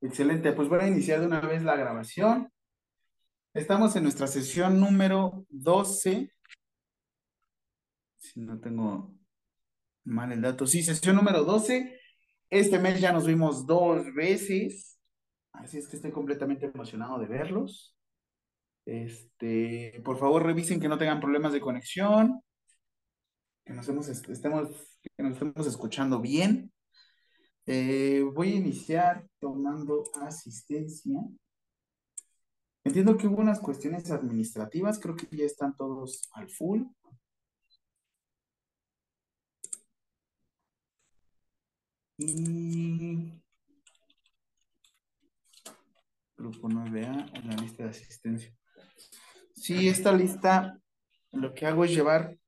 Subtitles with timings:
[0.00, 2.50] Excelente, pues voy a iniciar de una vez la grabación.
[3.54, 6.30] Estamos en nuestra sesión número 12.
[8.18, 9.14] Si no tengo
[10.04, 10.66] mal el dato.
[10.66, 11.98] Sí, sesión número 12.
[12.50, 14.98] Este mes ya nos vimos dos veces.
[15.52, 17.96] Así es que estoy completamente emocionado de verlos.
[18.84, 22.42] Este, por favor, revisen que no tengan problemas de conexión.
[23.64, 24.06] Que nos, estemos,
[25.16, 26.72] que nos estemos escuchando bien.
[27.66, 31.20] Eh, voy a iniciar tomando asistencia.
[32.84, 36.84] Entiendo que hubo unas cuestiones administrativas, creo que ya están todos al full.
[42.18, 43.42] Y
[46.36, 48.54] grupo 9A en la lista de asistencia.
[49.54, 50.80] Sí, esta lista
[51.32, 52.38] lo que hago es llevar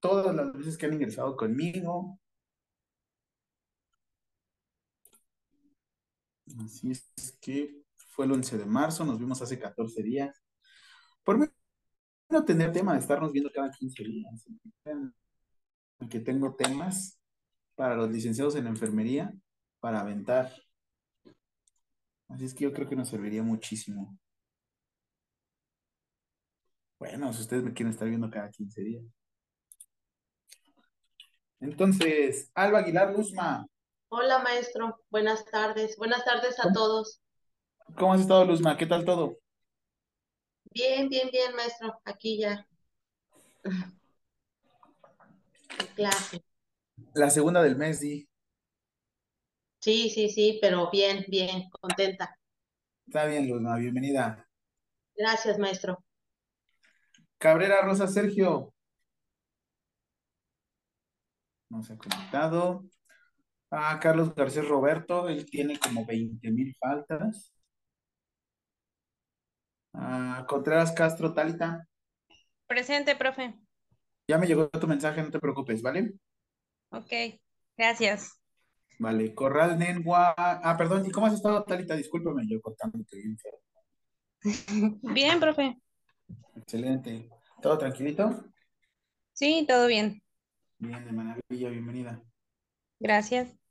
[0.00, 2.18] todas las veces que han ingresado conmigo,
[6.60, 10.42] Así es que fue el 11 de marzo, nos vimos hace 14 días.
[11.24, 11.52] Por
[12.28, 14.48] no tener tema de estarnos viendo cada 15 días.
[16.10, 17.20] Que tengo temas
[17.74, 19.32] para los licenciados en enfermería
[19.80, 20.52] para aventar.
[22.28, 24.18] Así es que yo creo que nos serviría muchísimo.
[26.98, 29.04] Bueno, si ustedes me quieren estar viendo cada 15 días.
[31.60, 33.66] Entonces, Alba Aguilar Luzma,
[34.14, 35.02] Hola, maestro.
[35.08, 35.96] Buenas tardes.
[35.96, 37.22] Buenas tardes a todos.
[37.96, 38.76] ¿Cómo has estado, Luzma?
[38.76, 39.38] ¿Qué tal todo?
[40.64, 41.98] Bien, bien, bien, maestro.
[42.04, 42.68] Aquí ya.
[45.96, 46.44] clase.
[47.14, 48.28] La segunda del mes, sí.
[49.80, 52.38] Sí, sí, sí, pero bien, bien, contenta.
[53.06, 54.46] Está bien, Luzma, bienvenida.
[55.16, 56.04] Gracias, maestro.
[57.38, 58.74] Cabrera Rosa Sergio.
[61.70, 62.84] No se ha conectado.
[63.74, 67.54] Ah, Carlos García Roberto, él tiene como 20 mil faltas.
[69.94, 71.88] Ah, Contreras Castro Talita.
[72.66, 73.54] Presente, profe.
[74.28, 76.12] Ya me llegó tu mensaje, no te preocupes, ¿vale?
[76.90, 77.40] Ok,
[77.78, 78.38] gracias.
[78.98, 80.34] Vale, Corral Nengua.
[80.36, 81.96] Ah, perdón, ¿y cómo has estado, Talita?
[81.96, 83.38] Discúlpame, yo contándote bien
[85.02, 85.78] Bien, profe.
[86.56, 87.30] Excelente.
[87.62, 88.44] ¿Todo tranquilito?
[89.32, 90.22] Sí, todo bien.
[90.78, 92.22] Bien, de maravilla, bienvenida.
[93.00, 93.61] Gracias.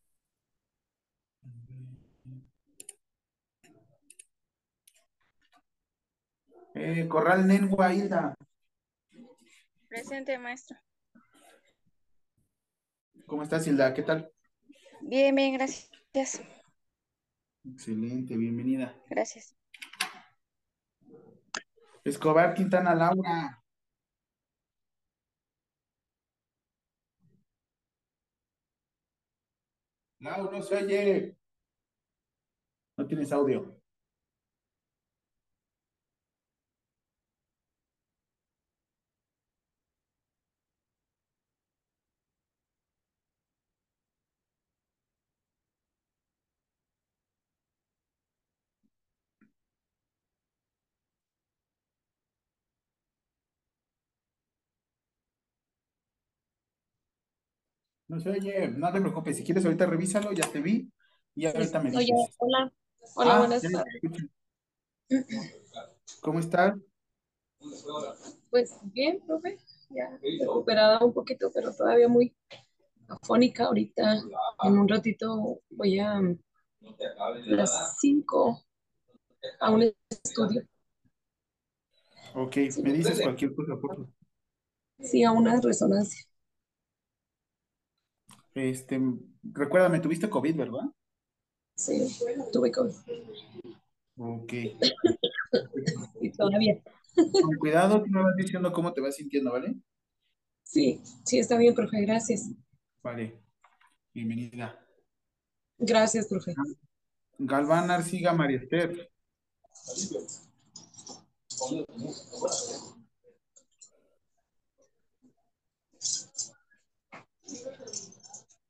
[6.83, 8.33] Eh, Corral Nengua Hilda.
[9.87, 10.79] Presente, maestro.
[13.27, 13.93] ¿Cómo estás, Hilda?
[13.93, 14.33] ¿Qué tal?
[15.01, 15.91] Bien, bien, gracias.
[17.63, 18.95] Excelente, bienvenida.
[19.11, 19.55] Gracias.
[22.03, 23.63] Escobar Quintana Laura.
[30.19, 31.37] Laura, no se oye.
[32.97, 33.80] No tienes audio.
[58.11, 59.37] No se oye, no te preocupes.
[59.37, 60.91] Si quieres, ahorita revísalo, ya te vi.
[61.33, 62.09] Y ahorita me dices.
[62.11, 62.73] Oye, hola.
[63.15, 64.01] Hola, Ah, buenas tardes.
[66.19, 66.75] ¿Cómo estás?
[68.49, 69.59] Pues bien, profe.
[69.91, 72.35] Ya recuperada un poquito, pero todavía muy
[73.07, 73.67] afónica.
[73.67, 74.21] Ahorita,
[74.63, 76.19] en un ratito, voy a
[77.45, 78.61] las 5
[79.61, 80.63] a un estudio.
[82.35, 84.09] Ok, me dices cualquier cosa, por favor.
[84.99, 86.25] Sí, a una resonancia.
[88.53, 88.99] Este,
[89.43, 90.85] recuérdame, tuviste COVID, ¿verdad?
[91.75, 92.07] Sí,
[92.51, 92.93] tuve COVID.
[94.17, 94.53] Ok.
[96.21, 96.81] Y todavía.
[97.13, 99.75] Con cuidado, tú me vas diciendo cómo te vas sintiendo, ¿vale?
[100.63, 101.99] Sí, sí, está bien, profe.
[102.05, 102.49] Gracias.
[103.03, 103.41] Vale.
[104.13, 104.79] Bienvenida.
[105.77, 106.53] Gracias, profe.
[107.37, 108.61] Galván Arciga María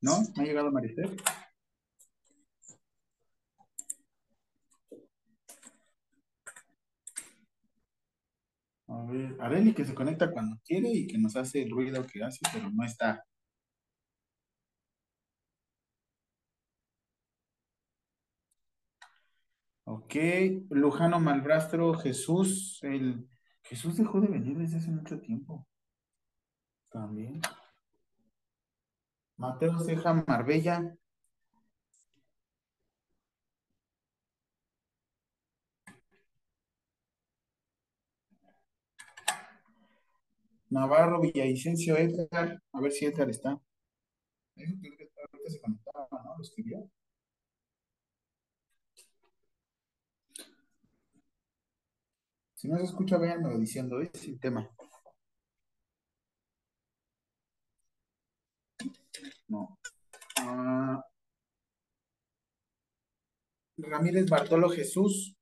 [0.02, 0.22] ¿No?
[0.36, 1.10] ¿No ha llegado Esther?
[8.88, 12.24] A ver, Areli que se conecta cuando quiere y que nos hace el ruido que
[12.24, 13.24] hace, pero no está.
[19.86, 20.16] Ok,
[20.70, 23.28] Lujano Malbrastro, Jesús, el
[23.64, 25.68] Jesús dejó de venir desde hace mucho tiempo.
[26.92, 27.42] También.
[29.38, 30.96] Mateo Ceja Marbella.
[40.70, 43.60] Navarro Villavicencio Edgar, a ver si Edgar está.
[44.56, 46.38] Dijo que ahorita se conectaba, ¿no?
[46.38, 46.90] Lo escribió.
[52.56, 54.70] Si no se escucha, véanmelo diciendo, es el tema.
[59.52, 59.78] No.
[60.38, 61.04] Ah,
[63.78, 65.36] Ramírez Bartolo Jesús.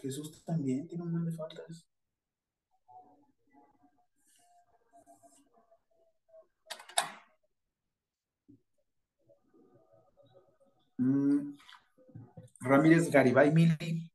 [0.00, 1.86] Jesús también tiene un montón de faltas.
[10.98, 11.56] Mm,
[12.60, 14.10] Ramírez Garibay Mili.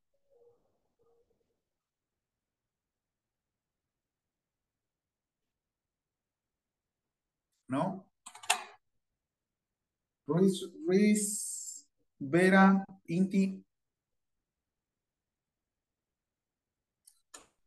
[7.67, 8.06] ¿No?
[10.27, 11.87] Ruiz, Ruiz
[12.19, 13.63] Vera Inti.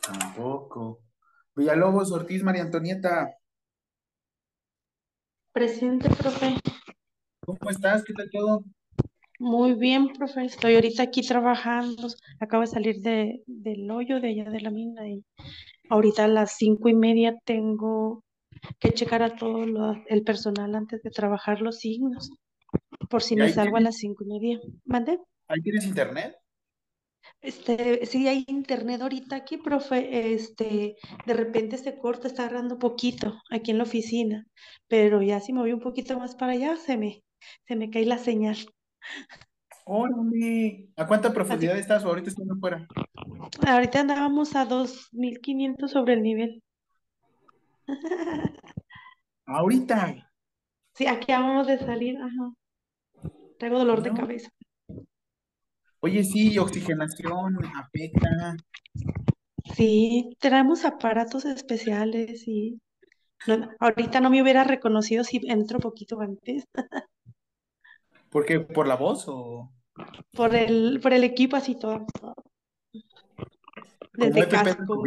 [0.02, 1.00] Tampoco.
[1.56, 3.34] Villalobos Ortiz María Antonieta.
[5.52, 6.56] Presente, profe.
[7.44, 8.04] ¿Cómo estás?
[8.04, 8.64] ¿Qué tal todo?
[9.38, 10.44] Muy bien, profe.
[10.44, 12.08] Estoy ahorita aquí trabajando.
[12.40, 15.24] Acabo de salir de, del hoyo de allá de la mina y
[15.88, 18.22] ahorita a las cinco y media tengo
[18.78, 22.30] que checar a todo lo- el personal antes de trabajar los signos.
[23.10, 24.60] Por si ¿Y me salgo a las cinco y media.
[24.84, 25.18] ¿Mande?
[25.48, 26.36] ahí tienes internet?
[27.40, 30.32] Este, sí hay internet ahorita aquí, profe.
[30.32, 30.96] Este,
[31.26, 34.46] de repente se corta, está agarrando poquito aquí en la oficina.
[34.86, 37.24] Pero ya si me voy un poquito más para allá, se me,
[37.66, 38.56] se me cae la señal.
[39.84, 40.88] Órale.
[40.94, 42.86] ¿A cuánta Así profundidad estás o ahorita estás afuera?
[43.66, 46.62] Ahorita andábamos a 2500 sobre el nivel.
[49.46, 50.30] Ahorita.
[50.94, 52.16] Sí, aquí acabamos de salir.
[52.16, 52.52] Ajá.
[53.60, 54.16] Traigo dolor de No.
[54.16, 54.48] cabeza.
[56.00, 58.56] Oye, sí, oxigenación, afecta.
[59.76, 62.80] Sí, tenemos aparatos especiales y
[63.46, 66.64] no- ahorita no me hubiera reconocido si entro poquito antes
[68.30, 68.60] ¿Por qué?
[68.60, 69.70] ¿Por la voz o
[70.32, 72.06] por el, por el equipo así todo.
[74.14, 75.02] Desde casco.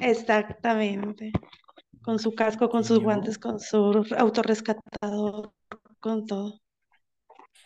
[0.00, 1.32] Exactamente.
[2.00, 5.52] Con su casco, con sus guantes, con su autorrescatador,
[6.00, 6.58] con todo.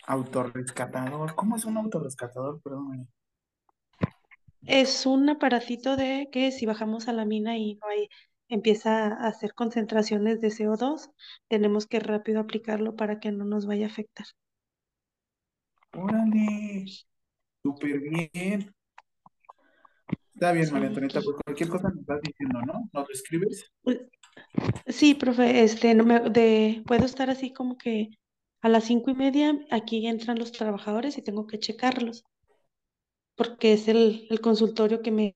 [0.07, 1.35] Autorrescatador.
[1.35, 2.61] ¿Cómo es un autorrescatador?
[2.63, 3.09] Perdón.
[4.65, 8.09] Es un aparatito de que si bajamos a la mina y no hay,
[8.49, 11.11] empieza a hacer concentraciones de CO2,
[11.49, 14.27] tenemos que rápido aplicarlo para que no nos vaya a afectar.
[15.95, 16.87] Órale,
[17.63, 18.73] súper bien.
[20.35, 20.89] Está bien, María.
[20.89, 22.89] Antonieta, por cualquier cosa me estás diciendo, ¿no?
[22.93, 23.71] ¿Nos lo escribes?
[24.87, 28.11] Sí, profe, este, no me, de, puedo estar así como que
[28.63, 32.25] a las cinco y media aquí entran los trabajadores y tengo que checarlos,
[33.35, 35.33] porque es el, el consultorio que me,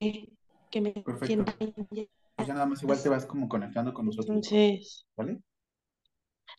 [0.71, 0.91] que me
[1.25, 1.65] tiene Perfecto.
[1.91, 2.03] ya.
[2.35, 5.41] Pues ya nada más igual te vas como conectando con nosotros, Entonces, ¿vale?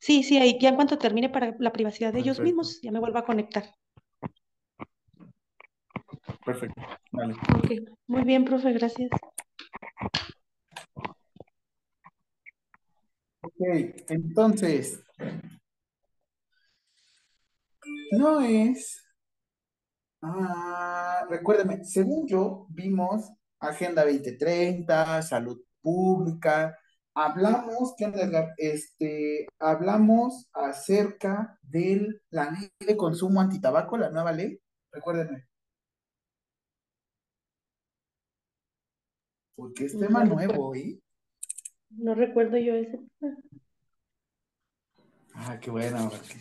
[0.01, 2.99] sí, sí, ahí ya en cuanto termine para la privacidad de ellos mismos, ya me
[3.01, 3.65] vuelvo a conectar.
[6.45, 6.83] perfecto.
[7.13, 7.35] Vale.
[7.57, 7.73] Ok,
[8.09, 9.11] muy bien, profe, gracias.
[13.41, 13.55] Ok,
[14.09, 15.03] entonces,
[18.13, 19.05] no es.
[20.21, 23.31] Ah, recuérdeme, según yo, vimos
[23.61, 26.77] Agenda 2030, salud pública,
[27.15, 28.53] hablamos, ¿qué onda?
[28.57, 34.61] Este, hablamos acerca de la ley de consumo antitabaco, la nueva ley,
[34.93, 35.47] recuérdenme,
[39.55, 40.99] porque es tema nuevo, ¿eh?
[41.91, 43.01] no recuerdo yo ese.
[45.35, 46.11] Ah, qué bueno.
[46.11, 46.35] porque-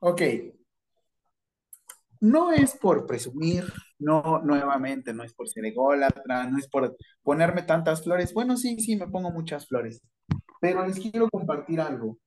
[0.00, 0.22] Ok,
[2.20, 3.64] no es por presumir,
[3.98, 8.32] no, nuevamente, no es por ser ególatra, no es por ponerme tantas flores.
[8.34, 10.02] Bueno, sí, sí, me pongo muchas flores,
[10.60, 12.18] pero les quiero compartir algo.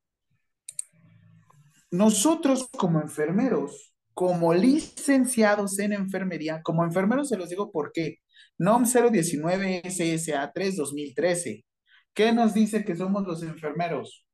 [1.92, 8.20] Nosotros como enfermeros, como licenciados en enfermería, como enfermeros se los digo por qué.
[8.58, 11.66] NOM 019 SSA 3 2013.
[12.14, 14.26] ¿Qué nos dice que somos los enfermeros?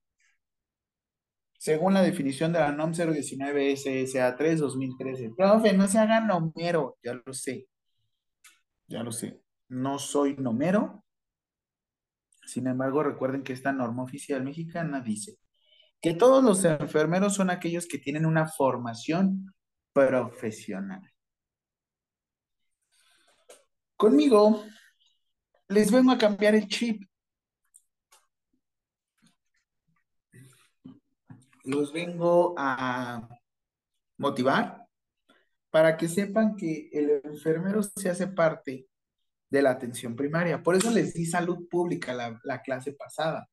[1.57, 5.31] Según la definición de la NOM 019 SSA 3 2013.
[5.35, 7.67] Profe, no se haga nomero, ya lo sé.
[8.87, 9.41] Ya lo sé.
[9.69, 11.03] No soy nomero.
[12.45, 15.37] Sin embargo, recuerden que esta norma oficial mexicana dice
[16.01, 19.53] que todos los enfermeros son aquellos que tienen una formación
[19.93, 21.01] profesional.
[23.97, 24.63] Conmigo
[25.69, 27.06] les vengo a cambiar el chip.
[31.67, 33.27] Los vengo a
[34.17, 34.87] motivar
[35.69, 38.87] para que sepan que el enfermero se hace parte
[39.49, 40.63] de la atención primaria.
[40.63, 43.49] Por eso les di salud pública la, la clase pasada.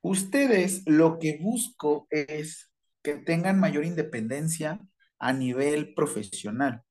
[0.00, 4.80] Ustedes lo que busco es que tengan mayor independencia
[5.18, 6.82] a nivel profesional.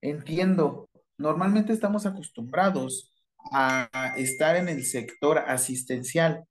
[0.00, 3.14] Entiendo, normalmente estamos acostumbrados
[3.52, 6.47] a estar en el sector asistencial.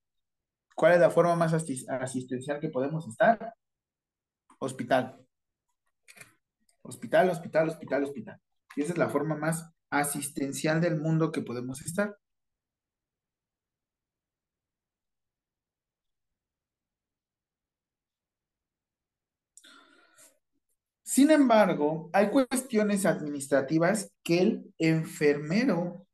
[0.77, 3.55] ¿Cuál es la forma más asistencial que podemos estar?
[4.59, 5.17] Hospital.
[6.83, 8.41] Hospital, hospital, hospital, hospital.
[8.75, 12.15] Y esa es la forma más asistencial del mundo que podemos estar.
[21.01, 26.05] Sin embargo, hay cuestiones administrativas que el enfermero...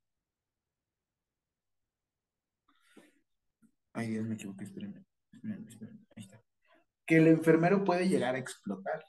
[3.94, 5.06] Ay, Dios, me equivoqué, espérenme.
[6.16, 6.42] Ahí está.
[7.06, 9.06] Que el enfermero puede llegar a explotar.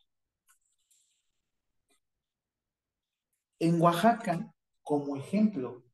[3.58, 5.84] En Oaxaca, como ejemplo,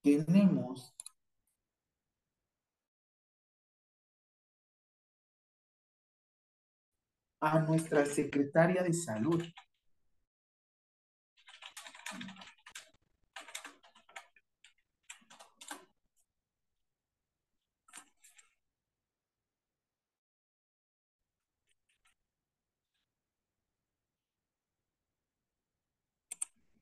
[0.00, 0.94] tenemos
[7.40, 9.42] a nuestra secretaria de salud.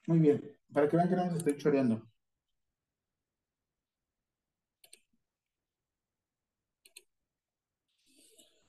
[0.06, 2.02] Muy bien, para que vean que no nos estoy choreando.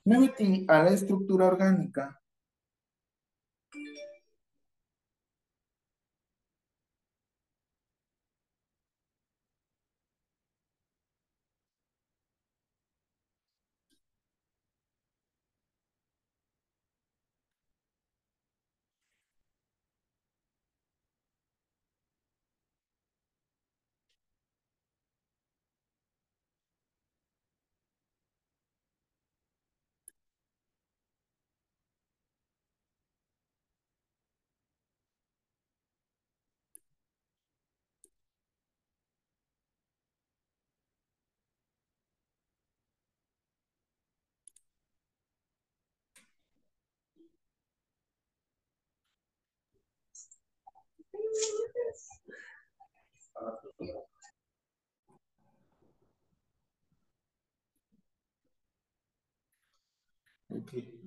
[0.04, 2.20] Me metí a la estructura orgánica.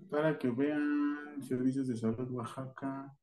[0.09, 3.15] Para que vean servicios de salud Oaxaca.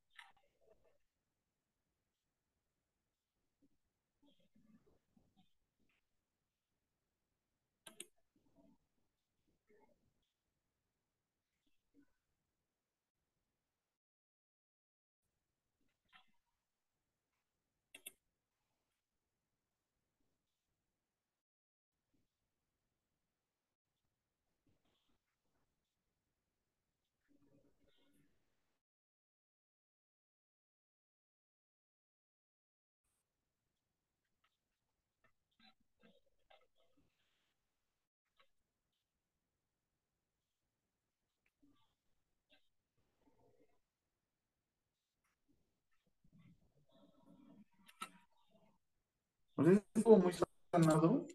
[49.59, 50.31] Pues estuvo muy
[50.71, 51.27] sanado.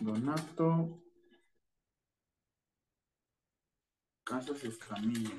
[0.00, 1.00] Donato.
[4.24, 5.30] Casas Escamilla.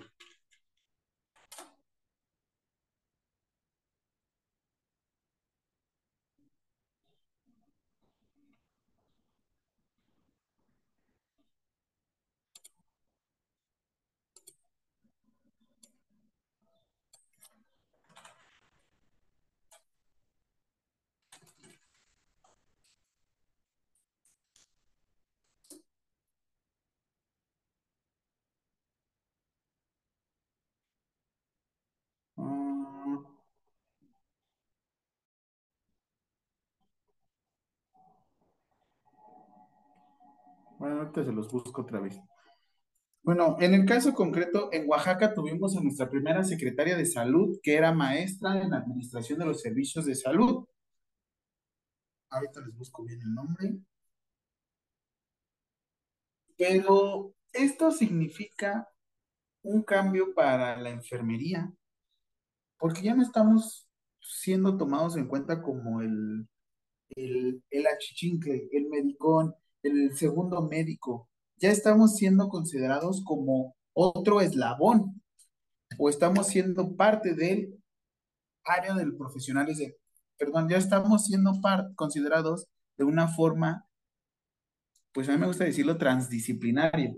[32.40, 32.78] Ah.
[40.80, 42.20] Bueno, ahorita se los busco otra vez.
[43.24, 47.76] Bueno, en el caso concreto, en Oaxaca tuvimos a nuestra primera secretaria de salud, que
[47.76, 50.66] era maestra en administración de los servicios de salud.
[52.30, 53.80] Ahorita les busco bien el nombre.
[56.56, 58.88] Pero esto significa
[59.64, 61.74] un cambio para la enfermería,
[62.78, 63.90] porque ya no estamos
[64.22, 66.48] siendo tomados en cuenta como el,
[67.10, 69.54] el, el achichincle, el medicón,
[69.84, 71.30] el segundo médico.
[71.58, 75.22] ya estamos siendo considerados como otro eslabón
[75.98, 77.74] o estamos siendo parte del
[78.64, 79.98] área del profesionales de,
[80.38, 81.54] perdón, ya estamos siendo
[81.96, 82.68] considerados
[82.98, 83.88] de una forma,
[85.14, 87.16] pues a mí me gusta decirlo, transdisciplinaria.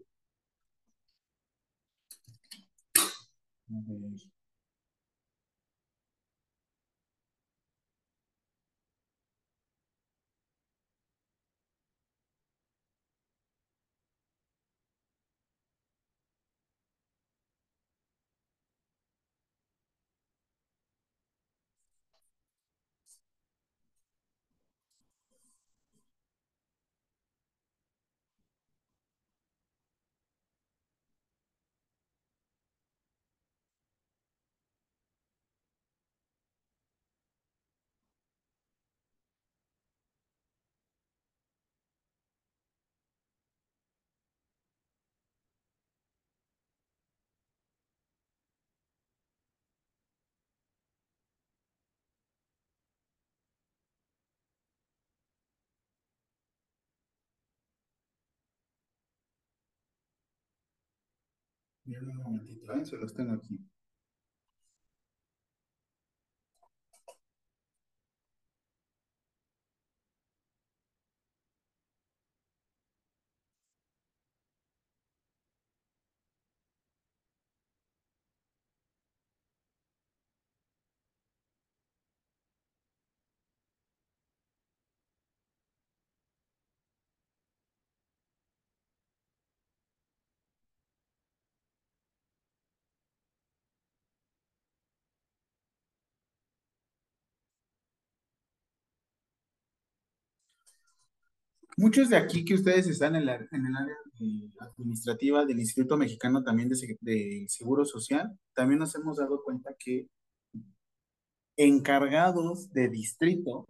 [61.98, 62.86] Un momentito, ¿eh?
[62.86, 63.60] se los tengo aquí.
[101.78, 103.48] Muchos de aquí que ustedes están en, el área
[104.60, 110.08] administrativa del Instituto Mexicano también de, Seguro Social, también nos hemos dado cuenta que
[111.56, 113.66] encargados de distrito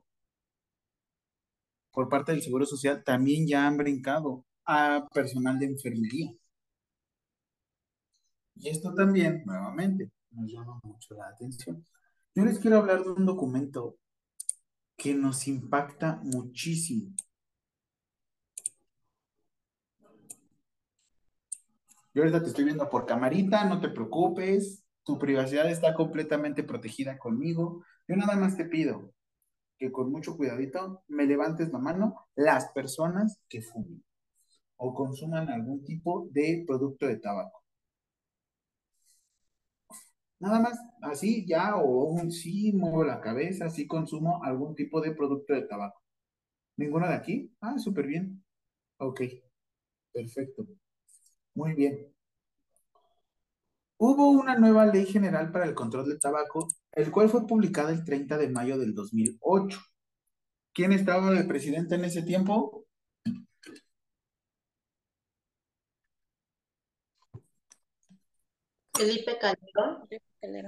[1.92, 6.32] por parte del Seguro Social también ya han brincado a personal de enfermería.
[8.56, 11.86] Y esto también, nuevamente, nos llama mucho la atención.
[12.36, 13.98] Yo les quiero hablar de un documento
[14.98, 17.16] que nos impacta muchísimo.
[22.20, 27.18] Yo ahorita te estoy viendo por camarita, no te preocupes, tu privacidad está completamente protegida
[27.18, 27.86] conmigo.
[28.10, 29.14] Yo nada más te pido
[29.78, 34.04] que con mucho cuidadito me levantes la mano las personas que fumen
[34.76, 37.64] o consuman algún tipo de producto de tabaco.
[40.40, 45.12] Nada más, así ya, o un sí, muevo la cabeza, sí consumo algún tipo de
[45.14, 46.02] producto de tabaco.
[46.78, 47.56] ¿Ninguno de aquí?
[47.62, 48.44] Ah, súper bien.
[48.98, 49.22] Ok,
[50.14, 50.68] perfecto.
[51.54, 52.12] Muy bien.
[53.98, 58.06] Hubo una nueva ley general para el control del tabaco, el cual fue publicada el
[58.06, 59.80] 30 de mayo del 2008.
[60.74, 62.86] ¿Quién estaba de presidente en ese tiempo?
[68.96, 70.08] Felipe Calderón.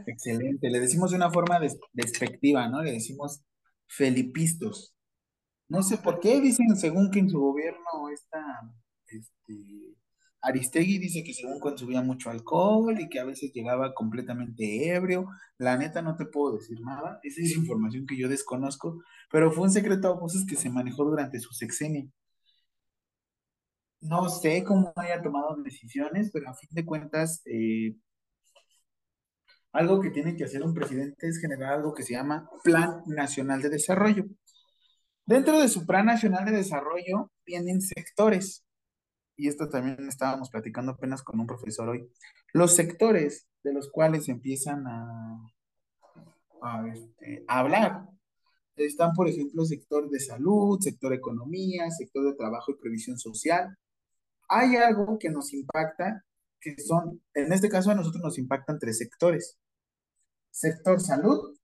[0.08, 0.70] Excelente.
[0.70, 1.60] Le decimos de una forma
[1.94, 2.82] despectiva, ¿no?
[2.82, 3.42] Le decimos
[3.88, 4.96] felipistos.
[5.68, 8.44] No sé por qué dicen, según que en su gobierno está,
[9.08, 9.96] este,
[10.42, 15.28] Aristegui dice que según consumía mucho alcohol y que a veces llegaba completamente ebrio.
[15.58, 17.20] La neta no te puedo decir nada.
[17.24, 21.06] Esa es información que yo desconozco, pero fue un secreto a voces que se manejó
[21.06, 22.10] durante su sexenio.
[24.02, 27.96] No sé cómo haya tomado decisiones, pero a fin de cuentas, eh,
[29.74, 33.62] algo que tiene que hacer un presidente es generar algo que se llama Plan Nacional
[33.62, 34.26] de Desarrollo.
[35.26, 38.66] Dentro de su Plan Nacional de Desarrollo vienen sectores
[39.42, 42.08] y esto también estábamos platicando apenas con un profesor hoy,
[42.54, 45.52] los sectores de los cuales empiezan a,
[46.94, 48.06] este, hablar.
[48.76, 53.76] Están, por ejemplo, sector de salud, sector economía, sector de trabajo y previsión social.
[54.48, 56.24] Hay algo que nos impacta,
[56.60, 59.58] que son, en este caso a nosotros nos impactan tres sectores.
[60.52, 61.58] Sector salud,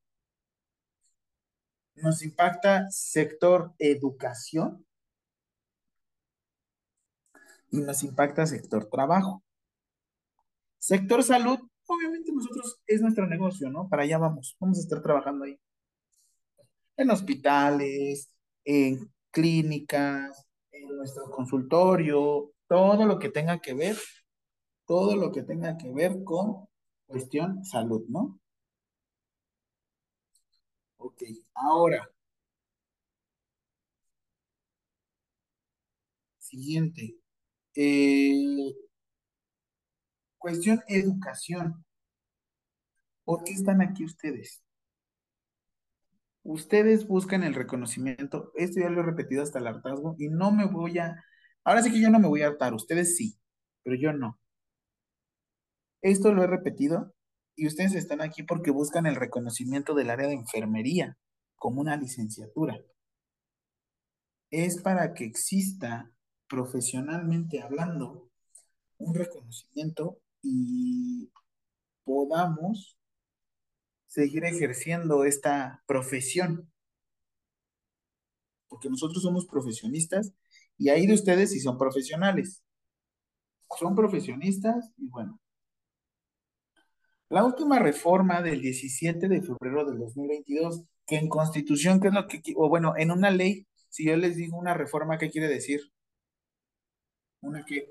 [1.94, 4.87] nos impacta sector educación
[7.71, 9.43] y nos impacta sector trabajo.
[10.80, 13.89] Sector salud, obviamente nosotros es nuestro negocio, ¿no?
[13.89, 15.60] Para allá vamos, vamos a estar trabajando ahí.
[16.95, 18.30] En hospitales,
[18.63, 23.97] en clínicas, en nuestro consultorio, todo lo que tenga que ver,
[24.86, 26.67] todo lo que tenga que ver con
[27.08, 28.39] cuestión salud, ¿no?
[30.97, 31.23] Ok,
[31.56, 32.10] ahora.
[36.39, 37.17] Siguiente.
[37.80, 38.74] Eh,
[40.40, 41.86] cuestión educación.
[43.24, 44.63] ¿Por qué están aquí ustedes?
[46.42, 48.52] Ustedes buscan el reconocimiento.
[48.56, 51.24] Esto ya lo he repetido hasta el hartazgo y no me voy a...
[51.63, 52.74] Ahora sí que yo no me voy a hartar.
[52.74, 53.38] Ustedes sí,
[53.84, 54.40] pero yo no.
[56.02, 57.13] Esto lo he repetido
[57.56, 61.16] y ustedes están aquí porque buscan el reconocimiento del área de enfermería
[61.58, 62.82] como una licenciatura.
[64.50, 66.12] Es para que exista
[66.48, 68.30] profesionalmente hablando
[68.98, 71.32] un reconocimiento y
[72.04, 72.98] podamos
[74.08, 76.72] seguir ejerciendo esta profesión.
[78.68, 80.34] Porque nosotros somos profesionistas
[80.78, 82.64] y ahí de ustedes si son profesionales.
[83.78, 85.40] Son profesionistas y bueno.
[87.30, 92.26] La última reforma del 17 de febrero del 2022, que en constitución, ¿qué es lo
[92.26, 95.92] que, o bueno, en una ley, si yo les digo una reforma, ¿qué quiere decir?
[97.41, 97.88] Una que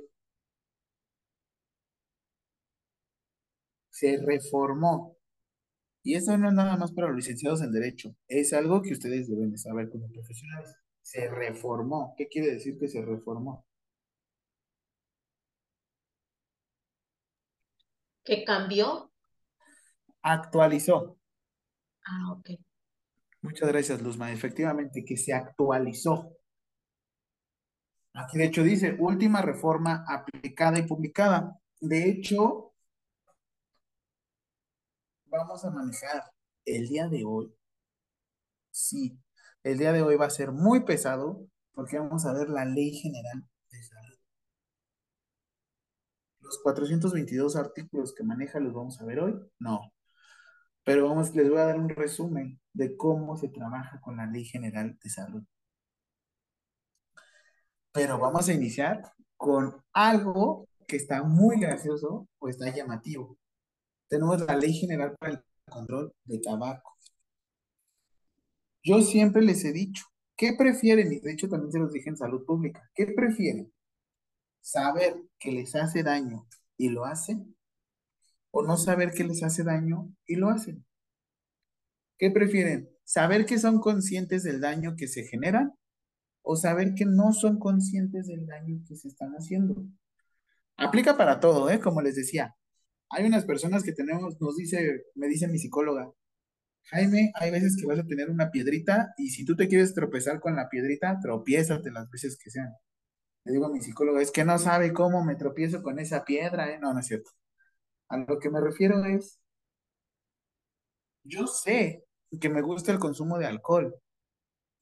[3.90, 5.16] se reformó.
[6.02, 9.28] Y eso no es nada más para los licenciados en Derecho, es algo que ustedes
[9.28, 10.76] deben de saber como profesionales.
[11.02, 12.14] Se reformó.
[12.16, 13.66] ¿Qué quiere decir que se reformó?
[18.24, 19.11] ¿Que cambió?
[20.22, 21.16] Actualizó.
[22.04, 22.50] Ah, ok.
[23.42, 24.32] Muchas gracias, Luzma.
[24.32, 26.37] Efectivamente, que se actualizó.
[28.16, 31.61] Aquí de hecho dice, última reforma aplicada y publicada.
[31.81, 32.72] De hecho,
[35.26, 36.24] vamos a manejar
[36.64, 37.55] el día de hoy.
[38.70, 39.18] Sí,
[39.62, 42.92] el día de hoy va a ser muy pesado porque vamos a ver la ley
[42.94, 44.18] general de salud.
[46.40, 49.35] Los 422 artículos que maneja los vamos a ver hoy.
[49.59, 49.92] No.
[50.85, 54.44] Pero vamos, les voy a dar un resumen de cómo se trabaja con la ley
[54.44, 55.44] general de salud.
[57.96, 59.02] Pero vamos a iniciar
[59.37, 63.37] con algo que está muy gracioso o está llamativo
[64.09, 66.96] tenemos la Ley General para el Control de Tabaco.
[68.82, 70.04] Yo siempre les he dicho,
[70.37, 71.12] ¿qué prefieren?
[71.12, 73.72] Y de hecho también se los dije en salud pública, ¿qué prefieren?
[74.61, 77.56] ¿Saber que les hace daño y lo hacen?
[78.52, 80.85] ¿O no saber que les hace daño y lo hacen?
[82.16, 82.88] ¿Qué prefieren?
[83.04, 85.75] ¿Saber que son conscientes del daño que se generan?
[86.48, 89.85] ¿O saber que no son conscientes del daño que se están haciendo?
[90.76, 91.80] Aplica para todo, ¿eh?
[91.80, 92.54] Como les decía,
[93.11, 96.09] hay unas personas que tenemos, nos dice, me dice mi psicóloga,
[96.85, 100.38] Jaime, hay veces que vas a tener una piedrita y si tú te quieres tropezar
[100.38, 102.72] con la piedrita, tropiézate las veces que sean.
[103.42, 106.70] Le digo a mi psicóloga, es que no sabe cómo me tropiezo con esa piedra,
[106.70, 106.78] ¿eh?
[106.78, 107.32] No, no es cierto.
[108.09, 109.40] A lo que me refiero es,
[111.24, 112.04] yo sé
[112.40, 113.96] que me gusta el consumo de alcohol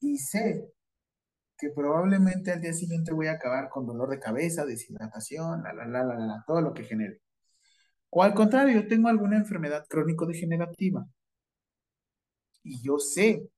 [0.00, 0.73] y sé
[1.58, 5.86] que probablemente al día siguiente voy a acabar con dolor de cabeza, deshidratación, la, la,
[5.86, 7.20] la, la, la, todo lo que genere.
[8.10, 11.06] O al contrario, tengo alguna enfermedad crónico-degenerativa.
[12.62, 13.48] Y yo sé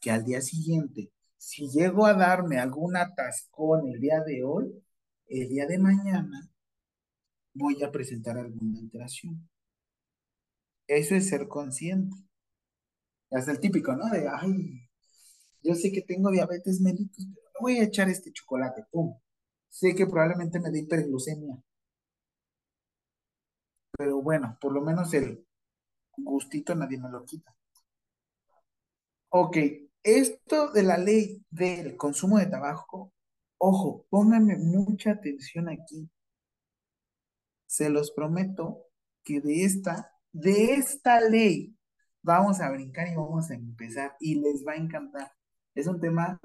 [0.00, 4.82] que al día siguiente, si llego a darme algún atascón el día de hoy,
[5.26, 6.48] el día de mañana
[7.54, 9.48] voy a presentar alguna alteración.
[10.86, 12.16] Eso es ser consciente.
[13.30, 14.08] Es el típico, ¿no?
[14.10, 14.83] De, ay,
[15.64, 19.18] yo sé que tengo diabetes mellitus, pero no voy a echar este chocolate, pum.
[19.68, 21.56] Sé que probablemente me dé hiperglucemia,
[23.96, 25.46] pero bueno, por lo menos el
[26.16, 27.54] gustito nadie me lo quita.
[29.30, 29.56] Ok,
[30.02, 33.12] esto de la ley del consumo de tabaco,
[33.58, 36.08] ojo, pónganme mucha atención aquí.
[37.66, 38.86] Se los prometo
[39.24, 41.76] que de esta, de esta ley
[42.22, 45.32] vamos a brincar y vamos a empezar y les va a encantar.
[45.74, 46.40] Es un tema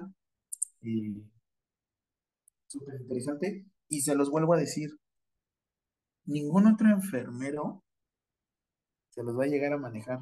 [0.82, 1.22] eh,
[2.66, 4.90] súper interesante y se los vuelvo a decir,
[6.24, 7.84] ningún otro enfermero
[9.10, 10.20] se los va a llegar a manejar.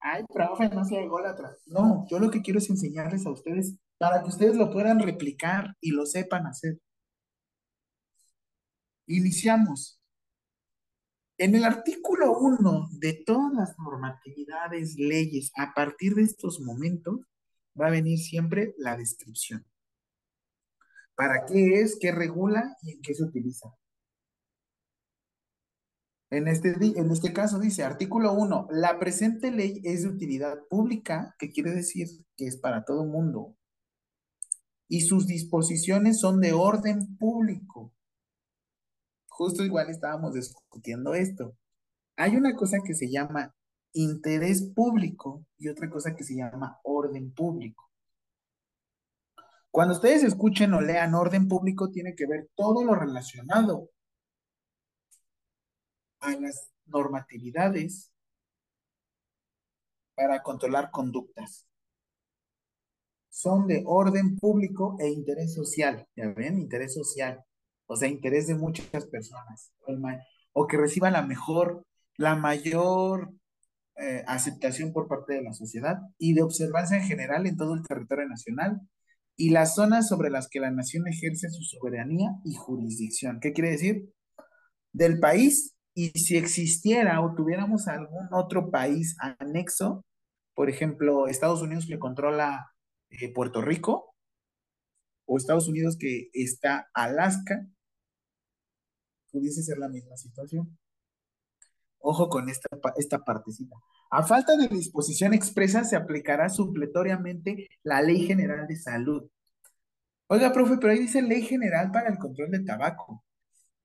[0.00, 1.56] Ay, profe, no sea ególatra.
[1.66, 5.76] No, yo lo que quiero es enseñarles a ustedes para que ustedes lo puedan replicar
[5.80, 6.80] y lo sepan hacer.
[9.06, 10.00] Iniciamos.
[11.38, 17.20] En el artículo 1 de todas las normatividades, leyes, a partir de estos momentos,
[17.80, 19.66] va a venir siempre la descripción.
[21.14, 21.98] ¿Para qué es?
[22.00, 23.68] ¿Qué regula y en qué se utiliza?
[26.30, 31.36] En este, en este caso dice, artículo 1, la presente ley es de utilidad pública,
[31.38, 32.08] que quiere decir
[32.38, 33.54] que es para todo mundo,
[34.88, 37.92] y sus disposiciones son de orden público.
[39.28, 41.54] Justo igual estábamos discutiendo esto.
[42.16, 43.54] Hay una cosa que se llama
[43.92, 47.90] interés público y otra cosa que se llama orden público.
[49.70, 53.88] Cuando ustedes escuchen o lean orden público, tiene que ver todo lo relacionado
[56.20, 58.12] a las normatividades
[60.14, 61.66] para controlar conductas.
[63.30, 66.06] Son de orden público e interés social.
[66.16, 66.58] ¿Ya ven?
[66.58, 67.42] Interés social.
[67.86, 69.72] O sea, interés de muchas personas.
[70.52, 71.86] O que reciba la mejor,
[72.18, 73.32] la mayor
[73.96, 77.82] eh, aceptación por parte de la sociedad y de observancia en general en todo el
[77.82, 78.80] territorio nacional
[79.36, 83.40] y las zonas sobre las que la nación ejerce su soberanía y jurisdicción.
[83.40, 84.08] ¿Qué quiere decir?
[84.92, 90.04] Del país y si existiera o tuviéramos algún otro país anexo,
[90.54, 92.72] por ejemplo, Estados Unidos que controla
[93.10, 94.12] eh, Puerto Rico,
[95.26, 97.66] o Estados Unidos que está Alaska,
[99.30, 100.78] pudiese ser la misma situación.
[102.02, 103.76] Ojo con esta, esta partecita.
[104.10, 109.30] A falta de disposición expresa, se aplicará supletoriamente la Ley General de Salud.
[110.26, 113.24] Oiga, profe, pero ahí dice Ley General para el Control del Tabaco.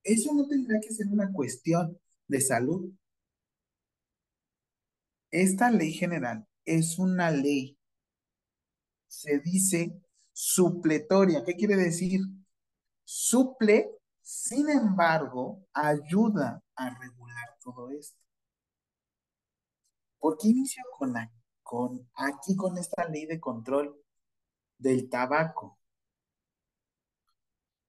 [0.04, 2.90] Eso no tendrá que ser una cuestión de salud.
[5.32, 7.78] Esta ley general es una ley,
[9.08, 10.02] se dice
[10.32, 11.44] supletoria.
[11.44, 12.22] ¿Qué quiere decir?
[13.04, 18.18] Suple, sin embargo, ayuda a regular todo esto.
[20.20, 20.84] ¿Por qué inicio
[21.64, 23.96] con, aquí con esta ley de control
[24.78, 25.78] del tabaco?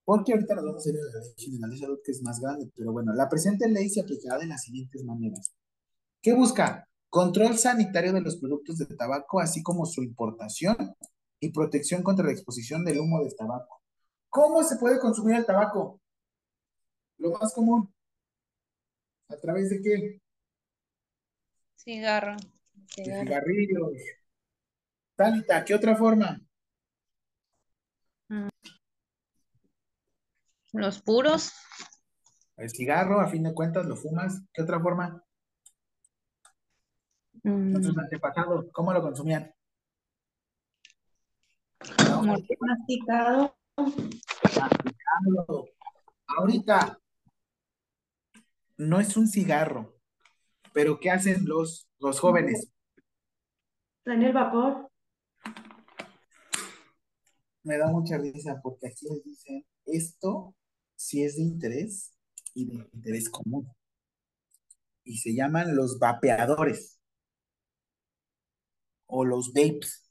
[0.05, 2.41] Porque ahorita nos vamos a ir a la ley general de salud que es más
[2.41, 5.55] grande, pero bueno, la presente ley se aplicará de las siguientes maneras.
[6.21, 6.89] ¿Qué busca?
[7.11, 10.77] Control sanitario de los productos de tabaco, así como su importación
[11.41, 13.83] y protección contra la exposición del humo del tabaco.
[14.29, 16.01] ¿Cómo se puede consumir el tabaco?
[17.19, 17.93] Lo más común.
[19.29, 20.21] ¿A través de qué?
[21.77, 22.37] Cigarro.
[22.87, 23.23] Cigarro.
[23.23, 23.93] cigarrillos.
[25.15, 26.41] Talita, ¿qué otra forma?
[28.29, 28.49] Mm.
[30.73, 31.53] Los puros.
[32.57, 34.43] El cigarro, a fin de cuentas, lo fumas.
[34.53, 35.23] ¿Qué otra forma?
[37.43, 37.77] Mm.
[37.99, 39.55] antepasados, ¿cómo lo consumían?
[42.61, 43.57] Masticado.
[43.77, 45.69] Masticado.
[46.27, 46.99] Ahorita
[48.79, 49.97] no es un cigarro,
[50.73, 52.71] pero ¿qué hacen los, los jóvenes?
[54.05, 54.89] Traen el vapor.
[57.65, 60.55] Me da mucha risa porque aquí les dicen, esto
[60.97, 62.15] si es de interés
[62.55, 63.69] y de interés común.
[65.05, 66.99] Y se llaman los vapeadores
[69.07, 70.05] o los vapes.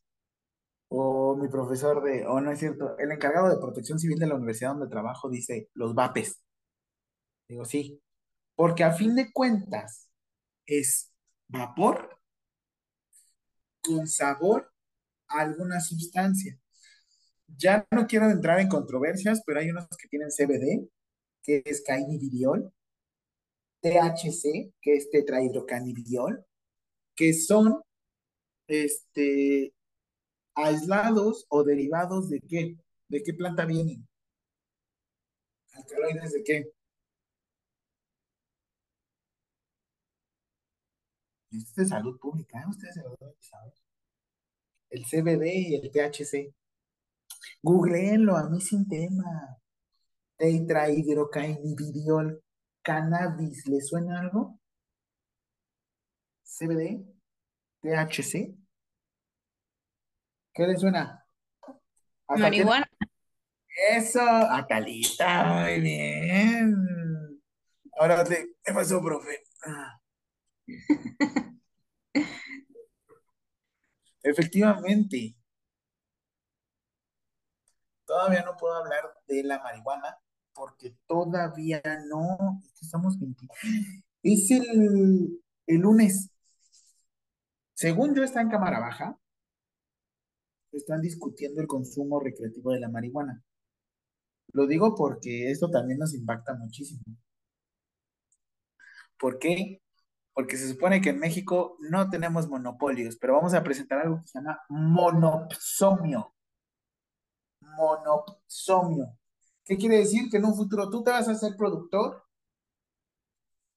[0.89, 4.35] O mi profesor de, o no es cierto, el encargado de protección civil de la
[4.35, 6.41] universidad donde trabajo dice los vapes.
[7.47, 8.01] Digo, sí,
[8.57, 10.09] porque a fin de cuentas
[10.65, 11.13] es
[11.47, 12.19] vapor
[13.83, 14.73] con sabor
[15.27, 16.59] a alguna sustancia.
[17.45, 20.89] Ya no quiero entrar en controversias, pero hay unos que tienen CBD,
[21.43, 22.73] que es cannabidiol,
[23.81, 26.43] THC, que es tetrahidrocannabidiol,
[27.15, 27.79] que son
[28.65, 29.71] este,
[30.55, 32.75] aislados o derivados de qué?
[33.07, 34.07] ¿De qué planta vienen?
[35.73, 36.76] ¿Alcaloides de qué?
[41.51, 42.65] Es de salud pública, ¿eh?
[42.69, 43.73] Ustedes se lo deben saber.
[44.89, 46.55] El CBD y el THC.
[47.61, 49.59] Googleenlo, a mí sin tema.
[50.37, 52.43] Tetrahidrocannabidiol,
[52.81, 54.59] cannabis, ¿le suena algo?
[56.43, 57.05] CBD,
[57.81, 58.55] THC.
[60.53, 61.25] ¿Qué le suena?
[62.29, 62.89] Marihuana.
[63.91, 66.75] Eso, a Calita, muy bien.
[67.99, 69.43] Ahora, ¿qué pasó, profe?
[69.65, 69.96] Ah.
[74.23, 75.37] Efectivamente,
[78.07, 80.17] Todavía no puedo hablar de la marihuana
[80.53, 83.47] porque todavía no, estamos 20.
[84.23, 86.31] Es el, el lunes.
[87.73, 89.19] Según yo está en cámara baja,
[90.71, 93.43] están discutiendo el consumo recreativo de la marihuana.
[94.53, 97.03] Lo digo porque esto también nos impacta muchísimo.
[99.19, 99.81] ¿Por qué?
[100.37, 104.27] Porque se supone que en México no tenemos monopolios, pero vamos a presentar algo que
[104.27, 106.35] se llama monopsomio
[107.77, 109.17] monopsomio.
[109.63, 110.29] ¿Qué quiere decir?
[110.29, 112.23] Que en un futuro tú te vas a ser productor,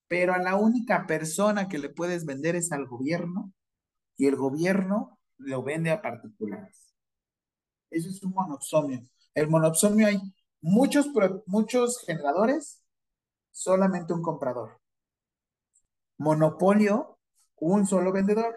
[0.09, 3.53] pero a la única persona que le puedes vender es al gobierno
[4.17, 6.95] y el gobierno lo vende a particulares.
[7.91, 9.01] Eso es un monopsomio.
[9.35, 10.21] El monopsomio hay
[10.61, 11.09] muchos,
[11.47, 12.83] muchos generadores,
[13.51, 14.80] solamente un comprador.
[16.21, 17.19] Monopolio,
[17.57, 18.55] un solo vendedor,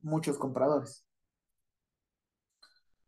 [0.00, 1.04] muchos compradores.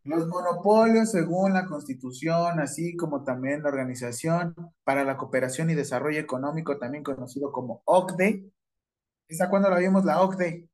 [0.03, 6.19] Los monopolios, según la Constitución, así como también la Organización para la Cooperación y Desarrollo
[6.19, 8.51] Económico, también conocido como OCDE.
[9.29, 10.69] ¿Esa cuándo la vimos, la OCDE?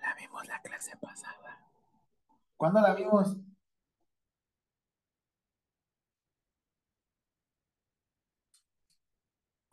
[0.00, 1.66] La vimos la clase pasada.
[2.56, 3.36] ¿Cuándo la vimos?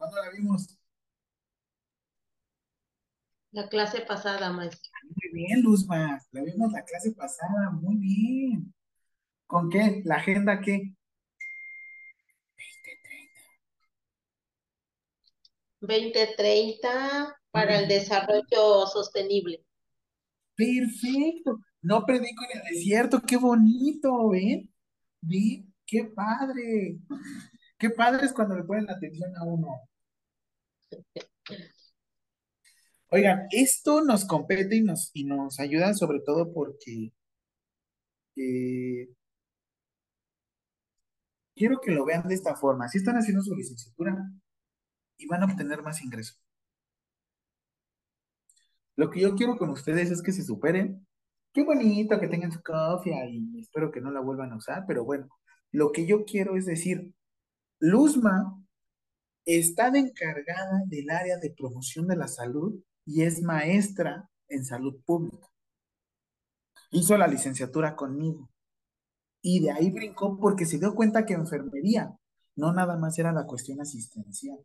[0.02, 0.80] ¿Cuándo la vimos?
[3.52, 4.90] La clase pasada, maestra.
[5.04, 6.20] Muy bien, Luzma.
[6.32, 7.70] La vimos la clase pasada.
[7.70, 8.74] Muy bien.
[9.46, 10.02] ¿Con qué?
[10.04, 10.96] ¿La agenda qué?
[15.82, 19.64] 2030 para el desarrollo sostenible.
[20.56, 21.60] Perfecto.
[21.84, 23.22] No predico en el desierto.
[23.22, 24.68] Qué bonito, ¿ven?
[25.22, 25.72] ¿Ven?
[25.86, 26.98] Qué padre.
[27.78, 29.91] Qué padre es cuando le ponen atención a uno.
[33.10, 37.12] Oigan, esto nos compete y nos, y nos ayuda sobre todo porque
[38.38, 39.10] eh,
[41.56, 42.88] quiero que lo vean de esta forma.
[42.88, 44.18] Si están haciendo su licenciatura
[45.18, 46.42] y van a obtener más ingresos.
[48.96, 51.06] Lo que yo quiero con ustedes es que se superen.
[51.54, 55.04] Qué bonito que tengan su cofia y espero que no la vuelvan a usar, pero
[55.04, 55.28] bueno,
[55.72, 57.14] lo que yo quiero es decir,
[57.80, 58.58] Luzma
[59.46, 65.48] está encargada del área de promoción de la salud y es maestra en salud pública.
[66.92, 68.50] Hizo la licenciatura conmigo
[69.42, 72.16] y de ahí brincó porque se dio cuenta que enfermería
[72.56, 74.60] no nada más era la cuestión asistencial.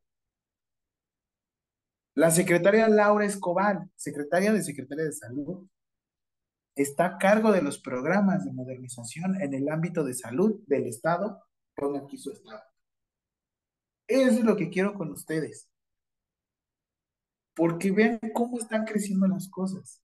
[2.15, 5.69] La secretaria Laura Escobar, secretaria de Secretaría de Salud,
[6.75, 11.43] está a cargo de los programas de modernización en el ámbito de salud del Estado.
[11.75, 12.62] Ponga aquí su Estado.
[14.07, 15.69] Eso es lo que quiero con ustedes
[17.57, 20.03] porque vean cómo están creciendo las cosas.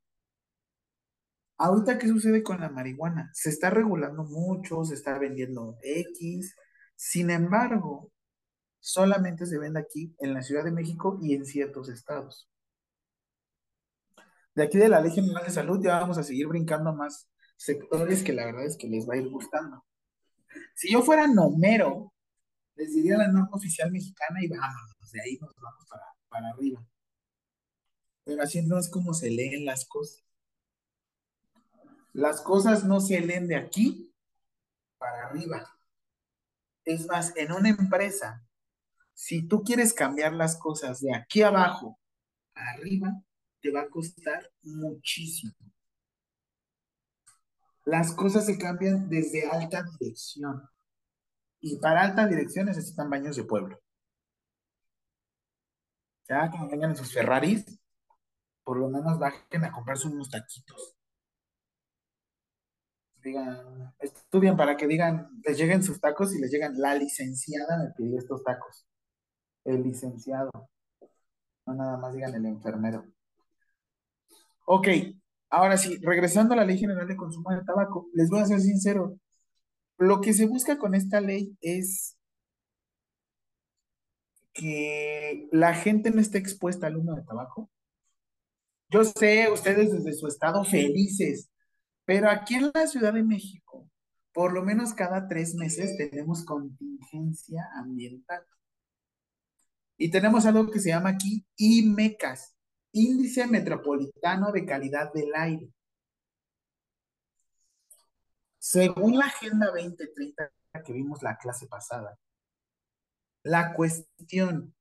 [1.59, 3.31] Ahorita, ¿qué sucede con la marihuana?
[3.35, 6.57] Se está regulando mucho, se está vendiendo X,
[6.97, 8.11] sin embargo,
[8.81, 12.49] solamente se vende aquí en la Ciudad de México y en ciertos estados.
[14.55, 18.23] De aquí de la Ley General de Salud ya vamos a seguir brincando más sectores
[18.23, 19.85] que la verdad es que les va a ir gustando.
[20.75, 22.12] Si yo fuera nomero,
[22.83, 26.85] les diría la norma oficial mexicana y vámonos, de ahí nos vamos para, para arriba
[28.25, 30.23] pero así no es como se leen las cosas.
[32.12, 34.14] Las cosas no se leen de aquí
[34.99, 35.68] para arriba.
[36.85, 38.45] Es más, en una empresa,
[39.14, 41.99] si tú quieres cambiar las cosas de aquí abajo
[42.55, 43.23] a arriba,
[43.61, 45.55] te va a costar muchísimo.
[47.85, 50.62] Las cosas se cambian desde alta dirección.
[51.62, 53.81] Y para alta dirección necesitan baños de pueblo.
[56.29, 57.64] Ya cuando vengan en sus Ferraris,
[58.64, 60.96] por lo menos bajen a comprarse unos taquitos.
[63.22, 67.92] Digan, estudian para que digan, les lleguen sus tacos y les llegan, la licenciada me
[67.96, 68.85] pidió estos tacos.
[69.64, 70.51] El licenciado.
[71.66, 73.05] No nada más digan el enfermero.
[74.66, 74.88] Ok,
[75.51, 78.61] ahora sí, regresando a la Ley General de Consumo de Tabaco, les voy a ser
[78.61, 79.16] sincero.
[80.03, 82.19] Lo que se busca con esta ley es
[84.53, 87.71] que la gente no esté expuesta al humo de tabaco,
[88.91, 91.53] yo sé, ustedes desde su estado felices,
[92.05, 93.88] pero aquí en la Ciudad de México,
[94.33, 98.45] por lo menos cada tres meses tenemos contingencia ambiental.
[99.97, 102.57] Y tenemos algo que se llama aquí IMECAS,
[102.91, 105.71] Índice Metropolitano de Calidad del Aire.
[108.62, 110.53] Según la Agenda 2030
[110.85, 112.16] que vimos la clase pasada,
[113.42, 114.72] la cuestión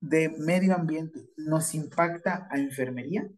[0.00, 3.28] de medio ambiente nos impacta a enfermería?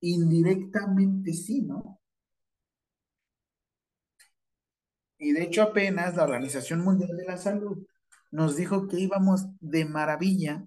[0.00, 2.00] Indirectamente sí, ¿no?
[5.18, 7.86] Y de hecho apenas la Organización Mundial de la Salud
[8.30, 10.66] nos dijo que íbamos de maravilla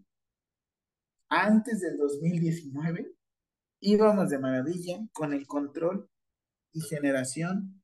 [1.30, 3.12] antes del 2019,
[3.80, 6.10] íbamos de maravilla con el control
[6.74, 7.84] y generación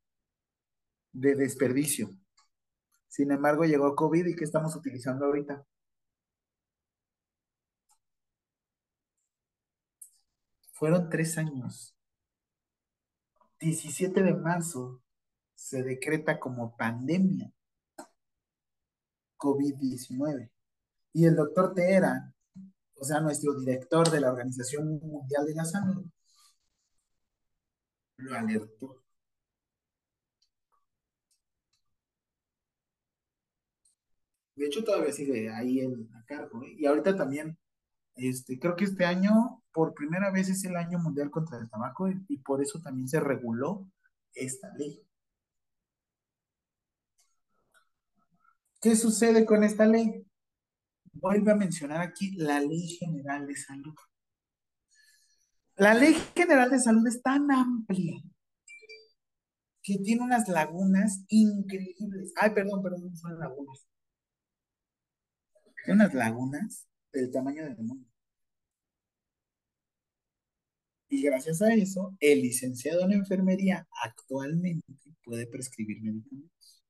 [1.11, 2.09] de desperdicio.
[3.07, 5.65] Sin embargo, llegó COVID y ¿qué estamos utilizando ahorita?
[10.73, 11.95] Fueron tres años.
[13.59, 15.01] 17 de marzo
[15.55, 17.53] se decreta como pandemia
[19.37, 20.49] COVID-19.
[21.13, 22.33] Y el doctor Teheran,
[23.03, 26.05] o sea, nuestro director de la Organización Mundial de la Salud,
[28.17, 29.03] lo alertó.
[34.55, 36.63] De hecho, todavía sigue ahí el cargo.
[36.63, 36.75] ¿eh?
[36.77, 37.57] Y ahorita también,
[38.15, 42.07] este, creo que este año, por primera vez, es el año mundial contra el tabaco
[42.09, 43.91] y, y por eso también se reguló
[44.33, 45.05] esta ley.
[48.81, 50.25] ¿Qué sucede con esta ley?
[51.13, 53.95] Vuelve a mencionar aquí la Ley General de Salud.
[55.75, 58.21] La Ley General de Salud es tan amplia
[59.83, 62.33] que tiene unas lagunas increíbles.
[62.37, 63.85] Ay, perdón, perdón, son lagunas.
[65.83, 68.07] Tiene unas lagunas del tamaño del mundo.
[71.09, 76.82] Y gracias a eso, el licenciado en enfermería actualmente puede prescribir medicamentos.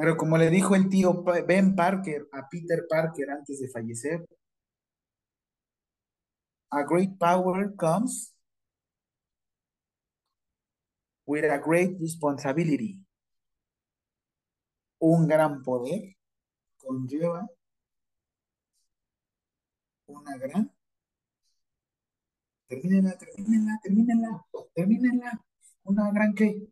[0.00, 4.26] Pero como le dijo el tío Ben Parker a Peter Parker antes de fallecer,
[6.70, 8.34] a great power comes
[11.26, 13.04] with a great responsibility.
[15.00, 16.16] Un gran poder
[16.78, 17.46] conlleva
[20.06, 20.72] una gran
[22.68, 25.44] termínenla, termínenla, termínenla, termínenla.
[25.84, 26.70] Una gran qué?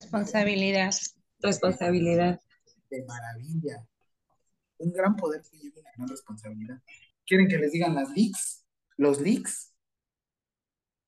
[0.00, 0.94] Responsabilidad.
[1.40, 2.40] Responsabilidad.
[2.90, 3.86] De maravilla.
[4.78, 6.82] Un gran poder que lleva una gran responsabilidad.
[7.26, 8.64] ¿Quieren que les digan las leaks?
[8.96, 9.72] Los leaks.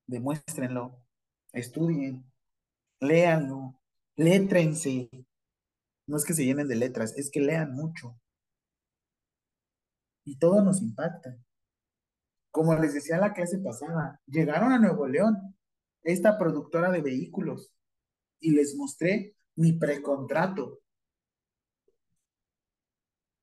[0.06, 1.02] Demuéstrenlo.
[1.52, 2.30] Estudien.
[3.00, 3.80] Léanlo.
[4.16, 5.08] Létrense.
[6.06, 8.20] No es que se llenen de letras, es que lean mucho.
[10.24, 11.36] Y todo nos impacta.
[12.50, 15.56] Como les decía en la clase pasada, llegaron a Nuevo León,
[16.02, 17.72] esta productora de vehículos,
[18.42, 20.80] y les mostré mi precontrato.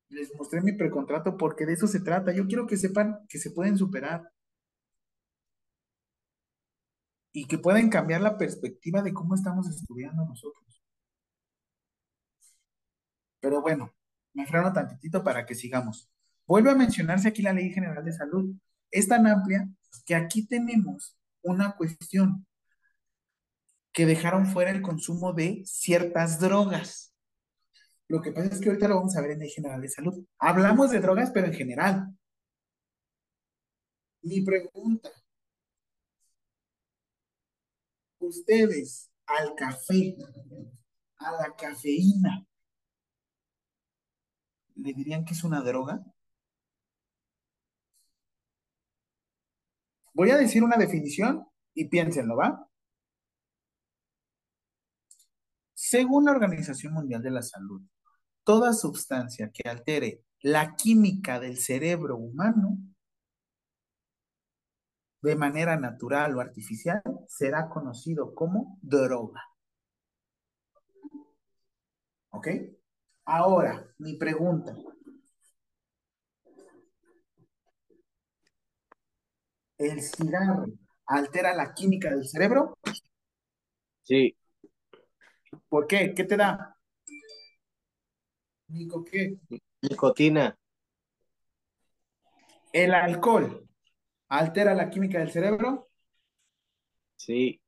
[0.10, 2.34] Les mostré mi precontrato porque de eso se trata.
[2.34, 4.30] Yo quiero que sepan que se pueden superar
[7.32, 10.84] y que pueden cambiar la perspectiva de cómo estamos estudiando nosotros.
[13.40, 13.94] Pero bueno,
[14.34, 16.10] me freno tantitito para que sigamos.
[16.46, 18.54] Vuelve a mencionarse aquí la Ley General de Salud.
[18.92, 19.70] Es tan amplia
[20.06, 22.46] que aquí tenemos una cuestión
[23.92, 27.14] que dejaron fuera el consumo de ciertas drogas.
[28.08, 30.26] Lo que pasa es que ahorita lo vamos a ver en Ley General de Salud.
[30.40, 32.08] Hablamos de drogas, pero en general.
[34.22, 35.10] Mi pregunta.
[38.20, 40.16] Ustedes al café,
[41.18, 42.46] a la cafeína,
[44.76, 46.04] ¿le dirían que es una droga?
[50.14, 52.69] Voy a decir una definición y piénsenlo, ¿va?
[55.90, 57.82] Según la Organización Mundial de la Salud,
[58.44, 62.78] toda sustancia que altere la química del cerebro humano
[65.24, 69.44] de manera natural o artificial será conocido como droga.
[72.30, 72.50] ¿Ok?
[73.26, 74.78] Ahora, mi pregunta.
[79.80, 80.68] ¿El cigarro
[81.08, 82.78] altera la química del cerebro?
[84.04, 84.39] Sí.
[85.68, 86.14] ¿Por qué?
[86.14, 86.76] ¿Qué te da?
[88.68, 89.38] Nico, ¿qué?
[89.82, 90.58] Nicotina.
[92.72, 93.68] ¿El alcohol
[94.28, 95.90] altera la química del cerebro?
[97.16, 97.60] Sí.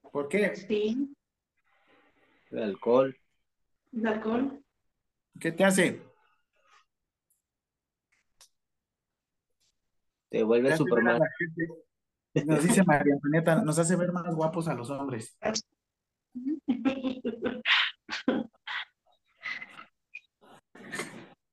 [0.00, 0.54] ¿Por qué?
[0.54, 1.14] Sí,
[2.50, 3.16] El alcohol.
[3.92, 4.64] el alcohol.
[5.40, 6.00] ¿Qué te hace?
[10.28, 11.20] Te Te vuelve a Superman.
[12.46, 15.36] Nos dice María Antonieta, nos hace ver más guapos a los hombres.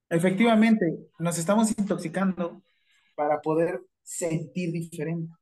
[0.09, 2.61] Efectivamente, nos estamos intoxicando
[3.15, 5.33] para poder sentir diferente.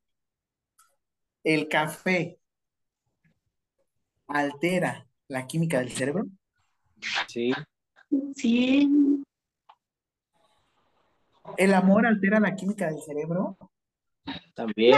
[1.43, 2.39] El café
[4.27, 6.25] altera la química del cerebro.
[7.27, 7.51] Sí.
[8.35, 8.87] Sí,
[11.57, 13.57] El amor altera la química del cerebro.
[14.53, 14.97] También.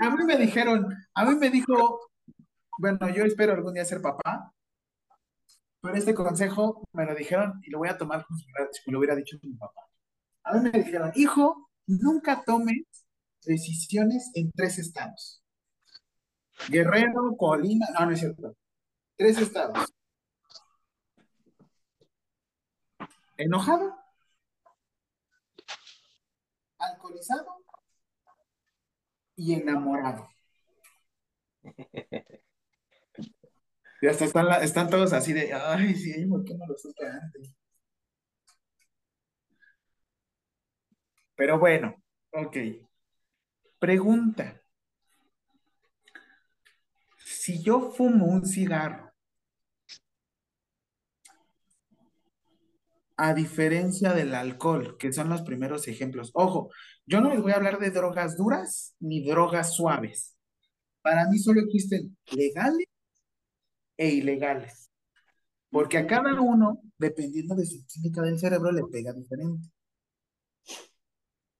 [0.00, 2.00] A mí, me dijeron, a mí me dijo,
[2.78, 4.52] bueno, yo espero algún día ser papá,
[5.80, 8.46] pero este consejo me lo dijeron y lo voy a tomar como si
[8.86, 9.82] me lo hubiera dicho mi papá.
[10.44, 12.84] A mí me dijeron, hijo, nunca tomes
[13.44, 15.42] decisiones en tres estados.
[16.68, 18.56] Guerrero, Colima, no, no es cierto.
[19.16, 19.92] Tres estados.
[23.36, 23.96] Enojado,
[26.78, 27.61] alcoholizado
[29.42, 30.28] y enamorado.
[34.00, 37.54] Y hasta están, están todos así de, ay, sí, ¿por qué no lo supe antes?
[41.36, 41.94] Pero bueno,
[42.32, 42.56] ok.
[43.78, 44.62] Pregunta.
[47.42, 49.12] si yo fumo un cigarro,
[53.16, 56.70] a diferencia del alcohol, que son los primeros ejemplos, ojo,
[57.06, 60.36] yo no les voy a hablar de drogas duras ni drogas suaves.
[61.02, 62.86] Para mí solo existen legales
[63.96, 64.90] e ilegales.
[65.70, 69.68] Porque a cada uno, dependiendo de su química del cerebro, le pega diferente.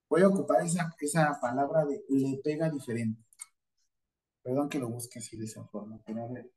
[0.08, 3.22] Voy a ocupar esa, esa palabra de le pega diferente.
[4.42, 6.50] Perdón que lo busque así de esa forma, pero a ver.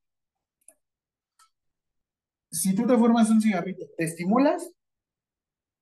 [2.51, 4.69] Si tú te formas un cigarrito, ¿te estimulas?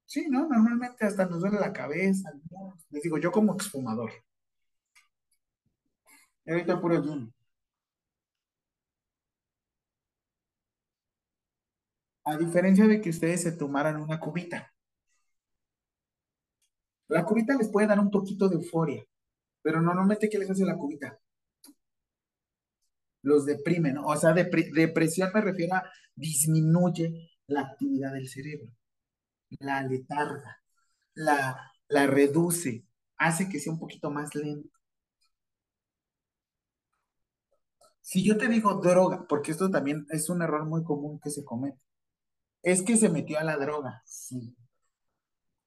[0.05, 0.47] Sí, ¿no?
[0.47, 2.31] Normalmente hasta nos duele la cabeza.
[2.89, 4.11] Les digo, yo como exfumador.
[6.47, 7.33] Ahorita puro ayuno.
[12.25, 14.73] A diferencia de que ustedes se tomaran una cubita.
[17.07, 19.05] La cubita les puede dar un poquito de euforia,
[19.61, 21.19] pero normalmente, ¿qué les hace la cubita?
[23.21, 24.05] Los deprime, ¿no?
[24.05, 25.83] O sea, depresión me refiero a
[26.15, 28.71] disminuye la actividad del cerebro,
[29.59, 30.61] la letarga,
[31.13, 32.85] la, la reduce,
[33.17, 34.69] hace que sea un poquito más lento.
[38.01, 41.45] Si yo te digo droga, porque esto también es un error muy común que se
[41.45, 41.79] comete,
[42.61, 44.55] es que se metió a la droga, sí.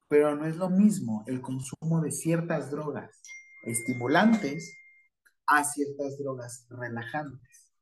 [0.09, 3.23] Pero no es lo mismo el consumo de ciertas drogas
[3.65, 4.77] estimulantes
[5.47, 7.73] a ciertas drogas relajantes.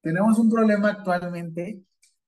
[0.00, 1.82] Tenemos un problema actualmente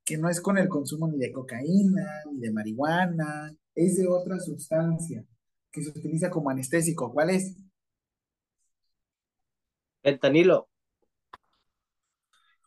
[0.07, 4.41] que no es con el consumo ni de cocaína, ni de marihuana, es de otra
[4.41, 5.23] sustancia
[5.71, 7.13] que se utiliza como anestésico.
[7.13, 7.57] ¿Cuál es?
[10.03, 10.71] El tanilo.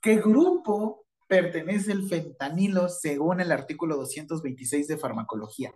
[0.01, 5.71] ¿Qué grupo pertenece el fentanilo según el artículo 226 de farmacología.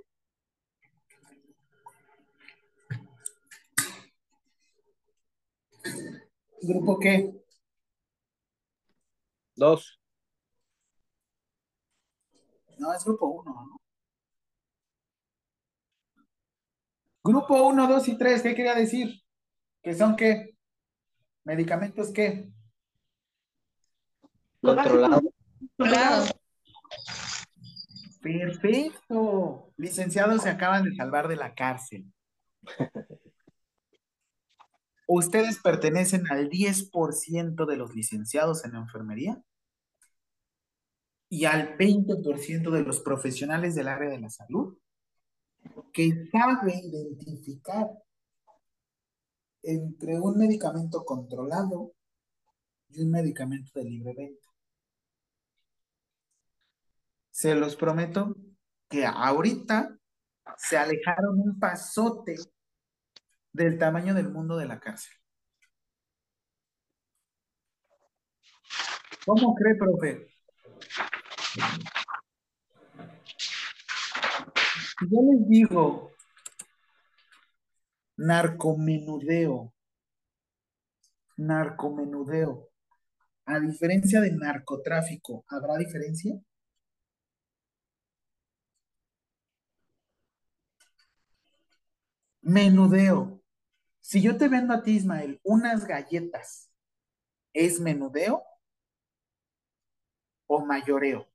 [6.64, 7.32] ¿Grupo qué?
[9.56, 10.03] Dos.
[12.84, 13.82] No, es grupo uno, ¿no?
[17.24, 19.24] Grupo uno, dos y tres, ¿qué quería decir?
[19.82, 20.58] ¿Qué son qué?
[21.46, 22.52] ¿Medicamentos qué?
[24.62, 25.22] Controlado.
[25.78, 26.26] Claro.
[28.22, 29.72] Perfecto.
[29.78, 32.12] Licenciados, se acaban de salvar de la cárcel.
[35.08, 39.42] ¿Ustedes pertenecen al 10% de los licenciados en la enfermería?
[41.34, 44.78] Y al 20% de los profesionales del área de la salud
[45.92, 47.88] que sabe identificar
[49.64, 51.96] entre un medicamento controlado
[52.90, 54.48] y un medicamento de libre venta.
[57.32, 58.36] Se los prometo
[58.88, 59.98] que ahorita
[60.56, 62.36] se alejaron un pasote
[63.52, 65.16] del tamaño del mundo de la cárcel.
[69.26, 70.28] ¿Cómo cree, profe?
[75.10, 76.12] Yo les digo
[78.18, 79.74] narcomenudeo,
[81.38, 82.70] narcomenudeo,
[83.46, 86.40] a diferencia de narcotráfico, ¿habrá diferencia?
[92.42, 93.42] Menudeo.
[94.02, 96.70] Si yo te vendo a ti, Ismael, unas galletas,
[97.54, 98.44] ¿es menudeo
[100.48, 101.33] o mayoreo?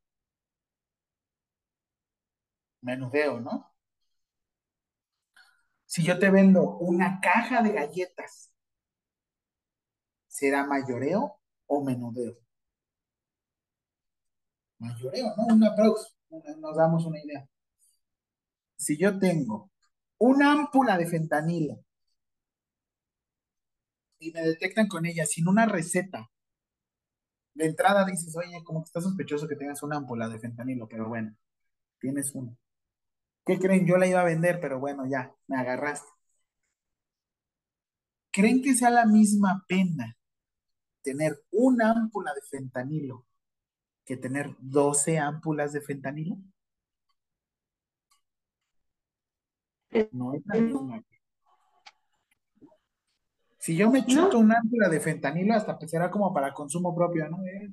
[2.82, 3.72] Menudeo, ¿no?
[5.86, 8.52] Si yo te vendo una caja de galletas,
[10.28, 12.38] ¿será mayoreo o menudeo?
[14.78, 15.54] Mayoreo, ¿no?
[15.54, 16.16] Una prox,
[16.60, 17.48] nos damos una idea.
[18.76, 19.70] Si yo tengo
[20.18, 21.84] una ámpula de fentanilo
[24.18, 26.30] y me detectan con ella sin una receta,
[27.54, 31.08] de entrada dices, oye, como que está sospechoso que tengas una ámpula de fentanilo, pero
[31.08, 31.34] bueno,
[31.98, 32.56] tienes uno.
[33.48, 33.86] ¿Qué creen?
[33.86, 36.06] Yo la iba a vender, pero bueno, ya, me agarraste.
[38.30, 40.18] ¿Creen que sea la misma pena
[41.00, 43.24] tener una ámpula de fentanilo
[44.04, 46.36] que tener 12 ámpulas de fentanilo?
[50.12, 51.02] No es la misma.
[53.58, 57.30] Si yo me chuto una ámpula de fentanilo, hasta pues será como para consumo propio,
[57.30, 57.42] ¿no?
[57.46, 57.72] Eh,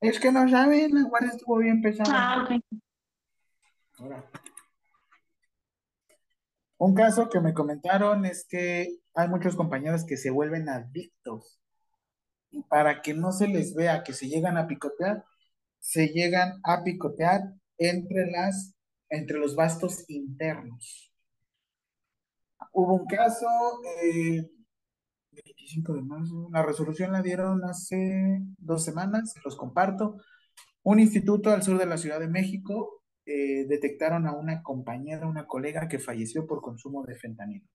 [0.00, 2.12] es que no saben, la guardia estuvo bien pesada.
[2.14, 2.48] Ah,
[6.78, 11.58] Un caso que me comentaron es que hay muchos compañeros que se vuelven adictos
[12.50, 15.24] y para que no se les vea que se llegan a picotear,
[15.78, 17.42] se llegan a picotear
[17.78, 18.74] entre las
[19.08, 21.12] entre los vastos internos.
[22.72, 23.46] Hubo un caso,
[24.02, 24.50] eh,
[25.32, 26.48] 25 de marzo.
[26.52, 30.16] La resolución la dieron hace dos semanas, los comparto.
[30.82, 32.95] Un instituto al sur de la Ciudad de México
[33.26, 37.66] eh, detectaron a una compañera, una colega que falleció por consumo de fentanilo.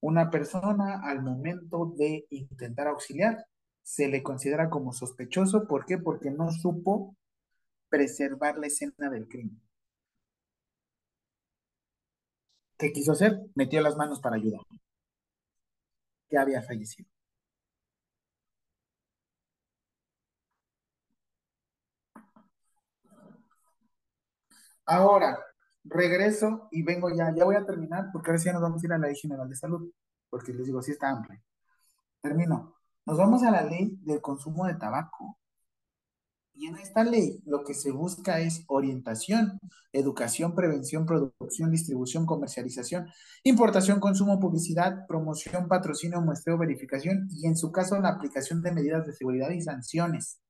[0.00, 3.46] Una persona al momento de intentar auxiliar
[3.82, 5.66] se le considera como sospechoso.
[5.66, 5.98] ¿Por qué?
[5.98, 7.16] Porque no supo
[7.88, 9.60] preservar la escena del crimen.
[12.78, 13.40] ¿Qué quiso hacer?
[13.54, 14.60] Metió las manos para ayudar.
[16.30, 17.17] Ya había fallecido.
[24.88, 25.38] Ahora,
[25.84, 28.86] regreso y vengo ya, ya voy a terminar porque ahora sí ya nos vamos a
[28.86, 29.92] ir a la Ley General de Salud,
[30.30, 31.42] porque les digo, sí está amplia.
[32.22, 32.74] Termino.
[33.04, 35.38] Nos vamos a la ley del consumo de tabaco.
[36.54, 39.58] Y en esta ley lo que se busca es orientación,
[39.92, 43.08] educación, prevención, producción, distribución, comercialización,
[43.44, 49.06] importación, consumo, publicidad, promoción, patrocinio, muestreo, verificación y en su caso la aplicación de medidas
[49.06, 50.40] de seguridad y sanciones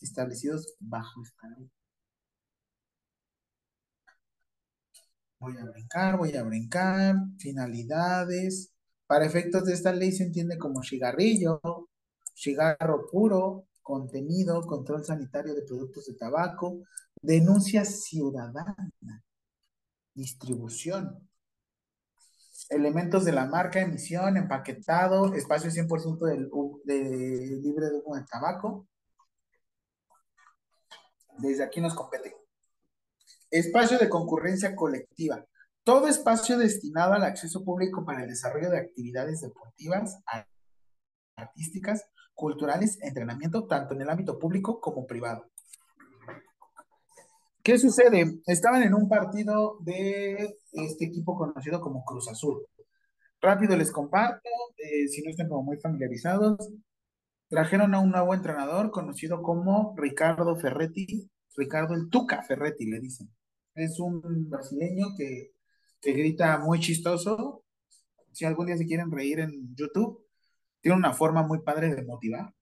[0.00, 1.70] establecidos bajo esta ley.
[5.40, 8.72] Voy a brincar, voy a brincar, finalidades.
[9.06, 11.60] Para efectos de esta ley se entiende como cigarrillo,
[12.34, 16.82] cigarro puro, contenido, control sanitario de productos de tabaco,
[17.22, 18.76] denuncia ciudadana,
[20.14, 21.28] distribución,
[22.68, 26.50] elementos de la marca, emisión, empaquetado, espacio 100% del,
[26.84, 28.86] de, libre de humo de tabaco.
[31.38, 32.34] Desde aquí nos compete.
[33.50, 35.44] Espacio de concurrencia colectiva.
[35.84, 40.18] Todo espacio destinado al acceso público para el desarrollo de actividades deportivas,
[41.36, 45.46] artísticas, culturales, entrenamiento, tanto en el ámbito público como privado.
[47.62, 48.40] ¿Qué sucede?
[48.46, 52.66] Estaban en un partido de este equipo conocido como Cruz Azul.
[53.40, 56.70] Rápido les comparto, eh, si no están como muy familiarizados,
[57.48, 63.28] trajeron a un nuevo entrenador conocido como Ricardo Ferretti, Ricardo el Tuca Ferretti le dicen.
[63.74, 65.52] Es un brasileño que,
[66.00, 67.64] que grita muy chistoso.
[68.32, 70.24] Si algún día se quieren reír en YouTube,
[70.80, 72.54] tiene una forma muy padre de motivar.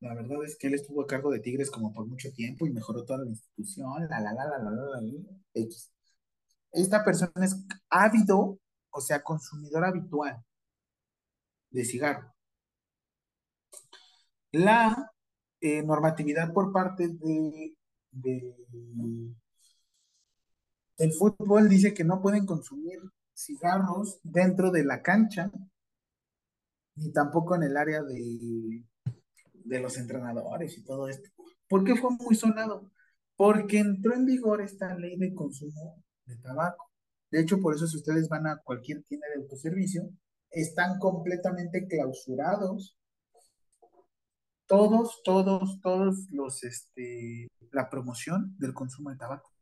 [0.00, 2.72] La verdad es que él estuvo a cargo de Tigres como por mucho tiempo y
[2.72, 5.22] mejoró toda la institución, la, la, la, la, la, la, la,
[5.54, 5.92] X.
[6.72, 7.56] Esta persona es
[7.88, 8.58] ávido,
[8.90, 10.42] o sea, consumidor habitual
[11.70, 12.34] de cigarro.
[14.52, 15.11] La
[15.62, 17.76] eh, normatividad por parte de,
[18.10, 18.54] de,
[20.98, 22.98] del fútbol dice que no pueden consumir
[23.32, 25.50] cigarros dentro de la cancha
[26.96, 28.84] ni tampoco en el área de,
[29.52, 31.30] de los entrenadores y todo esto.
[31.68, 32.90] ¿Por qué fue muy sonado?
[33.36, 36.90] Porque entró en vigor esta ley de consumo de tabaco.
[37.30, 40.02] De hecho, por eso si ustedes van a cualquier tienda de autoservicio,
[40.50, 42.98] están completamente clausurados.
[44.72, 49.52] Todos, todos, todos los, este, la promoción del consumo de tabaco.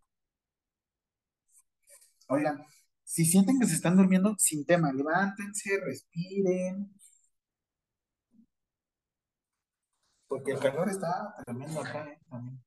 [2.29, 2.65] Oigan,
[3.03, 6.95] si sienten que se están durmiendo, sin tema, levántense, respiren,
[10.29, 12.21] Porque el calor está tremendo acá ¿eh?
[12.31, 12.63] también.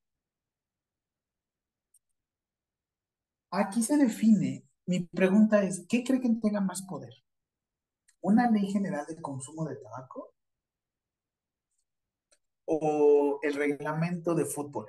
[3.52, 7.14] Aquí se define, mi pregunta es, ¿qué cree que tenga más poder?
[8.20, 10.33] ¿Una ley general de consumo de tabaco?
[12.82, 14.88] ¿O el reglamento de fútbol?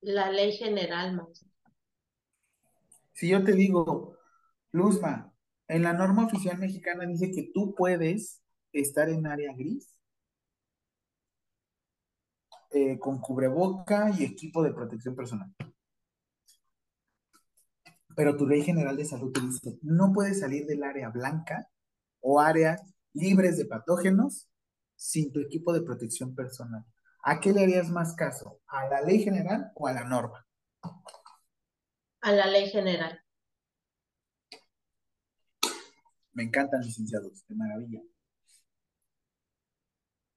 [0.00, 1.44] La ley general, más.
[3.12, 4.16] Si yo te digo,
[4.72, 5.32] Luzma,
[5.68, 8.42] en la norma oficial mexicana dice que tú puedes
[8.72, 9.94] estar en área gris
[12.70, 15.54] eh, con cubreboca y equipo de protección personal.
[18.16, 21.68] Pero tu ley general de salud te dice, no puedes salir del área blanca
[22.20, 22.80] o áreas
[23.12, 24.48] libres de patógenos
[24.96, 26.84] sin tu equipo de protección personal.
[27.24, 28.60] ¿A qué le harías más caso?
[28.66, 30.46] ¿A la ley general o a la norma?
[32.20, 33.20] A la ley general.
[36.32, 38.00] Me encantan licenciados, de maravilla.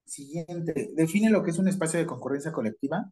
[0.06, 3.12] Siguiente, define lo que es un espacio de concurrencia colectiva.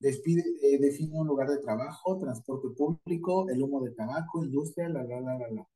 [0.00, 5.20] Eh, define un lugar de trabajo, transporte público, el humo de tabaco, industria, la, la,
[5.20, 5.68] la, la, la.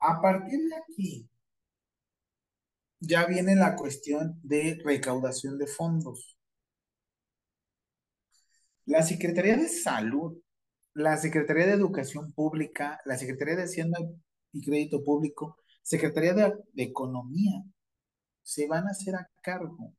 [0.00, 1.28] A partir de aquí,
[3.00, 6.36] ya viene la cuestión de recaudación de fondos.
[8.84, 10.40] La Secretaría de Salud,
[10.94, 13.98] la Secretaría de Educación Pública, la Secretaría de Hacienda
[14.52, 17.62] y Crédito Público, Secretaría de, Economía,
[18.42, 19.94] se van a hacer a cargo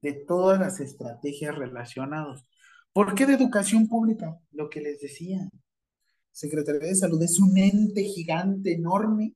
[0.00, 2.44] de todas las estrategias relacionadas.
[2.92, 4.38] ¿Por qué de educación pública?
[4.52, 5.48] Lo que les decía.
[6.32, 9.34] Secretaría de Salud es un ente gigante, enorme,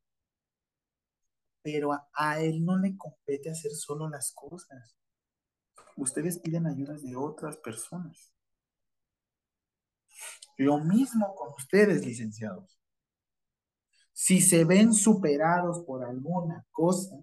[1.63, 4.97] pero a, él no le compete hacer solo las cosas.
[5.97, 8.33] Ustedes piden ayudas de otras personas.
[10.57, 12.79] Lo mismo con ustedes, licenciados.
[14.13, 17.17] Si se ven superados por alguna cosa,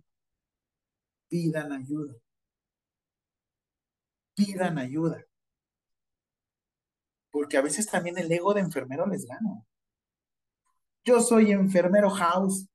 [1.28, 2.16] pidan ayuda.
[4.40, 5.26] Pidan ayuda.
[7.30, 9.66] Porque a veces también el ego de enfermero les gana.
[11.04, 12.70] Yo soy enfermero house.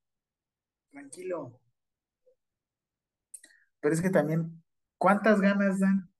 [0.90, 1.58] Tranquilo.
[3.80, 4.62] Pero es que también,
[4.98, 6.12] ¿cuántas ganas dan?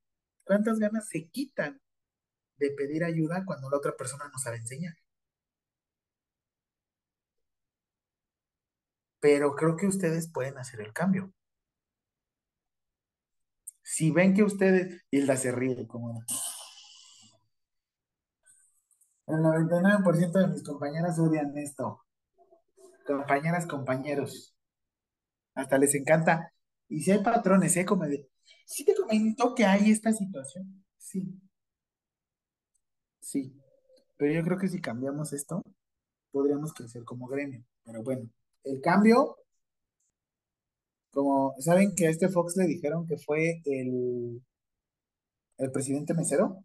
[0.45, 1.79] ¿Cuántas ganas se quitan
[2.57, 4.95] de pedir ayuda cuando la otra persona no sabe enseñar?
[9.21, 11.35] Pero creo que ustedes pueden hacer el cambio.
[13.85, 16.25] Si ven que ustedes, Hilda se ríe como...
[19.27, 22.03] El 99% de mis compañeras odian esto.
[23.07, 24.57] Compañeras, compañeros.
[25.55, 26.53] Hasta les encanta.
[26.89, 27.85] Y si hay patrones, ¿eh?
[27.85, 28.29] Como de,
[28.65, 30.85] sí te comento que hay esta situación.
[30.99, 31.41] Sí.
[33.21, 33.55] Sí.
[34.17, 35.63] Pero yo creo que si cambiamos esto,
[36.31, 37.65] podríamos crecer como gremio.
[37.85, 38.29] Pero bueno,
[38.65, 39.37] el cambio,
[41.15, 44.43] como, ¿saben que a este Fox le dijeron que fue el,
[45.59, 46.63] el presidente mesero?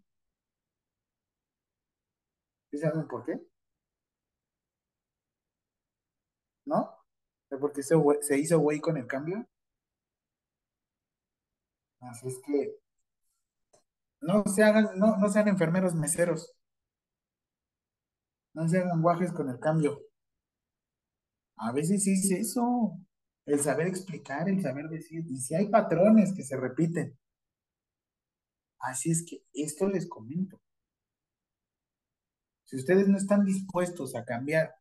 [2.72, 3.40] ¿Sí saben por qué?
[6.66, 6.96] ¿No?
[7.60, 9.46] ¿Porque se, se hizo güey con el cambio?
[12.02, 12.76] Así es que
[14.22, 16.54] no se hagan, no, no sean enfermeros meseros.
[18.54, 20.02] No se hagan guajes con el cambio.
[21.58, 22.98] A veces sí es eso.
[23.50, 25.26] El saber explicar, el saber decir.
[25.28, 27.18] Y si hay patrones que se repiten.
[28.78, 30.62] Así es que esto les comento.
[32.66, 34.76] Si ustedes no están dispuestos a cambiar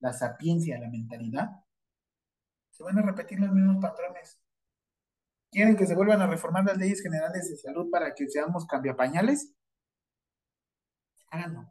[0.00, 1.50] la sapiencia, la mentalidad,
[2.70, 4.40] se van a repetir los mismos patrones.
[5.50, 9.54] ¿Quieren que se vuelvan a reformar las leyes generales de salud para que seamos cambiapañales?
[11.28, 11.70] Háganlo.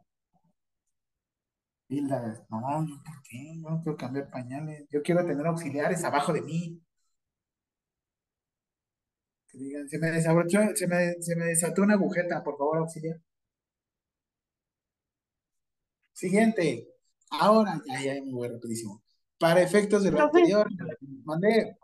[1.92, 6.32] Hilda, no, yo por qué, yo no quiero cambiar pañales, yo quiero tener auxiliares abajo
[6.32, 6.80] de mí.
[9.48, 13.20] Que digan, se me desabrochó, se me, se me desató una agujeta, por favor, auxiliar.
[16.14, 16.88] Siguiente.
[17.30, 19.02] Ahora, ya, ya, muy rapidísimo.
[19.38, 20.66] Para efectos de lo anterior,
[21.24, 21.76] mandé.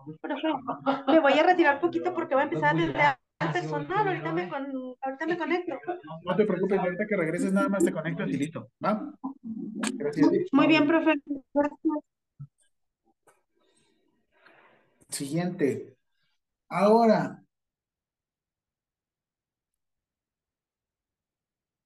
[1.07, 4.09] me voy a retirar un poquito porque voy a empezar desde al personal.
[4.09, 4.66] Ahorita me, con,
[5.01, 5.78] ahorita me conecto.
[6.24, 8.70] No te preocupes, ahorita que regreses nada más te conecto el tilito.
[8.84, 9.12] ¿Va?
[9.95, 10.28] Gracias.
[10.53, 11.14] Muy bien, profe.
[15.09, 15.97] Siguiente.
[16.68, 17.43] Ahora,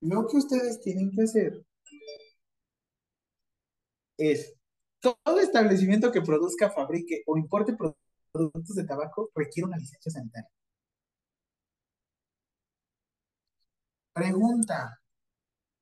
[0.00, 1.64] lo que ustedes tienen que hacer
[4.18, 4.54] es
[5.00, 7.76] todo establecimiento que produzca, fabrique o importe
[8.32, 10.50] productos de tabaco requiere una licencia sanitaria.
[14.22, 15.00] Pregunta.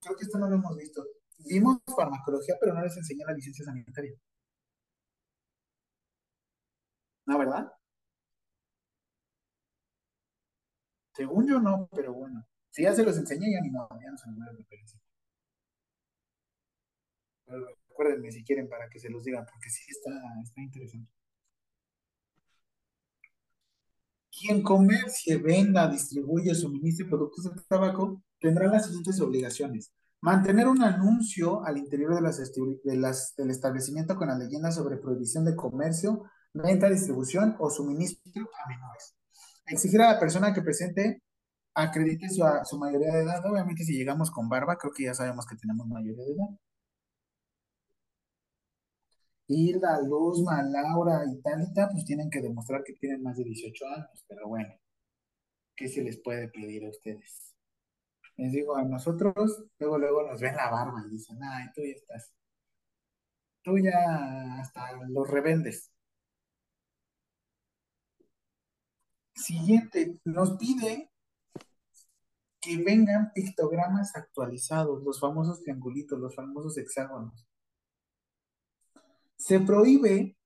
[0.00, 1.04] Creo que esto no lo hemos visto.
[1.38, 4.14] Vimos farmacología, pero no les enseñó la licencia sanitaria.
[7.26, 7.70] ¿No, verdad?
[11.14, 12.46] Según yo no, pero bueno.
[12.70, 14.98] Si ya se los enseñé, ya ni modo, ya no se me referencia.
[17.44, 20.10] Pero recuérdenme si quieren para que se los digan, porque sí está,
[20.42, 21.12] está interesante.
[24.30, 29.92] Quien comercie, venda, distribuye, suministre productos de tabaco tendrá las siguientes obligaciones.
[30.22, 34.98] Mantener un anuncio al interior de las, de las, del establecimiento con la leyenda sobre
[34.98, 39.16] prohibición de comercio, venta, distribución o suministro a menores.
[39.66, 41.22] Exigir a la persona que presente
[41.74, 43.44] acredite su, su mayoría de edad.
[43.46, 46.58] Obviamente si llegamos con barba, creo que ya sabemos que tenemos mayoría de edad.
[49.48, 54.24] Hilda, Luzma, Laura y Talita, pues tienen que demostrar que tienen más de 18 años,
[54.28, 54.72] pero bueno,
[55.74, 57.49] ¿qué se les puede pedir a ustedes?
[58.40, 59.34] Les digo, a nosotros,
[59.78, 62.32] luego, luego nos ven la barba y dicen, ay, tú ya estás,
[63.62, 65.90] tú ya hasta los revendes.
[69.34, 71.10] Siguiente, nos pide
[72.62, 77.46] que vengan pictogramas actualizados, los famosos triangulitos, los famosos hexágonos.
[79.36, 80.38] Se prohíbe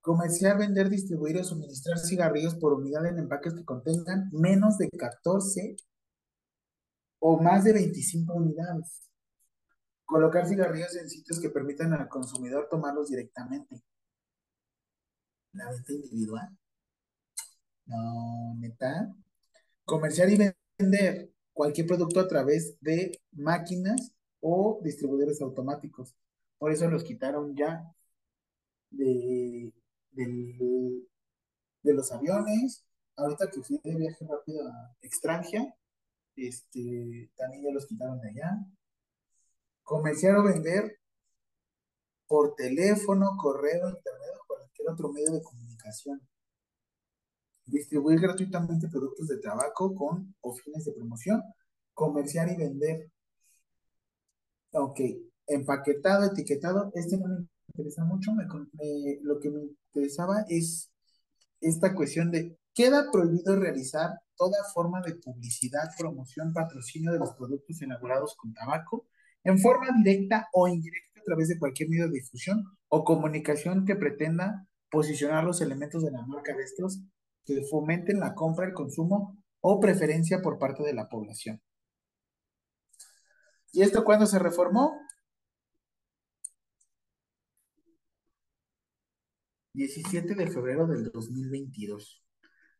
[0.00, 5.74] comerciar, vender, distribuir o suministrar cigarrillos por unidad en empaques que contengan menos de 14
[7.28, 9.02] o más de 25 unidades.
[10.04, 13.82] Colocar cigarrillos en sitios que permitan al consumidor tomarlos directamente.
[15.52, 16.56] La venta individual.
[17.86, 19.12] No, neta.
[19.84, 20.38] Comerciar y
[20.78, 26.14] vender cualquier producto a través de máquinas o distribuidores automáticos.
[26.58, 27.92] Por eso los quitaron ya
[28.90, 29.72] de,
[30.12, 32.84] de los aviones.
[33.16, 35.74] Ahorita que fui de viaje rápido a extranjera,
[36.36, 38.58] este, también ya los quitaron de allá.
[39.82, 40.98] Comerciar o vender
[42.26, 46.20] por teléfono, correo, internet o cualquier otro medio de comunicación.
[47.64, 51.42] Distribuir gratuitamente productos de tabaco con o fines de promoción.
[51.94, 53.10] Comerciar y vender.
[54.72, 55.00] Ok,
[55.46, 58.32] empaquetado, etiquetado, este no me interesa mucho.
[59.22, 60.90] lo que me interesaba es
[61.60, 67.80] esta cuestión de queda prohibido realizar toda forma de publicidad, promoción, patrocinio de los productos
[67.82, 69.08] elaborados con tabaco
[69.44, 73.96] en forma directa o indirecta a través de cualquier medio de difusión o comunicación que
[73.96, 77.00] pretenda posicionar los elementos de la marca de estos
[77.44, 81.60] que fomenten la compra, el consumo o preferencia por parte de la población.
[83.72, 84.98] ¿Y esto cuándo se reformó?
[89.74, 92.25] 17 de febrero del 2022.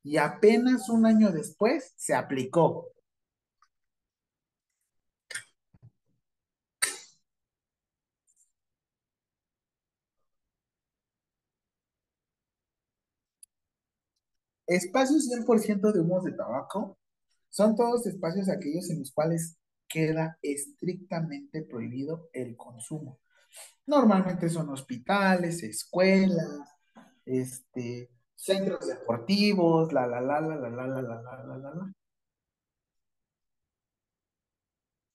[0.06, 2.92] Y apenas un año después se aplicó.
[14.68, 16.96] Espacios 100% de humos de tabaco
[17.48, 19.56] son todos espacios aquellos en los cuales
[19.88, 23.18] queda estrictamente prohibido el consumo.
[23.86, 26.60] Normalmente son hospitales, escuelas,
[27.24, 31.92] este, centros deportivos, la la la la la la la la la la la.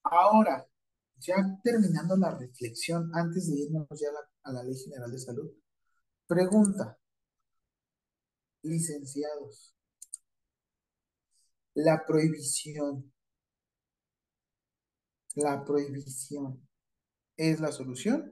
[0.04, 0.68] Ahora,
[1.18, 4.10] ya terminando la reflexión, antes de irnos ya
[4.44, 5.52] a la Ley General de Salud,
[6.28, 6.98] pregunta,
[8.64, 9.76] licenciados,
[11.76, 13.14] la prohibición,
[15.36, 16.68] la prohibición,
[17.38, 18.32] ¿es la solución?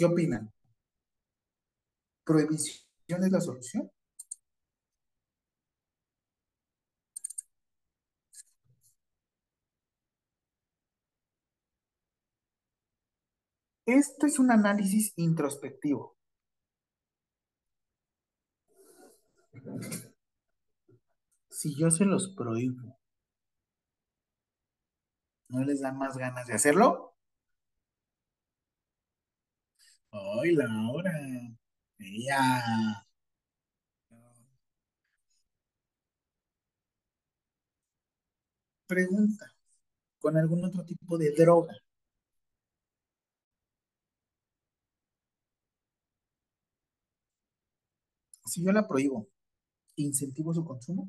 [0.00, 0.50] ¿Qué opinan?
[2.24, 3.90] ¿Prohibición es la solución?
[13.84, 16.16] Esto es un análisis introspectivo.
[21.50, 22.98] Si yo se los prohíbo,
[25.48, 27.19] ¿no les dan más ganas de hacerlo?
[30.12, 31.10] Ay, Laura.
[31.98, 33.04] Ella.
[38.86, 39.46] Pregunta.
[40.20, 41.74] ¿Con algún otro tipo de droga?
[48.44, 49.28] Si yo la prohíbo,
[49.96, 51.08] ¿incentivo su consumo?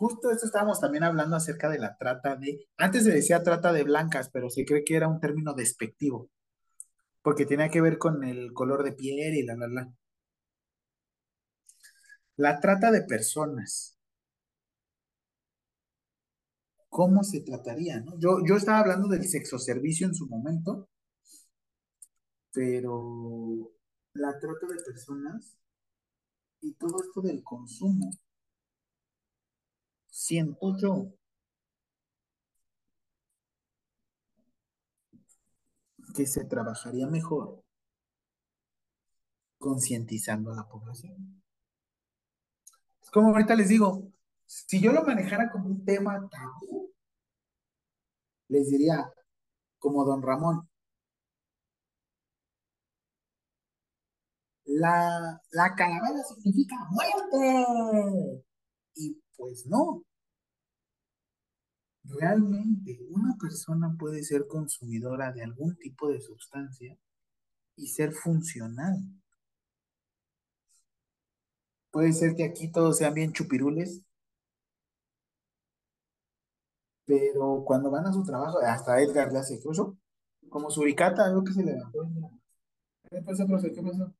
[0.00, 3.84] Justo esto estábamos también hablando acerca de la trata de, antes se decía trata de
[3.84, 6.30] blancas, pero se cree que era un término despectivo,
[7.20, 9.92] porque tenía que ver con el color de piel y la, la, la.
[12.36, 13.98] La trata de personas.
[16.88, 18.02] ¿Cómo se trataría?
[18.16, 20.88] Yo, yo estaba hablando del sexo servicio en su momento,
[22.54, 23.70] pero
[24.14, 25.58] la trata de personas
[26.62, 28.10] y todo esto del consumo
[30.10, 31.12] siento yo
[36.14, 37.62] que se trabajaría mejor
[39.58, 41.42] concientizando a la población.
[43.02, 44.10] Es como ahorita les digo,
[44.46, 46.92] si yo lo manejara como un tema tabú,
[48.48, 49.12] les diría,
[49.78, 50.68] como don Ramón,
[54.64, 58.44] la, la calavera significa muerte.
[58.96, 60.04] Y pues no.
[62.04, 66.96] Realmente una persona puede ser consumidora de algún tipo de sustancia
[67.76, 69.02] y ser funcional.
[71.90, 74.02] Puede ser que aquí todos sean bien chupirules,
[77.04, 79.96] pero cuando van a su trabajo, hasta Edgar le hace eso,
[80.48, 82.08] como su uricata, algo que se levantó.
[83.10, 83.72] ¿Qué pasó, profe?
[83.72, 84.12] ¿Qué pasó?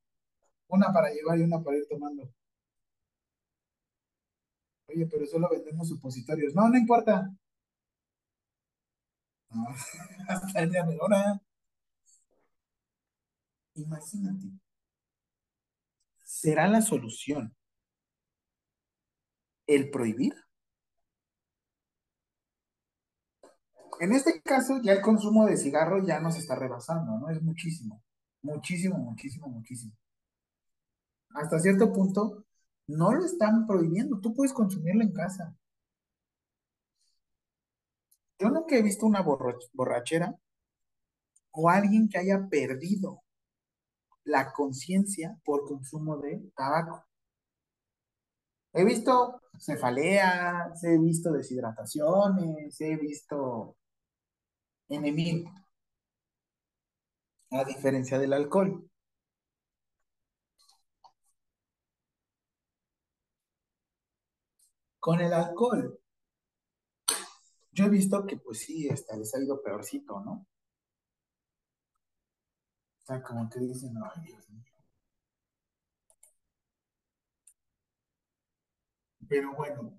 [0.68, 2.28] Una para llevar y una para ir tomando.
[4.92, 6.54] Oye, pero solo vendemos supositorios.
[6.54, 7.30] No, no importa.
[10.28, 11.40] hasta el día de ahora.
[13.74, 14.46] Imagínate.
[16.24, 17.54] ¿Será la solución
[19.66, 20.34] el prohibir?
[24.00, 27.28] En este caso, ya el consumo de cigarro ya nos está rebasando, ¿no?
[27.28, 28.02] Es muchísimo,
[28.42, 29.92] muchísimo, muchísimo, muchísimo.
[31.34, 32.46] Hasta cierto punto,
[32.90, 35.56] no lo están prohibiendo, tú puedes consumirlo en casa.
[38.38, 40.34] Yo nunca he visto una borrachera
[41.52, 43.22] o alguien que haya perdido
[44.24, 47.04] la conciencia por consumo de tabaco.
[48.72, 53.76] He visto cefaleas, he visto deshidrataciones, he visto
[54.88, 55.50] enemigo,
[57.50, 58.88] a diferencia del alcohol.
[65.00, 65.98] Con el alcohol,
[67.72, 70.46] yo he visto que pues sí, hasta les ha ido peorcito, ¿no?
[73.02, 74.72] O sea, como que dicen, ay, Dios mío.
[79.28, 79.96] Pero bueno,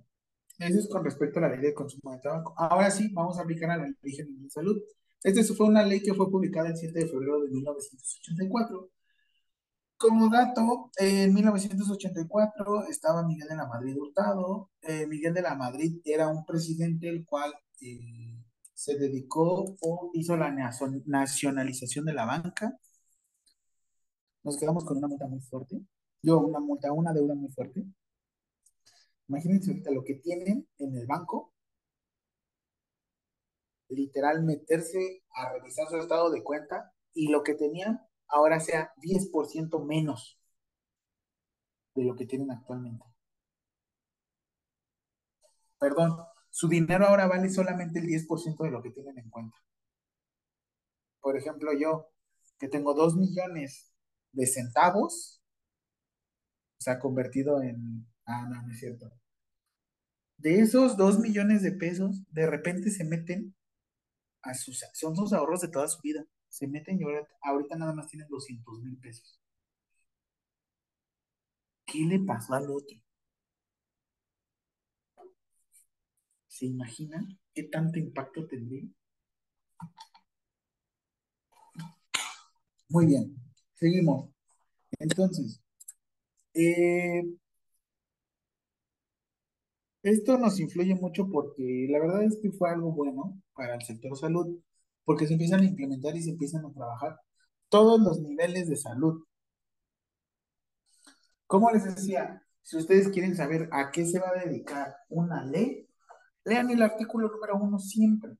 [0.59, 2.53] eso es con respecto a la ley de consumo de tabaco.
[2.57, 4.77] Ahora sí, vamos a aplicar a la ley general de salud.
[5.23, 8.89] Esta fue una ley que fue publicada el 7 de febrero de 1984.
[10.01, 14.71] Como dato, en 1984 estaba Miguel de la Madrid Hurtado.
[14.81, 18.43] Eh, Miguel de la Madrid era un presidente el cual eh,
[18.73, 20.51] se dedicó o hizo la
[21.05, 22.79] nacionalización de la banca.
[24.41, 25.79] Nos quedamos con una multa muy fuerte.
[26.23, 27.85] Yo, una multa, una deuda muy fuerte.
[29.27, 31.53] Imagínense ahorita lo que tienen en el banco,
[33.89, 39.85] literal meterse a revisar su estado de cuenta y lo que tenían ahora sea 10%
[39.85, 40.39] menos
[41.95, 43.05] de lo que tienen actualmente.
[45.79, 46.17] Perdón,
[46.49, 49.57] su dinero ahora vale solamente el 10% de lo que tienen en cuenta.
[51.19, 52.09] Por ejemplo, yo,
[52.59, 53.91] que tengo 2 millones
[54.31, 55.41] de centavos,
[56.77, 58.07] se ha convertido en...
[58.25, 59.11] Ah, no, no es cierto
[60.41, 63.55] de esos dos millones de pesos, de repente se meten
[64.41, 66.25] a sus, son sus ahorros de toda su vida.
[66.51, 67.05] Se meten y
[67.43, 69.39] ahorita, nada más tienen 200 mil pesos.
[71.85, 72.97] ¿Qué le pasó al otro?
[76.47, 78.83] ¿Se imaginan qué tanto impacto tendría?
[82.89, 83.35] Muy bien,
[83.75, 84.29] seguimos.
[84.99, 85.61] Entonces,
[86.53, 87.23] eh,
[90.03, 94.17] esto nos influye mucho porque la verdad es que fue algo bueno para el sector
[94.17, 94.59] salud,
[95.11, 97.19] porque se empiezan a implementar y se empiezan a trabajar
[97.67, 99.25] todos los niveles de salud.
[101.45, 105.85] Como les decía, si ustedes quieren saber a qué se va a dedicar una ley,
[106.45, 108.37] lean el artículo número uno siempre.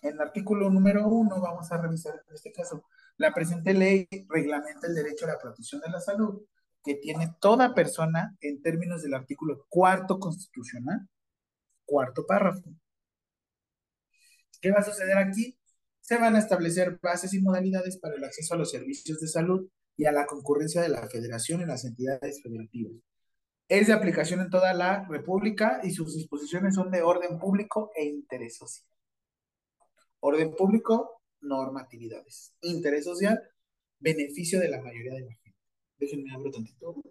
[0.00, 2.86] En el artículo número uno vamos a revisar en este caso.
[3.18, 6.46] La presente ley reglamenta el derecho a la protección de la salud
[6.82, 11.06] que tiene toda persona en términos del artículo cuarto constitucional,
[11.84, 12.72] cuarto párrafo.
[14.62, 15.58] ¿Qué va a suceder aquí?
[16.00, 19.68] Se van a establecer bases y modalidades para el acceso a los servicios de salud
[19.96, 22.92] y a la concurrencia de la federación y las entidades federativas.
[23.68, 28.04] Es de aplicación en toda la República y sus disposiciones son de orden público e
[28.04, 28.86] interés social.
[30.20, 32.54] Orden público, normatividades.
[32.60, 33.42] Interés social,
[33.98, 35.58] beneficio de la mayoría de la gente.
[35.98, 37.02] Déjenme abrir tantito.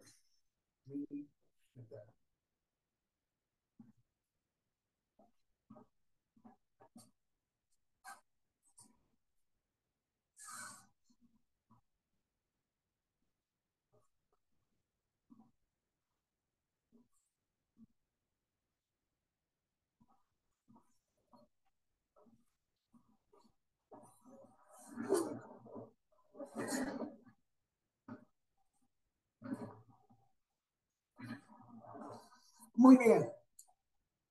[32.82, 33.30] Muy bien.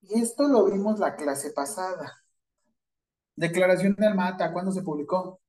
[0.03, 2.24] Y esto lo vimos la clase pasada.
[3.36, 5.40] Declaración de Almata, ¿cuándo se publicó?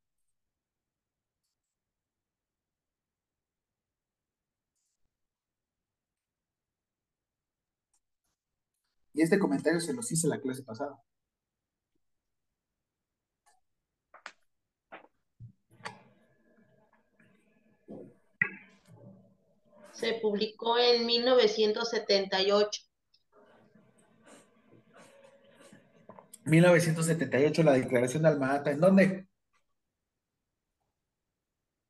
[9.14, 11.02] Y este comentario se los hice la clase pasada.
[19.92, 22.91] Se publicó en 1978.
[26.46, 28.72] 1978, la declaración de Almata.
[28.72, 29.28] ¿En dónde?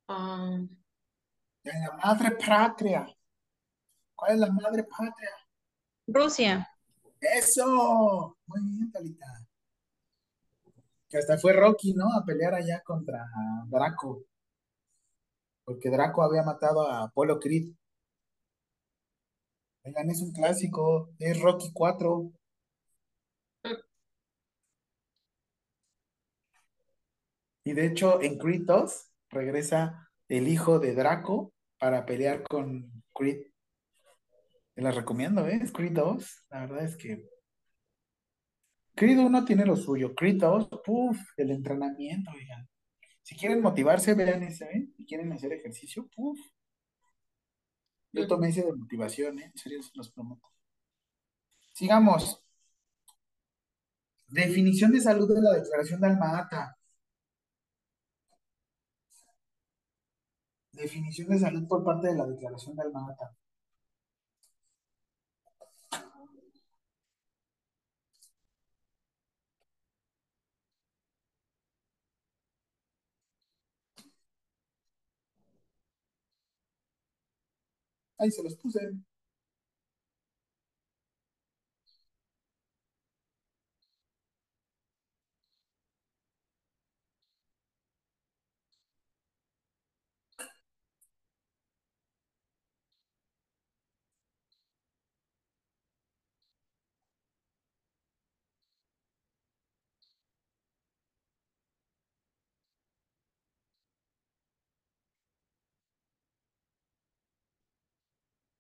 [0.08, 0.60] Ah.
[1.64, 3.08] En la madre patria.
[4.16, 5.30] ¿Cuál es la madre patria?
[6.08, 6.68] Rusia.
[7.20, 8.38] Eso.
[8.46, 9.26] Muy bien, Talita.
[11.10, 12.06] Que hasta fue Rocky, ¿no?
[12.14, 13.26] A pelear allá contra
[13.68, 14.24] Draco.
[15.64, 17.74] Porque Draco había matado a Apolo Creed.
[19.84, 21.10] Oigan, es un clásico.
[21.20, 22.32] Es Rocky 4.
[27.64, 33.48] Y de hecho, en Creed 2 regresa el hijo de Draco para pelear con Creed.
[34.74, 35.60] Te la recomiendo, ¿eh?
[35.62, 36.46] Es Creed 2.
[36.50, 37.30] La verdad es que
[38.96, 40.16] Creed 1 tiene lo suyo.
[40.16, 42.68] Creed 2, puff, el entrenamiento, oigan.
[43.22, 44.88] Si quieren motivarse, vean ese, ¿eh?
[44.98, 46.40] Si quieren hacer ejercicio, puff.
[48.14, 49.52] Yo tomé ese de motivación, ¿eh?
[49.54, 50.48] En serio, se los prometo.
[51.74, 52.44] Sigamos.
[54.28, 56.78] Definición de salud de la Declaración de Alma-Ata.
[60.74, 63.32] Definición de salud por parte de la Declaración de Alma-Ata.
[78.18, 78.80] Ahí se los puse.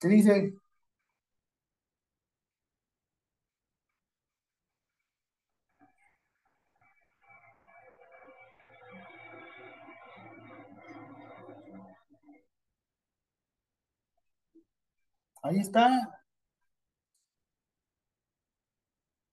[0.01, 0.53] ¿Qué dice?
[15.43, 15.87] Ahí está.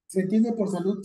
[0.07, 1.01] ¿Se entiende por salud?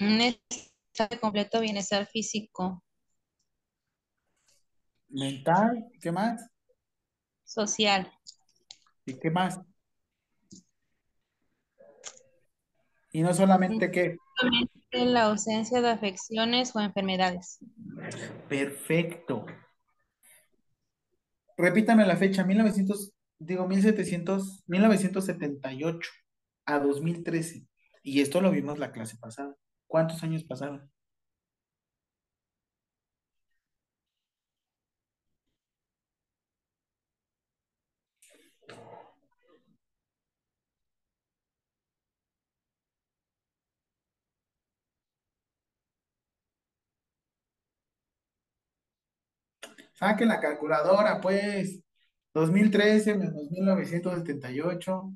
[0.00, 2.82] Un estado de completo bienestar físico,
[5.08, 6.48] Mental, ¿qué más?
[7.44, 8.10] social,
[9.04, 9.60] ¿Y qué más?
[13.12, 14.16] Y no solamente qué.
[14.40, 17.58] solamente la ausencia de afecciones o enfermedades.
[18.48, 19.44] Perfecto.
[21.58, 26.10] Repítame la fecha, 1900, digo 1700, 1978
[26.64, 27.66] a 2013.
[28.02, 29.54] Y esto lo vimos la clase pasada.
[29.92, 30.90] ¿Cuántos años pasaron?
[49.94, 51.80] Saquen la calculadora, pues.
[52.34, 55.12] 2013 menos 1978.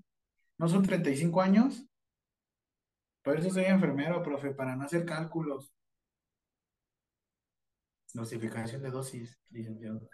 [0.58, 1.86] ¿No son 35 años?
[3.26, 5.74] Por eso soy enfermero, profe, para no hacer cálculos.
[8.14, 10.08] Dosificación de dosis, licenciado.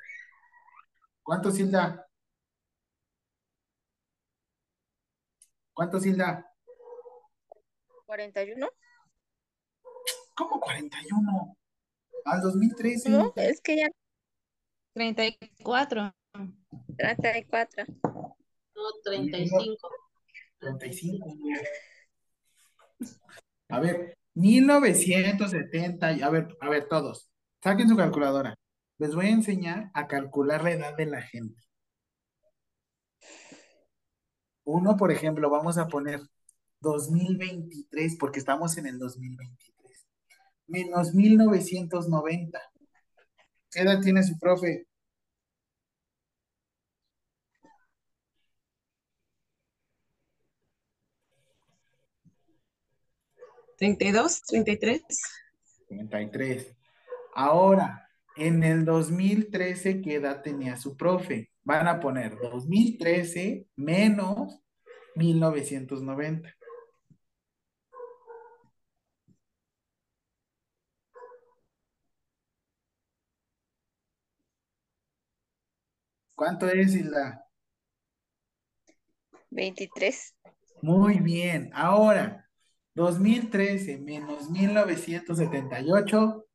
[1.22, 2.08] ¿Cuánto, Silda?
[5.74, 6.50] ¿Cuánto, Silda?
[8.06, 8.66] 41.
[10.34, 11.56] ¿Cómo 41?
[12.24, 13.10] Al 2013.
[13.10, 13.88] No, es que ya
[14.94, 16.14] 34.
[16.96, 17.84] 34.
[18.74, 19.90] No, 35.
[20.60, 21.26] 35.
[23.68, 26.12] A ver, 1970.
[26.12, 27.28] y- A ver, a ver, todos.
[27.62, 28.56] Saquen su calculadora.
[28.98, 31.60] Les voy a enseñar a calcular la edad de la gente.
[34.64, 36.20] Uno, por ejemplo, vamos a poner
[36.80, 40.06] 2023, porque estamos en el 2023.
[40.66, 42.60] Menos 1990.
[43.70, 44.86] ¿Qué edad tiene su profe?
[53.82, 55.02] 32, 33.
[55.88, 56.76] 33.
[57.34, 61.50] Ahora, en el 2013, ¿qué edad tenía su profe?
[61.64, 64.60] Van a poner 2013 menos
[65.16, 66.54] 1990.
[76.36, 77.44] ¿Cuánto es, Isla?
[79.50, 80.36] 23.
[80.82, 81.72] Muy bien.
[81.74, 82.41] Ahora,
[82.94, 86.46] 2013 menos 1978.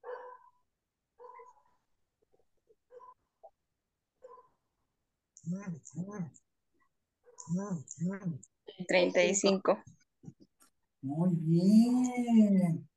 [8.87, 9.83] 35.
[11.01, 12.87] Muy bien.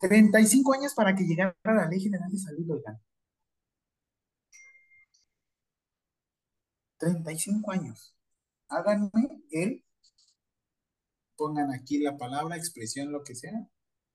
[0.00, 3.00] 35 años para que llegara la Ley General de Salud, oigan.
[6.98, 8.16] 35 años.
[8.68, 9.10] Háganme
[9.50, 9.84] el,
[11.42, 13.66] pongan aquí la palabra, expresión, lo que sea,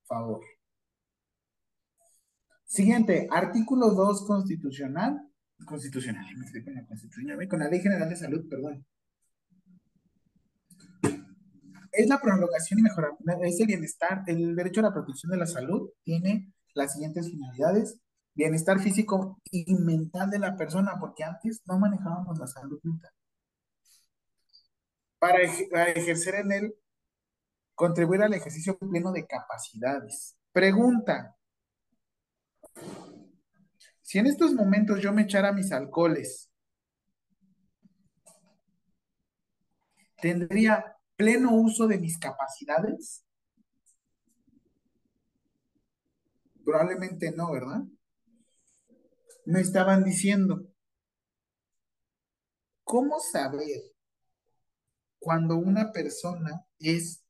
[0.05, 0.41] favor.
[2.63, 5.29] Siguiente, artículo 2 constitucional,
[5.65, 8.85] constitucional, me estoy con la constitucional, con la Ley General de Salud, perdón.
[11.91, 15.47] Es la prolongación y mejoramiento, es el bienestar, el derecho a la protección de la
[15.47, 17.99] salud tiene las siguientes finalidades,
[18.35, 23.11] bienestar físico y mental de la persona, porque antes no manejábamos la salud mental.
[25.19, 26.75] Para ejercer en él,
[27.77, 30.35] contribuir al ejercicio pleno de capacidades.
[30.51, 31.37] Pregunta,
[34.01, 36.51] si en estos momentos yo me echara mis alcoholes,
[40.19, 43.23] ¿tendría pleno uso de mis capacidades?
[46.65, 47.83] Probablemente no, ¿verdad?
[49.45, 50.65] Me estaban diciendo,
[52.83, 53.83] ¿cómo saber
[55.19, 57.26] cuando una persona es,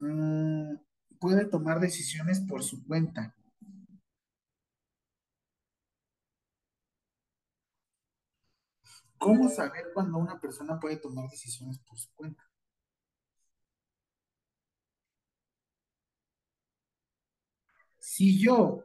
[0.00, 0.74] mm,
[1.20, 3.34] puede tomar decisiones por su cuenta?
[9.18, 12.42] ¿Cómo saber cuando una persona puede tomar decisiones por su cuenta?
[18.00, 18.84] Si yo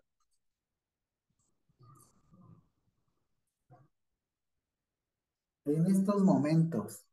[5.65, 7.03] en estos momentos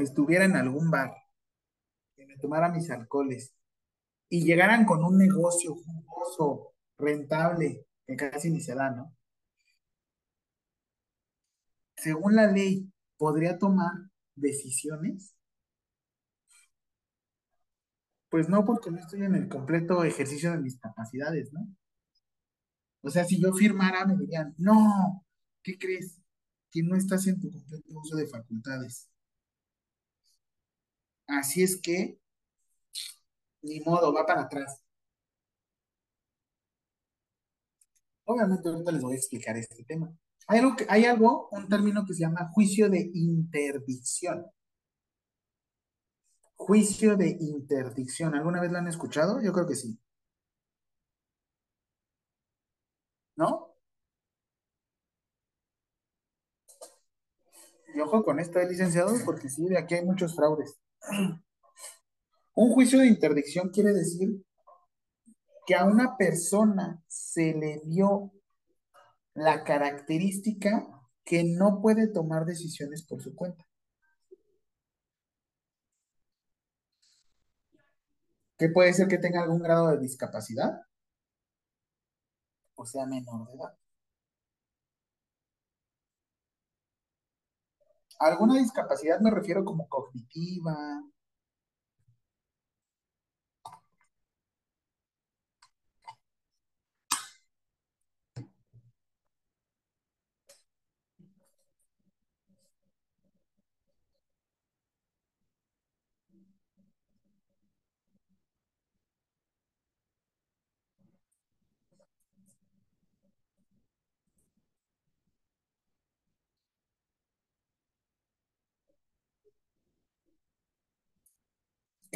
[0.00, 1.12] estuviera en algún bar,
[2.16, 3.54] que me tomara mis alcoholes
[4.28, 9.18] y llegaran con un negocio jugoso, rentable, que casi ni se da, ¿no?
[11.98, 13.92] según la ley, podría tomar
[14.34, 15.34] decisiones?
[18.30, 21.66] Pues no, porque no estoy en el completo ejercicio de mis capacidades, ¿no?
[23.00, 25.24] O sea, si yo firmara, me dirían, no,
[25.62, 26.20] ¿qué crees?
[26.70, 29.08] Que no estás en tu completo uso de facultades.
[31.28, 32.18] Así es que,
[33.62, 34.82] ni modo, va para atrás.
[38.26, 40.12] Obviamente ahorita les voy a explicar este tema.
[40.46, 44.46] Hay algo, hay algo, un término que se llama juicio de interdicción.
[46.56, 48.34] Juicio de interdicción.
[48.34, 49.40] ¿Alguna vez lo han escuchado?
[49.40, 49.98] Yo creo que sí.
[53.36, 53.74] ¿No?
[57.94, 60.78] Y ojo con esto, licenciado, porque sí, de aquí hay muchos fraudes.
[62.54, 64.44] Un juicio de interdicción quiere decir
[65.66, 68.32] que a una persona se le dio
[69.34, 70.86] la característica
[71.24, 73.64] que no puede tomar decisiones por su cuenta.
[78.58, 80.80] ¿Qué puede ser que tenga algún grado de discapacidad?
[82.74, 83.78] O sea, menor de edad.
[88.18, 90.74] ¿Alguna discapacidad me refiero como cognitiva,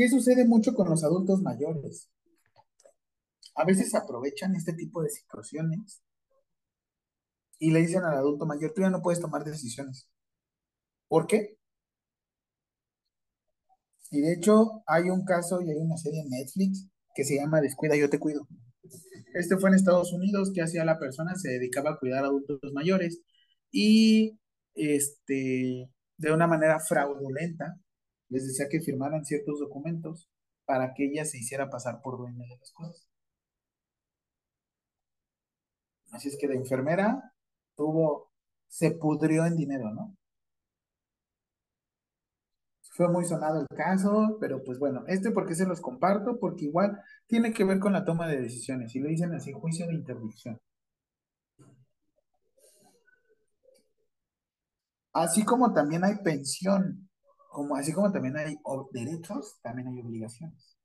[0.03, 2.11] ¿Qué sucede mucho con los adultos mayores?
[3.55, 6.03] A veces aprovechan este tipo de situaciones
[7.61, 10.09] y le dicen al adulto mayor, tú ya no puedes tomar decisiones.
[11.07, 11.57] ¿Por qué?
[14.11, 17.61] Y de hecho hay un caso y hay una serie en Netflix que se llama
[17.61, 18.49] Descuida, yo te cuido.
[19.35, 22.59] Este fue en Estados Unidos, que hacía la persona, se dedicaba a cuidar a adultos
[22.73, 23.20] mayores
[23.70, 24.37] y
[24.74, 27.79] este, de una manera fraudulenta
[28.32, 30.28] les decía que firmaran ciertos documentos
[30.64, 33.09] para que ella se hiciera pasar por dueña de las cosas.
[36.12, 37.34] Así es que de enfermera
[37.76, 38.32] tuvo,
[38.68, 40.16] se pudrió en dinero, ¿no?
[42.94, 47.00] Fue muy sonado el caso, pero pues bueno, este porque se los comparto, porque igual
[47.26, 50.60] tiene que ver con la toma de decisiones, y lo dicen así, juicio de interdicción.
[55.12, 57.09] Así como también hay pensión
[57.53, 58.59] como, así como también hay
[58.93, 60.77] derechos, también hay obligaciones.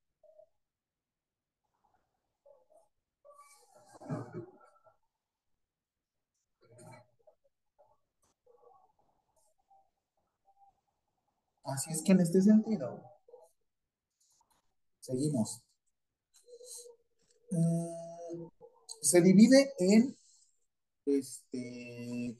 [11.64, 13.02] Así es que en este sentido,
[15.00, 15.62] seguimos.
[17.52, 18.48] Mm,
[19.02, 20.18] se divide en
[21.06, 22.38] este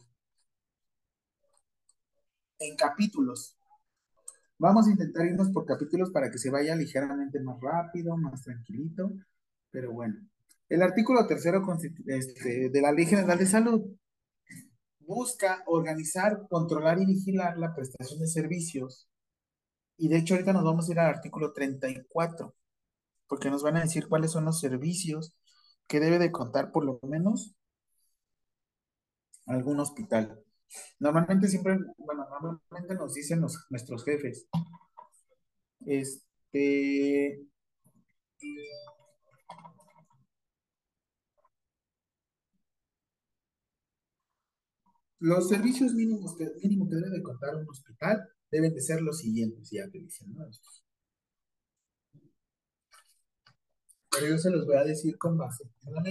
[2.60, 3.57] en capítulos.
[4.60, 9.12] Vamos a intentar irnos por capítulos para que se vaya ligeramente más rápido, más tranquilito,
[9.70, 10.16] pero bueno.
[10.68, 11.64] El artículo tercero
[12.08, 13.86] este, de la Ley General de Salud
[15.00, 19.08] busca organizar, controlar y vigilar la prestación de servicios.
[19.98, 22.54] Y de hecho ahorita nos vamos a ir al artículo 34,
[23.28, 25.34] porque nos van a decir cuáles son los servicios
[25.88, 27.56] que debe de contar por lo menos
[29.46, 30.44] algún hospital.
[31.00, 34.48] Normalmente siempre, bueno, normalmente nos dicen nuestros jefes,
[35.86, 37.46] este,
[45.20, 49.20] los servicios mínimos que, mínimo que debe de contar un hospital deben de ser los
[49.20, 50.50] siguientes, ya que dicen, ¿no?
[54.12, 56.02] Pero yo se los voy a decir con base en la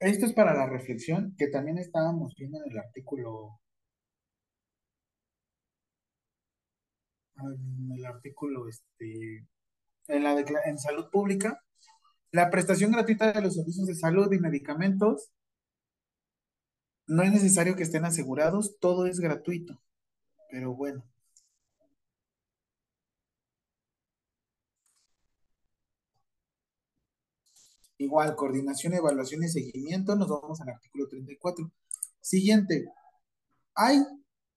[0.00, 3.60] Esto es para la reflexión que también estábamos viendo en el artículo.
[7.36, 9.46] En el artículo, este,
[10.08, 10.36] en, la
[10.66, 11.62] en salud pública,
[12.32, 15.30] la prestación gratuita de los servicios de salud y medicamentos,
[17.06, 19.82] no es necesario que estén asegurados, todo es gratuito.
[20.50, 21.04] Pero bueno,
[28.00, 31.70] Igual, coordinación, evaluación y seguimiento, nos vamos al artículo 34.
[32.18, 32.86] Siguiente,
[33.74, 33.98] hay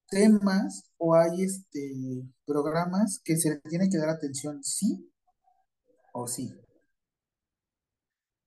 [0.07, 5.11] temas o hay este, programas que se tiene que dar atención sí
[6.13, 6.55] o sí.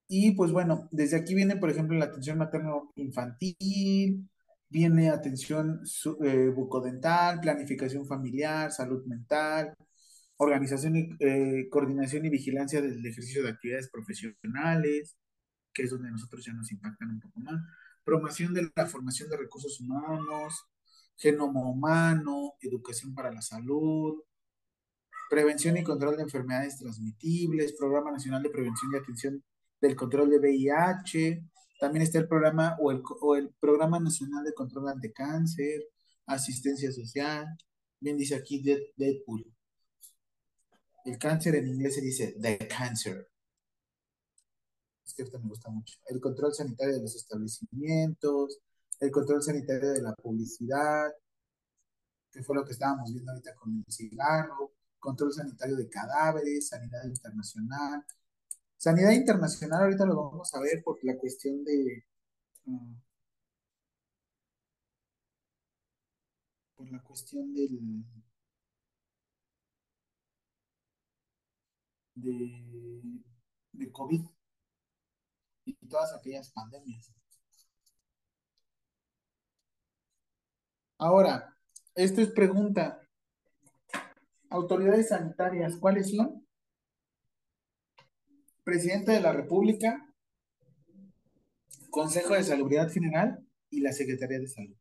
[0.08, 4.26] Y pues bueno, desde aquí viene, por ejemplo, la atención materno-infantil,
[4.70, 5.82] viene atención
[6.24, 9.74] eh, bucodental, planificación familiar, salud mental,
[10.38, 15.16] organización y eh, coordinación y vigilancia del ejercicio de actividades profesionales,
[15.72, 17.60] que es donde nosotros ya nos impactan un poco más,
[18.04, 20.66] promoción de la formación de recursos humanos,
[21.16, 24.22] genoma humano, educación para la salud,
[25.28, 29.44] prevención y control de enfermedades transmitibles, Programa Nacional de Prevención y Atención
[29.80, 31.44] del Control de VIH,
[31.80, 35.82] también está el programa o el, o el Programa Nacional de Control ante Cáncer,
[36.26, 37.46] Asistencia Social,
[38.00, 38.62] bien dice aquí
[38.96, 39.55] Deadpool.
[41.06, 43.28] El cáncer en inglés se dice the cancer.
[45.06, 45.94] Es que esto me gusta mucho.
[46.06, 48.58] El control sanitario de los establecimientos,
[48.98, 51.12] el control sanitario de la publicidad,
[52.32, 57.04] que fue lo que estábamos viendo ahorita con el cigarro, control sanitario de cadáveres, sanidad
[57.04, 58.04] internacional.
[58.76, 62.04] Sanidad internacional ahorita lo vamos a ver por la cuestión de...
[62.64, 62.94] Mm,
[66.76, 68.04] por la cuestión del
[72.16, 73.22] de,
[73.72, 74.22] de COVID
[75.64, 77.12] y todas aquellas pandemias.
[80.98, 81.54] Ahora,
[81.94, 83.00] esto es pregunta.
[84.48, 86.46] Autoridades sanitarias, ¿cuáles son?
[88.64, 90.02] Presidente de la República,
[91.90, 94.76] Consejo de Salubridad General y la Secretaría de Salud.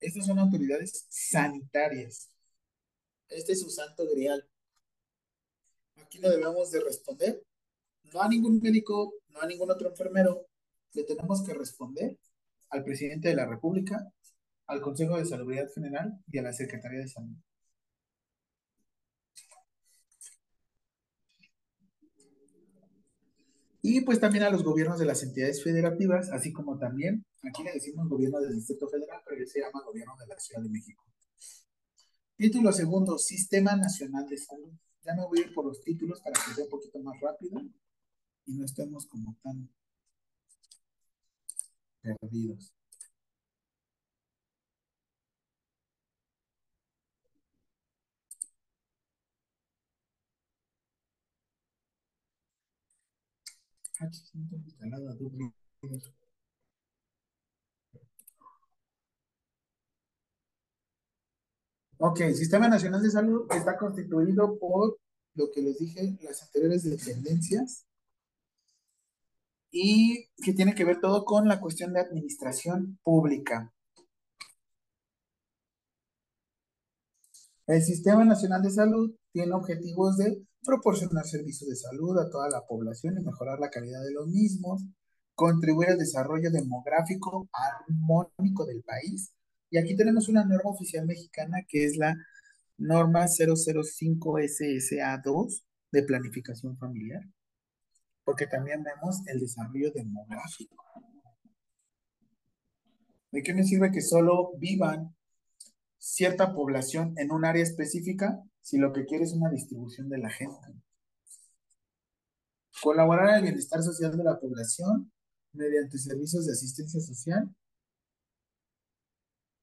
[0.00, 2.30] Estas son autoridades sanitarias.
[3.28, 4.48] Este es su santo grial
[6.08, 7.42] aquí no debemos de responder.
[8.12, 10.46] No a ningún médico, no a ningún otro enfermero.
[10.94, 12.18] Le tenemos que responder
[12.70, 14.10] al presidente de la República,
[14.66, 17.36] al Consejo de Salubridad General y a la Secretaría de Salud.
[23.82, 27.72] Y pues también a los gobiernos de las entidades federativas, así como también, aquí le
[27.72, 31.04] decimos gobierno del Distrito Federal, pero se llama gobierno de la Ciudad de México.
[32.36, 34.72] Título segundo, Sistema Nacional de Salud.
[35.08, 37.62] Ya me voy a ir por los títulos para que sea un poquito más rápido
[38.44, 39.66] y no estemos como tan
[42.02, 42.74] perdidos.
[62.00, 64.98] Ok, Sistema Nacional de Salud está constituido por
[65.34, 67.86] lo que les dije, las anteriores dependencias
[69.72, 73.72] y que tiene que ver todo con la cuestión de administración pública.
[77.66, 82.64] El Sistema Nacional de Salud tiene objetivos de proporcionar servicios de salud a toda la
[82.64, 84.84] población y mejorar la calidad de los mismos,
[85.34, 89.32] contribuir al desarrollo demográfico armónico del país.
[89.70, 92.16] Y aquí tenemos una norma oficial mexicana que es la
[92.78, 97.22] norma 005 SSA2 de planificación familiar,
[98.24, 100.84] porque también vemos el desarrollo demográfico.
[103.30, 105.14] ¿De qué me sirve que solo vivan
[105.98, 110.30] cierta población en un área específica si lo que quiere es una distribución de la
[110.30, 110.68] gente?
[112.82, 115.12] Colaborar al bienestar social de la población
[115.52, 117.54] mediante servicios de asistencia social.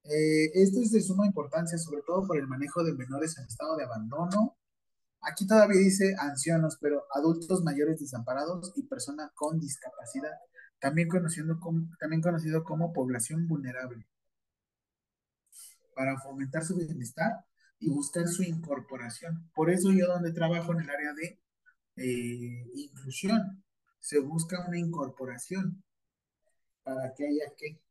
[0.05, 3.75] Eh, esto es de suma importancia, sobre todo por el manejo de menores en estado
[3.75, 4.57] de abandono.
[5.21, 10.31] Aquí todavía dice ancianos, pero adultos mayores desamparados y personas con discapacidad
[10.79, 14.05] también, conocido como, también conocido como población vulnerable,
[15.95, 17.45] para fomentar su bienestar
[17.79, 19.49] y buscar su incorporación.
[19.55, 21.39] Por eso yo donde trabajo en el área de
[21.95, 23.63] eh, inclusión,
[23.99, 25.83] se busca una incorporación
[26.83, 27.81] para que haya que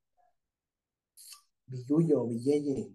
[1.66, 2.92] billuyo, billeye,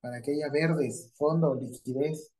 [0.00, 2.32] para que haya verdes, fondo, liquidez,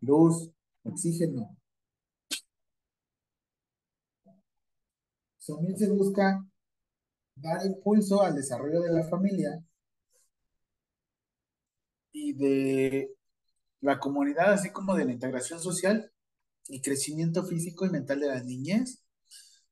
[0.00, 0.50] luz,
[0.84, 1.56] oxígeno,
[5.46, 6.44] También se busca
[7.36, 9.62] dar impulso al desarrollo de la familia
[12.12, 13.14] y de
[13.80, 16.10] la comunidad, así como de la integración social
[16.68, 19.04] y crecimiento físico y mental de las niñez,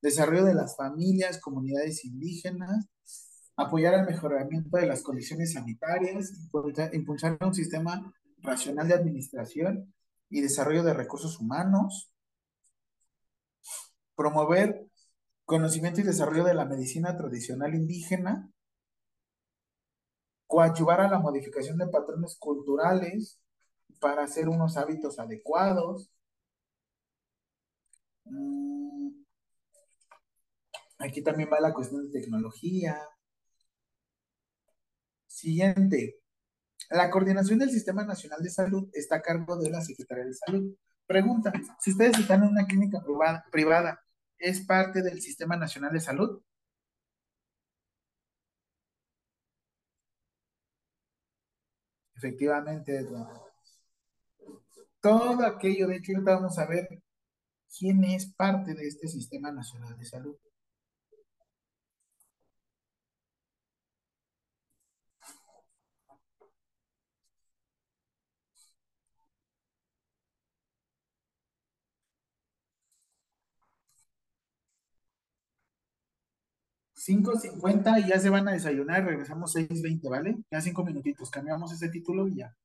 [0.05, 2.87] desarrollo de las familias, comunidades indígenas,
[3.57, 6.31] apoyar el mejoramiento de las condiciones sanitarias,
[6.93, 8.13] impulsar un sistema
[8.43, 9.95] racional de administración
[10.29, 12.13] y desarrollo de recursos humanos,
[14.15, 14.87] promover
[15.47, 18.51] conocimiento y desarrollo de la medicina tradicional indígena,
[20.47, 23.41] coadyuvar a la modificación de patrones culturales
[24.01, 26.11] para hacer unos hábitos adecuados.
[28.27, 29.24] Mm,
[31.05, 32.99] aquí también va la cuestión de tecnología.
[35.27, 36.21] Siguiente.
[36.91, 40.77] La coordinación del Sistema Nacional de Salud está a cargo de la Secretaría de Salud.
[41.07, 43.03] Pregunta, si ustedes están en una clínica
[43.51, 44.01] privada
[44.39, 46.43] es parte del Sistema Nacional de Salud.
[52.17, 53.07] Efectivamente,
[55.01, 57.03] Todo aquello, de hecho, ahorita vamos a ver
[57.79, 60.37] quién es parte de este Sistema Nacional de Salud.
[77.05, 80.37] 5.50 y ya se van a desayunar, regresamos 6.20, ¿vale?
[80.51, 82.57] Ya cinco minutitos, cambiamos ese título y ya.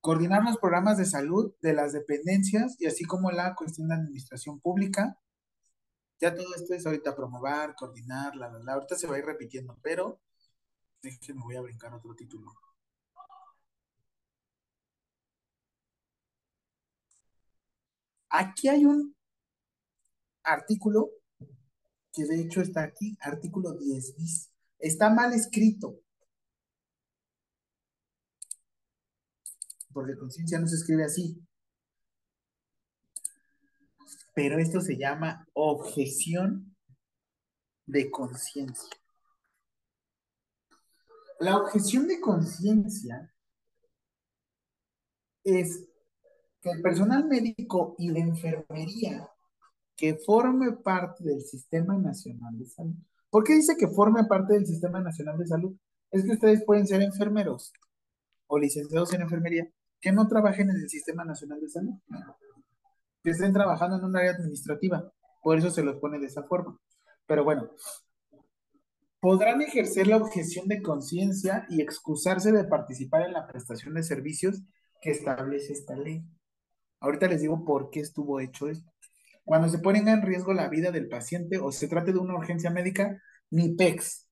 [0.00, 4.60] Coordinar los programas de salud de las dependencias y así como la cuestión de administración
[4.60, 5.18] pública.
[6.20, 8.72] Ya todo esto es ahorita promover, coordinar, la, la, la.
[8.74, 10.20] Ahorita se va a ir repitiendo, pero
[11.02, 12.52] déjenme, voy a brincar otro título.
[18.28, 19.14] Aquí hay un
[20.44, 21.10] artículo
[22.14, 24.50] que de hecho está aquí, artículo 10 bis.
[24.78, 26.00] Está mal escrito.
[29.92, 31.44] Porque conciencia no se escribe así.
[34.34, 36.76] Pero esto se llama objeción
[37.86, 38.90] de conciencia.
[41.40, 43.34] La objeción de conciencia
[45.42, 45.88] es
[46.60, 49.33] que el personal médico y de enfermería
[49.96, 52.94] que forme parte del Sistema Nacional de Salud.
[53.30, 55.76] ¿Por qué dice que forme parte del Sistema Nacional de Salud?
[56.10, 57.72] Es que ustedes pueden ser enfermeros
[58.46, 59.68] o licenciados en enfermería
[60.00, 61.94] que no trabajen en el Sistema Nacional de Salud,
[63.22, 65.10] que estén trabajando en un área administrativa.
[65.42, 66.78] Por eso se los pone de esa forma.
[67.26, 67.70] Pero bueno,
[69.18, 74.62] podrán ejercer la objeción de conciencia y excusarse de participar en la prestación de servicios
[75.00, 76.22] que establece esta ley.
[77.00, 78.93] Ahorita les digo por qué estuvo hecho esto.
[79.44, 82.70] Cuando se ponga en riesgo la vida del paciente o se trate de una urgencia
[82.70, 84.26] médica, ni PEX.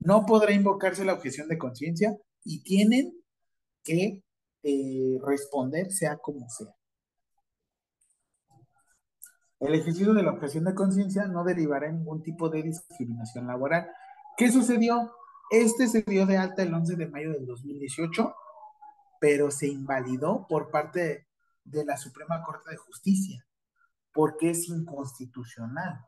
[0.00, 3.12] No podrá invocarse la objeción de conciencia y tienen
[3.82, 4.22] que
[4.62, 6.72] eh, responder sea como sea.
[9.58, 13.90] El ejercicio de la objeción de conciencia no derivará en ningún tipo de discriminación laboral.
[14.36, 15.12] ¿Qué sucedió?
[15.50, 18.34] Este se dio de alta el 11 de mayo del 2018,
[19.20, 21.26] pero se invalidó por parte
[21.64, 23.47] de la Suprema Corte de Justicia
[24.12, 26.04] porque es inconstitucional.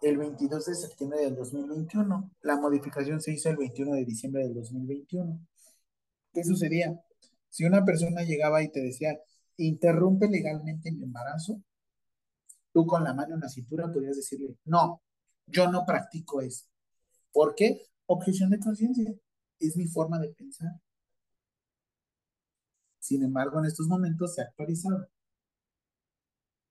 [0.00, 2.30] el 22 de septiembre del 2021.
[2.42, 5.40] La modificación se hizo el 21 de diciembre del 2021.
[6.32, 7.00] ¿Qué sucedía?
[7.48, 9.18] Si una persona llegaba y te decía,
[9.56, 11.60] interrumpe legalmente mi embarazo,
[12.72, 15.02] tú con la mano en la cintura podías decirle, no,
[15.46, 16.66] yo no practico eso.
[17.32, 17.86] ¿Por qué?
[18.06, 19.12] Objeción de conciencia.
[19.58, 20.80] Es mi forma de pensar.
[23.00, 25.08] Sin embargo, en estos momentos se ha actualizado.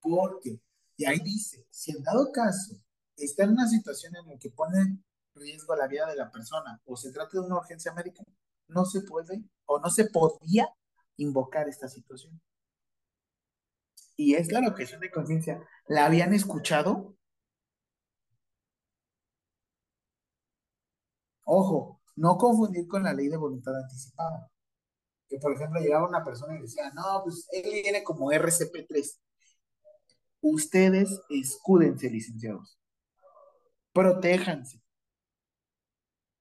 [0.02, 0.62] Porque,
[0.96, 2.76] y ahí dice, si en dado caso
[3.16, 5.00] está en una situación en la que pone
[5.34, 8.24] riesgo la vida de la persona o se trata de una urgencia médica,
[8.68, 10.68] no se puede o no se podía
[11.18, 12.40] invocar esta situación.
[14.16, 15.62] Y es la objeción de conciencia.
[15.88, 17.16] ¿La habían escuchado?
[21.46, 24.50] Ojo, no confundir con la ley de voluntad anticipada.
[25.30, 29.20] Que por ejemplo llegaba una persona y decía, no, pues él viene como RCP3.
[30.42, 32.78] Ustedes escúdense, licenciados.
[33.92, 34.82] Protéjanse.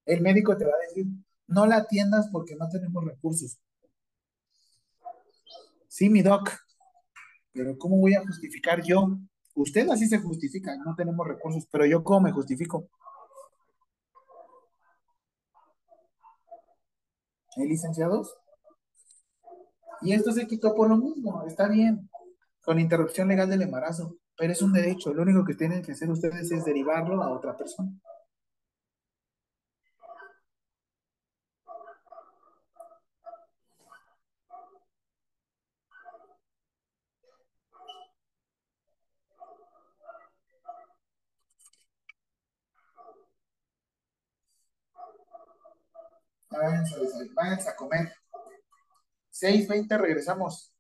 [0.05, 1.07] El médico te va a decir,
[1.47, 3.59] no la atiendas porque no tenemos recursos.
[5.89, 6.51] Sí, mi doc,
[7.53, 9.19] pero ¿cómo voy a justificar yo?
[9.55, 12.89] Usted así se justifica, no tenemos recursos, pero yo ¿cómo me justifico?
[17.57, 18.37] ¿Hay licenciados?
[20.03, 22.11] Y esto se quitó por lo mismo, está bien,
[22.67, 26.11] con interrupción legal del embarazo, pero es un derecho, lo único que tienen que hacer
[26.11, 27.93] ustedes es derivarlo a otra persona.
[47.37, 48.13] Váyanse, a comer.
[49.31, 50.76] 6.20 regresamos.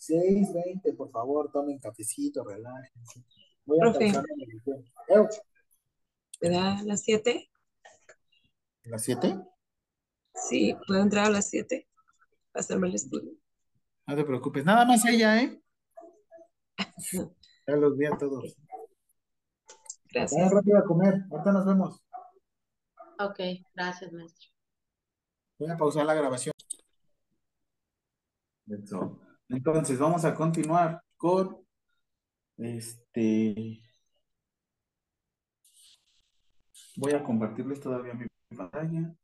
[0.00, 3.22] 6.20, por favor, tomen cafecito, relájense.
[3.66, 4.12] Voy a Profe.
[6.40, 7.50] ¿Te da las 7?
[8.84, 9.38] ¿Las 7?
[10.34, 11.86] Sí, puedo entrar a las 7
[12.50, 13.32] para hacerme el estudio.
[14.06, 15.62] No te preocupes, nada más ella, ¿eh?
[17.66, 18.56] Ya los vi a todos.
[20.12, 20.40] Gracias.
[20.40, 22.02] Vayan rápido a comer, ahorita nos vemos.
[23.20, 23.38] Ok,
[23.74, 24.48] gracias, maestro.
[25.58, 26.54] Voy a pausar la grabación.
[28.66, 29.20] Eso.
[29.50, 31.58] Entonces, vamos a continuar con
[32.56, 33.82] este.
[36.96, 39.14] Voy a compartirles todavía mi pantalla.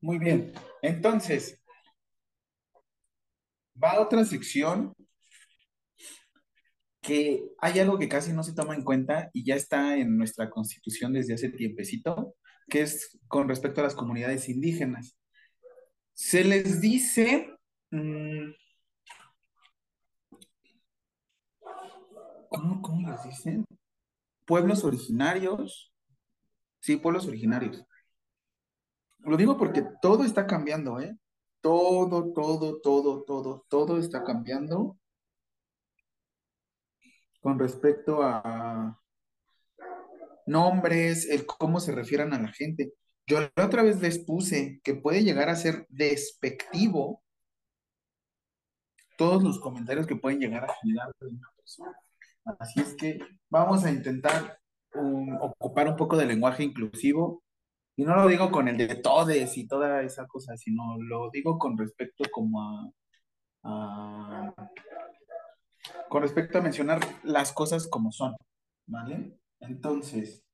[0.00, 0.52] Muy bien.
[0.82, 1.60] Entonces,
[3.82, 4.92] va a otra sección
[7.00, 10.50] que hay algo que casi no se toma en cuenta y ya está en nuestra
[10.50, 12.34] constitución desde hace tiempecito,
[12.68, 15.16] que es con respecto a las comunidades indígenas.
[16.12, 17.56] Se les dice,
[17.90, 18.50] mm,
[22.50, 23.64] ¿cómo, cómo les dicen?
[24.44, 25.92] Pueblos originarios.
[26.80, 27.82] Sí, pueblos originarios.
[29.20, 31.16] Lo digo porque todo está cambiando, ¿eh?
[31.60, 34.99] Todo, todo, todo, todo, todo está cambiando
[37.40, 38.98] con respecto a
[40.46, 42.92] nombres, el cómo se refieran a la gente.
[43.26, 47.22] Yo la otra vez les puse que puede llegar a ser despectivo
[49.16, 51.96] todos los comentarios que pueden llegar a generar de una persona.
[52.58, 53.18] Así es que
[53.48, 54.58] vamos a intentar
[54.94, 57.42] um, ocupar un poco de lenguaje inclusivo
[57.96, 61.58] y no lo digo con el de todes y toda esa cosa, sino lo digo
[61.58, 62.90] con respecto como a,
[63.64, 64.54] a
[66.10, 68.34] con respecto a mencionar las cosas como son,
[68.86, 69.38] ¿vale?
[69.60, 70.44] Entonces,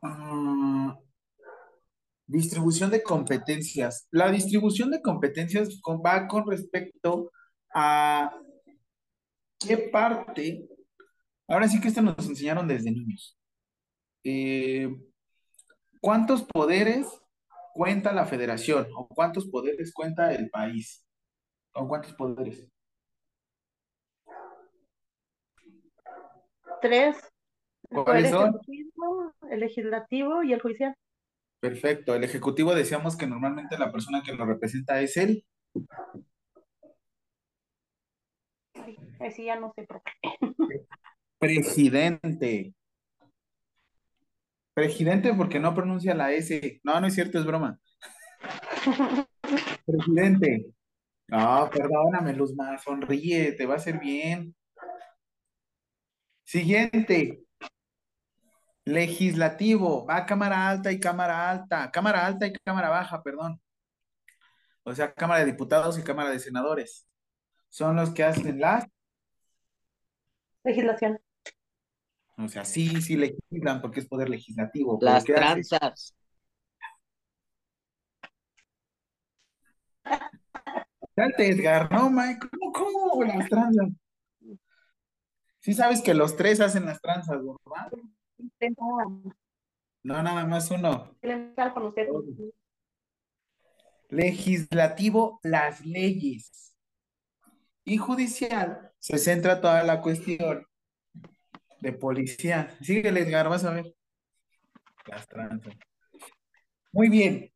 [0.00, 0.96] ah,
[2.24, 4.06] distribución de competencias.
[4.12, 7.32] La distribución de competencias va con respecto
[7.74, 8.32] a
[9.58, 10.68] qué parte,
[11.48, 13.36] ahora sí que esto nos enseñaron desde niños.
[14.22, 14.88] Eh,
[16.00, 17.08] ¿cuántos poderes
[17.74, 18.86] cuenta la federación?
[18.96, 21.04] ¿O cuántos poderes cuenta el país?
[21.74, 22.66] ¿O cuántos poderes?
[26.80, 27.16] Tres.
[27.90, 28.48] El ¿Cuáles son?
[28.48, 30.94] Ejecutivo, el legislativo y el judicial.
[31.60, 32.14] Perfecto.
[32.14, 35.44] El ejecutivo decíamos que normalmente la persona que lo representa es el
[38.74, 40.12] Ay, Así ya no sé por qué.
[41.38, 42.74] presidente.
[44.74, 46.80] Presidente porque no pronuncia la S.
[46.82, 47.78] No, no es cierto, es broma.
[49.86, 50.66] Presidente.
[51.28, 54.54] No, perdóname, Luzma, sonríe, te va a hacer bien.
[56.44, 57.44] Siguiente.
[58.84, 60.04] Legislativo.
[60.06, 61.90] Va cámara alta y cámara alta.
[61.90, 63.60] Cámara alta y cámara baja, perdón.
[64.84, 67.08] O sea, Cámara de Diputados y Cámara de Senadores.
[67.70, 68.86] Son los que hacen la...
[70.62, 71.18] Legislación.
[72.36, 74.98] O sea, sí, sí legislan porque es poder legislativo.
[75.00, 76.14] Las tranzas.
[81.14, 83.88] Salte, Edgar, no, Mike, ¿cómo, cómo las tranzas?
[85.60, 87.92] Sí sabes que los tres hacen las tranzas, ¿verdad?
[90.02, 91.16] No, nada más uno.
[94.08, 96.74] Legislativo, las leyes.
[97.84, 100.66] Y judicial, se centra toda la cuestión
[101.84, 102.76] de policía.
[102.80, 103.94] Síguele, Edgar, vas a ver.
[105.06, 105.28] Las.
[106.92, 107.52] Muy bien.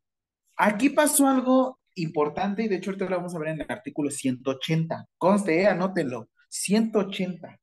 [0.56, 4.10] Aquí pasó algo importante y de hecho ahorita lo vamos a ver en el artículo
[4.10, 5.06] 180.
[5.16, 6.28] Conste, eh, anótenlo.
[6.50, 7.58] 180.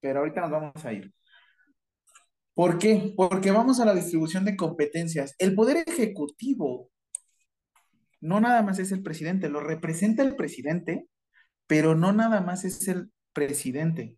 [0.00, 1.12] Pero ahorita nos vamos a ir.
[2.54, 3.14] ¿Por qué?
[3.16, 5.34] Porque vamos a la distribución de competencias.
[5.38, 6.90] El poder ejecutivo
[8.20, 11.08] no nada más es el presidente, lo representa el presidente,
[11.66, 14.16] pero no nada más es el presidente.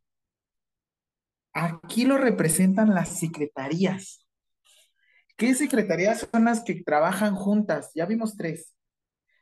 [1.54, 4.26] Aquí lo representan las secretarías.
[5.36, 7.90] ¿Qué secretarías son las que trabajan juntas?
[7.94, 8.74] Ya vimos tres.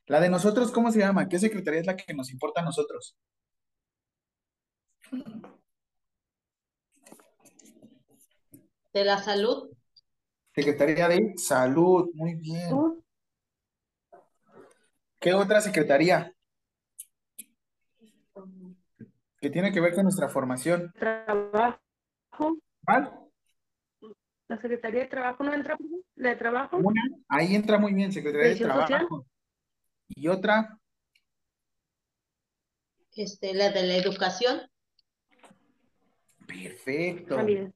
[0.07, 1.29] La de nosotros, ¿cómo se llama?
[1.29, 3.17] ¿Qué secretaría es la que nos importa a nosotros?
[8.93, 9.71] De la salud,
[10.55, 13.03] Secretaría de Salud, muy bien.
[15.19, 16.35] ¿Qué otra secretaría?
[19.41, 20.93] Que tiene que ver con nuestra formación.
[20.99, 21.82] Trabajo.
[22.85, 23.19] ¿Cuál?
[24.49, 25.77] La Secretaría de Trabajo no entra,
[26.17, 26.77] la de Trabajo.
[26.77, 28.87] Una, ahí entra muy bien, Secretaría de Social.
[28.87, 29.27] Trabajo.
[30.09, 30.79] Y otra,
[33.15, 34.61] este, la de la educación,
[36.47, 37.37] perfecto.
[37.37, 37.75] También.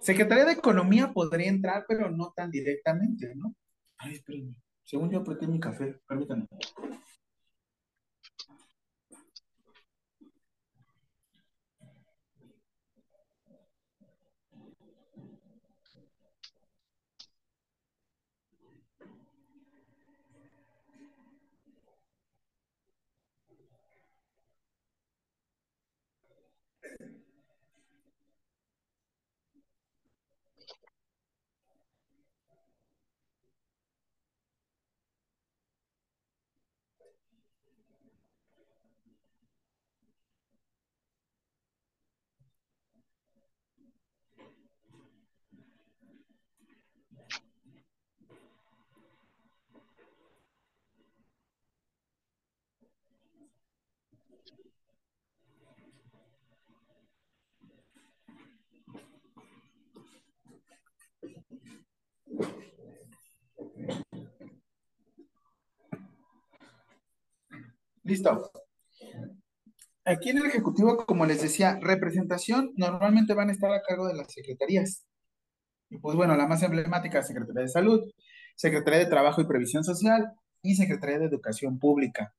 [0.00, 3.54] Secretaría de Economía podría entrar, pero no tan directamente, ¿no?
[3.98, 4.54] Ay, espérenme.
[4.84, 6.46] Según yo apreté mi café, permítanme.
[68.08, 68.50] Listo.
[70.06, 74.14] Aquí en el Ejecutivo, como les decía, representación normalmente van a estar a cargo de
[74.14, 75.04] las secretarías.
[75.90, 78.00] Y pues bueno, la más emblemática, Secretaría de Salud,
[78.56, 82.34] Secretaría de Trabajo y Previsión Social y Secretaría de Educación Pública.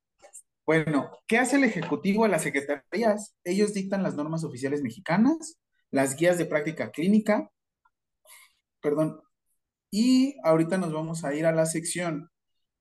[0.70, 3.34] Bueno, ¿qué hace el Ejecutivo a las secretarías?
[3.44, 5.58] Ellos dictan las normas oficiales mexicanas,
[5.90, 7.50] las guías de práctica clínica,
[8.80, 9.20] perdón,
[9.90, 12.30] y ahorita nos vamos a ir a la sección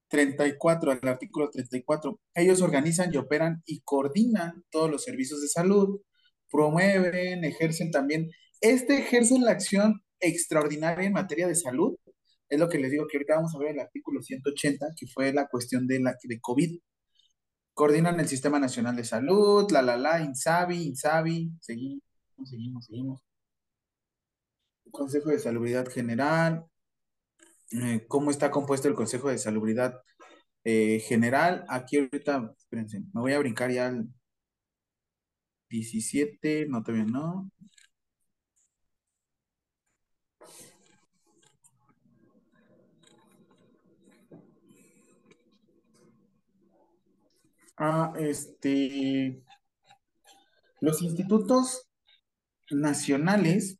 [0.08, 2.20] 34, al artículo 34.
[2.34, 6.02] Ellos organizan y operan y coordinan todos los servicios de salud,
[6.50, 8.30] promueven, ejercen también.
[8.60, 11.96] Este ejerce la acción extraordinaria en materia de salud.
[12.50, 15.32] Es lo que les digo que ahorita vamos a ver el artículo 180, que fue
[15.32, 16.78] la cuestión de, la, de COVID.
[17.78, 22.02] Coordinan el Sistema Nacional de Salud, la, la, la, INSABI, INSABI, seguimos,
[22.44, 23.24] seguimos, seguimos.
[24.90, 26.66] Consejo de Salubridad General,
[27.70, 30.02] eh, cómo está compuesto el Consejo de Salubridad
[30.64, 31.64] eh, General.
[31.68, 34.08] Aquí ahorita, espérense, me voy a brincar ya al
[35.68, 37.48] 17, no, todavía no.
[47.78, 49.42] Ah, este,
[50.80, 51.88] los institutos
[52.70, 53.78] nacionales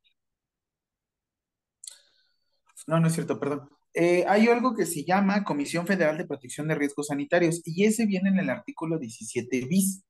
[2.89, 3.69] no, no es cierto, perdón.
[3.93, 8.07] Eh, hay algo que se llama Comisión Federal de Protección de Riesgos Sanitarios y ese
[8.07, 10.05] viene en el artículo 17 bis.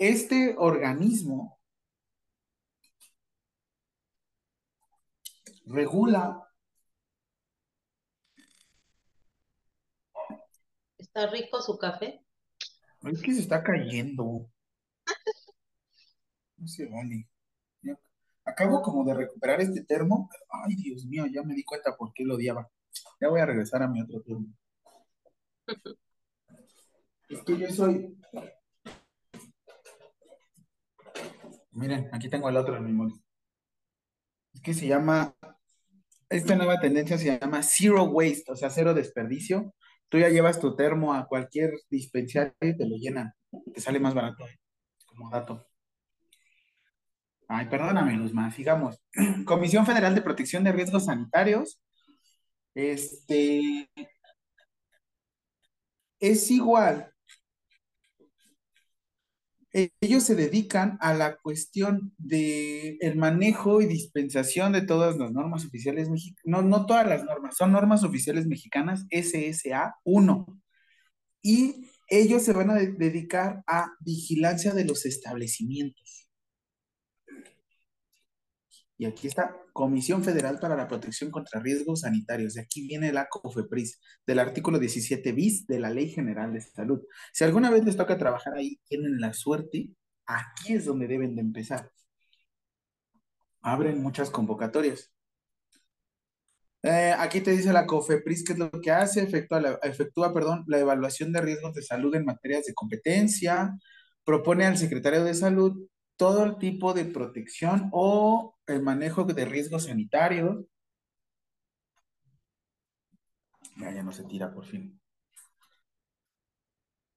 [0.00, 1.60] Este organismo
[5.66, 6.42] regula,
[10.98, 12.24] ¿está rico su café?
[13.04, 14.50] Es que se está cayendo.
[16.56, 17.28] No se vale.
[18.44, 20.30] Acabo como de recuperar este termo.
[20.48, 22.70] Ay, Dios mío, ya me di cuenta por qué lo odiaba.
[23.20, 24.46] Ya voy a regresar a mi otro termo.
[27.28, 28.18] Es que yo soy.
[31.72, 33.22] Miren, aquí tengo el otro en mi móvil.
[34.54, 35.36] Es que se llama.
[36.30, 39.74] Esta nueva tendencia se llama Zero Waste, o sea, cero desperdicio.
[40.08, 43.32] Tú ya llevas tu termo a cualquier dispensario y te lo llenan.
[43.74, 44.58] Te sale más barato, ¿eh?
[45.06, 45.66] como dato.
[47.48, 49.00] Ay, perdóname, Luzma, sigamos.
[49.46, 51.80] Comisión Federal de Protección de Riesgos Sanitarios.
[52.74, 53.88] Este
[56.20, 57.12] es igual.
[59.72, 65.32] E- Ellos se dedican a la cuestión de el manejo y dispensación de todas las
[65.32, 66.42] normas oficiales mexicanas.
[66.44, 70.46] No, no todas las normas, son normas oficiales mexicanas SSA 1.
[71.42, 76.27] Y ellos se van a de- dedicar a vigilancia de los establecimientos.
[79.00, 82.54] Y aquí está, Comisión Federal para la Protección contra Riesgos Sanitarios.
[82.54, 87.00] De aquí viene la COFEPRIS, del artículo 17 bis de la Ley General de Salud.
[87.32, 89.90] Si alguna vez les toca trabajar ahí, tienen la suerte,
[90.26, 91.92] aquí es donde deben de empezar.
[93.62, 95.12] Abren muchas convocatorias.
[96.82, 100.80] Eh, aquí te dice la COFEPRIS qué es lo que hace, efectúa, efectúa, perdón, la
[100.80, 103.78] evaluación de riesgos de salud en materias de competencia,
[104.24, 105.88] propone al secretario de salud
[106.18, 110.66] todo el tipo de protección o el manejo de riesgos sanitarios.
[113.76, 115.00] Ya, ya no se tira por fin.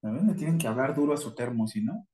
[0.02, 2.08] A me tienen que hablar duro a su termo, si no.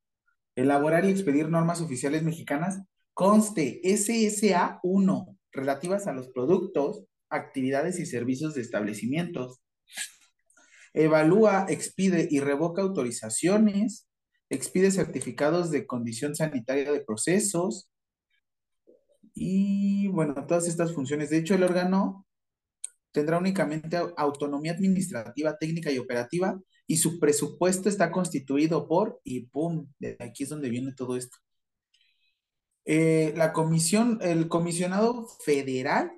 [0.56, 2.82] Elaborar y expedir normas oficiales mexicanas
[3.14, 9.60] conste SSA 1, relativas a los productos, actividades y servicios de establecimientos.
[10.94, 14.07] Evalúa, expide y revoca autorizaciones,
[14.50, 17.90] expide certificados de condición sanitaria de procesos
[19.34, 21.30] y, bueno, todas estas funciones.
[21.30, 22.26] De hecho, el órgano
[23.12, 29.46] tendrá únicamente au- autonomía administrativa, técnica y operativa y su presupuesto está constituido por, y
[29.46, 31.36] pum, de aquí es donde viene todo esto.
[32.84, 36.10] Eh, la comisión, el comisionado federal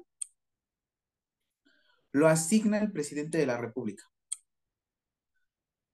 [2.12, 4.04] lo asigna el presidente de la República.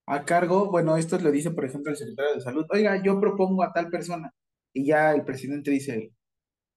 [0.07, 3.63] A cargo, bueno, esto le dice, por ejemplo, el secretario de Salud, oiga, yo propongo
[3.65, 4.33] a tal persona.
[4.73, 6.13] Y ya el presidente dice,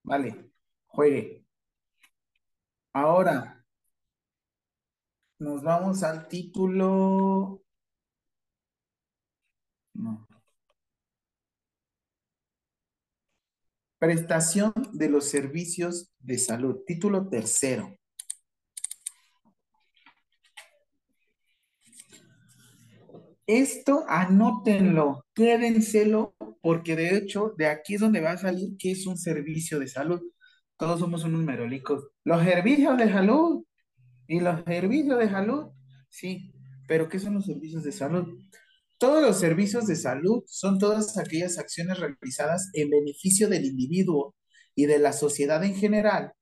[0.04, 0.52] vale,
[0.88, 1.46] juegue.
[2.94, 3.66] Ahora,
[5.40, 7.62] nos vamos al título.
[9.94, 10.28] No.
[14.00, 16.84] Prestación de los servicios de salud.
[16.86, 17.99] Título tercero.
[23.50, 29.08] Esto anótenlo, quédenselo, porque de hecho de aquí es donde va a salir que es
[29.08, 30.22] un servicio de salud.
[30.78, 32.12] Todos somos unos merolicos.
[32.24, 33.66] Los servicios de salud
[34.28, 35.66] y los servicios de salud,
[36.10, 36.54] sí,
[36.88, 38.38] pero ¿qué son los servicios de salud?
[39.00, 44.36] Todos los servicios de salud son todas aquellas acciones realizadas en beneficio del individuo
[44.76, 46.34] y de la sociedad en general,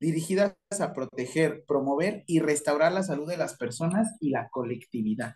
[0.00, 5.34] dirigidas a proteger, promover y restaurar la salud de las personas y la colectividad.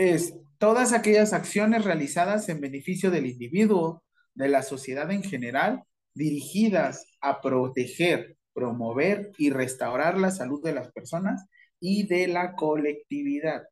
[0.00, 4.02] Es todas aquellas acciones realizadas en beneficio del individuo,
[4.34, 5.82] de la sociedad en general,
[6.14, 11.44] dirigidas a proteger, promover y restaurar la salud de las personas
[11.80, 13.64] y de la colectividad.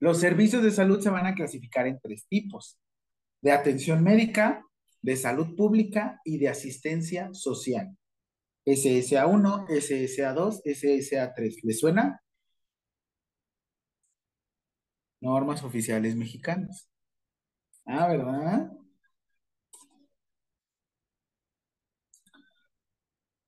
[0.00, 2.80] Los servicios de salud se van a clasificar en tres tipos,
[3.42, 4.64] de atención médica,
[5.02, 7.96] de salud pública y de asistencia social.
[8.64, 11.64] SSA 1, SSA 2, SSA 3.
[11.64, 12.22] ¿Le suena?
[15.20, 16.88] Normas oficiales mexicanas.
[17.84, 18.70] Ah, ¿verdad?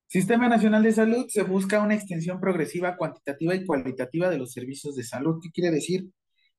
[0.08, 4.94] Sistema Nacional de Salud se busca una extensión progresiva, cuantitativa y cualitativa de los servicios
[4.96, 5.40] de salud.
[5.42, 6.08] ¿Qué quiere decir?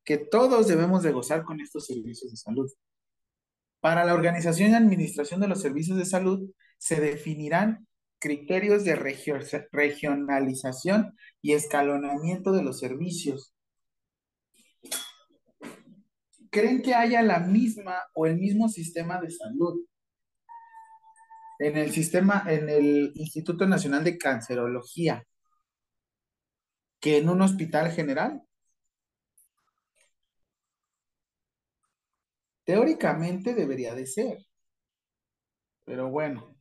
[0.04, 2.70] Que todos debemos de gozar con estos servicios de salud.
[3.86, 6.50] Para la organización y administración de los servicios de salud
[6.80, 7.88] se definirán
[8.18, 9.38] criterios de regio-
[9.72, 13.54] regionalización y escalonamiento de los servicios.
[16.50, 19.86] ¿Creen que haya la misma o el mismo sistema de salud
[21.60, 25.24] en el sistema, en el Instituto Nacional de Cancerología
[27.00, 28.42] que en un hospital general?
[32.66, 34.38] Teóricamente debería de ser.
[35.86, 36.56] Pero bueno.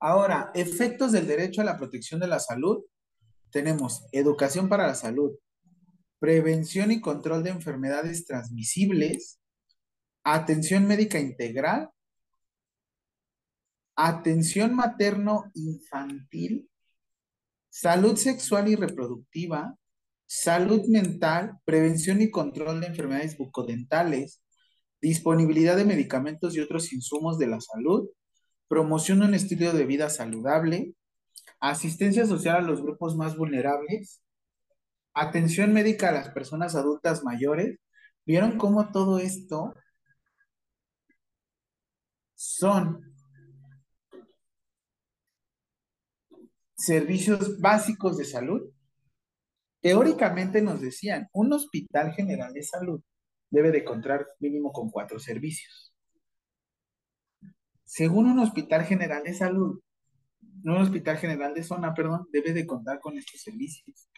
[0.00, 2.84] Ahora, efectos del derecho a la protección de la salud.
[3.50, 5.32] Tenemos educación para la salud,
[6.18, 9.40] prevención y control de enfermedades transmisibles,
[10.24, 11.90] atención médica integral,
[13.98, 16.70] atención materno-infantil,
[17.68, 19.74] salud sexual y reproductiva,
[20.24, 24.40] salud mental, prevención y control de enfermedades bucodentales,
[25.00, 28.08] disponibilidad de medicamentos y otros insumos de la salud,
[28.68, 30.94] promoción de un estilo de vida saludable,
[31.58, 34.22] asistencia social a los grupos más vulnerables,
[35.12, 37.80] atención médica a las personas adultas mayores.
[38.24, 39.74] ¿Vieron cómo todo esto
[42.36, 43.07] son
[46.78, 48.62] servicios básicos de salud?
[49.80, 53.02] Teóricamente nos decían, un hospital general de salud
[53.50, 55.94] debe de contar mínimo con cuatro servicios.
[57.84, 59.80] Según un hospital general de salud,
[60.64, 64.08] un hospital general de zona, perdón, debe de contar con estos servicios.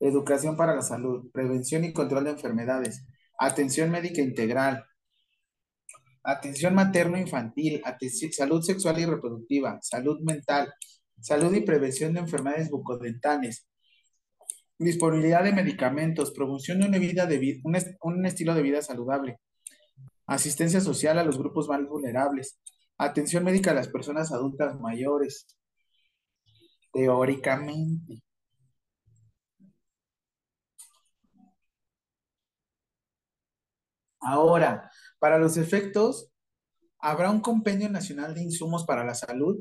[0.00, 3.06] Educación para la salud, prevención y control de enfermedades,
[3.38, 4.84] atención médica integral,
[6.22, 7.82] atención materno-infantil,
[8.32, 10.72] salud sexual y reproductiva, salud mental,
[11.20, 13.68] salud y prevención de enfermedades bucodentales,
[14.78, 19.38] disponibilidad de medicamentos, promoción de una vida de un, un estilo de vida saludable,
[20.26, 22.60] asistencia social a los grupos más vulnerables,
[22.98, 25.46] atención médica a las personas adultas mayores,
[26.92, 28.22] teóricamente.
[34.20, 36.33] Ahora, para los efectos,
[37.04, 39.60] habrá un compendio nacional de insumos para la salud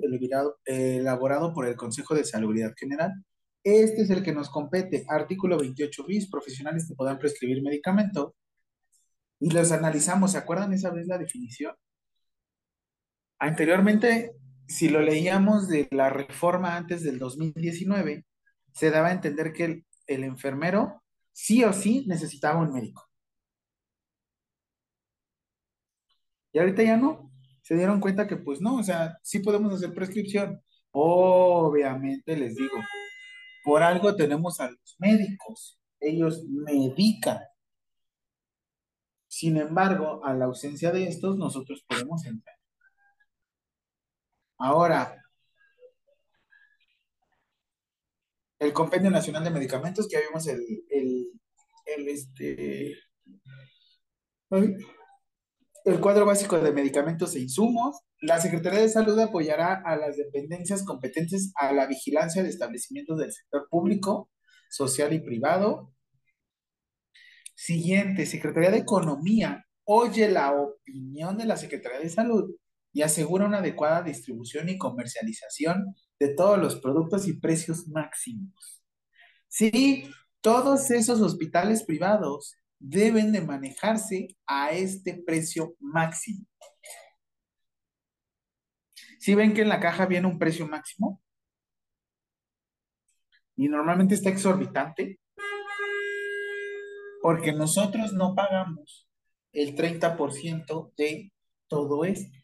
[0.66, 3.12] elaborado por el Consejo de Salubridad General.
[3.66, 5.06] Este es el que nos compete.
[5.10, 8.32] Artículo 28 bis, profesionales que puedan prescribir medicamentos.
[9.42, 10.32] Y los analizamos.
[10.32, 11.76] ¿Se acuerdan esa vez la definición?
[13.40, 18.26] Anteriormente, si lo leíamos de la reforma antes del 2019,
[18.74, 21.04] se daba a entender que el, el enfermero
[21.34, 23.04] sí o sí necesitaba un médico.
[26.54, 27.33] Y ahorita ya no.
[27.64, 30.62] Se dieron cuenta que pues no, o sea, sí podemos hacer prescripción.
[30.92, 32.78] Obviamente les digo,
[33.64, 35.80] por algo tenemos a los médicos.
[36.00, 37.40] Ellos medican.
[39.28, 42.56] Sin embargo, a la ausencia de estos, nosotros podemos entrar.
[44.58, 45.24] Ahora,
[48.60, 51.32] el Compendio Nacional de Medicamentos, que ya vimos el, el,
[51.86, 52.96] el este,
[55.86, 58.00] el cuadro básico de medicamentos e insumos.
[58.22, 63.32] La Secretaría de Salud apoyará a las dependencias competentes a la vigilancia de establecimientos del
[63.32, 64.30] sector público,
[64.70, 65.94] social y privado.
[67.56, 72.56] Siguiente, Secretaría de Economía oye la opinión de la Secretaría de Salud
[72.94, 78.82] y asegura una adecuada distribución y comercialización de todos los productos y precios máximos.
[79.50, 80.10] Sí,
[80.42, 82.56] todos esos hospitales privados
[82.86, 86.46] deben de manejarse a este precio máximo.
[89.20, 91.22] Si ven que en la caja viene un precio máximo
[93.56, 95.22] y normalmente está exorbitante,
[97.22, 99.08] porque nosotros no pagamos
[99.54, 101.32] el 30% de
[101.70, 102.38] todo esto.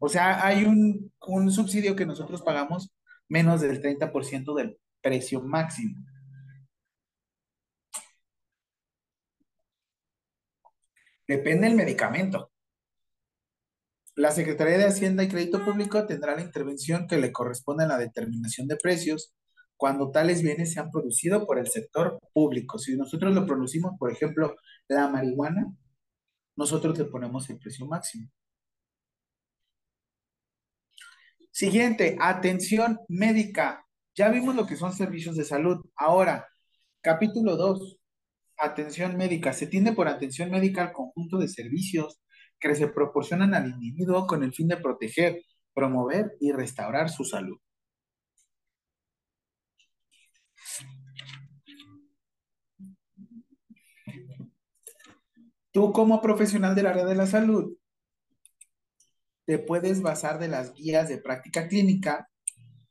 [0.00, 2.94] O sea, hay un, un, subsidio que nosotros pagamos
[3.26, 5.96] menos del 30% del precio máximo.
[11.28, 12.50] Depende del medicamento.
[14.16, 17.98] La Secretaría de Hacienda y Crédito Público tendrá la intervención que le corresponde a la
[17.98, 19.34] determinación de precios
[19.76, 22.78] cuando tales bienes sean producidos por el sector público.
[22.78, 24.56] Si nosotros lo producimos, por ejemplo,
[24.88, 25.72] la marihuana,
[26.56, 28.28] nosotros le ponemos el precio máximo.
[31.52, 33.84] Siguiente, atención médica.
[34.14, 35.84] Ya vimos lo que son servicios de salud.
[35.94, 36.48] Ahora,
[37.02, 37.97] capítulo 2,
[38.58, 39.52] atención médica.
[39.52, 42.20] Se tiende por atención médica al conjunto de servicios
[42.58, 47.58] que se proporcionan al individuo con el fin de proteger, promover y restaurar su salud.
[55.70, 57.76] Tú como profesional del área de la salud
[59.44, 62.28] te puedes basar de las guías de práctica clínica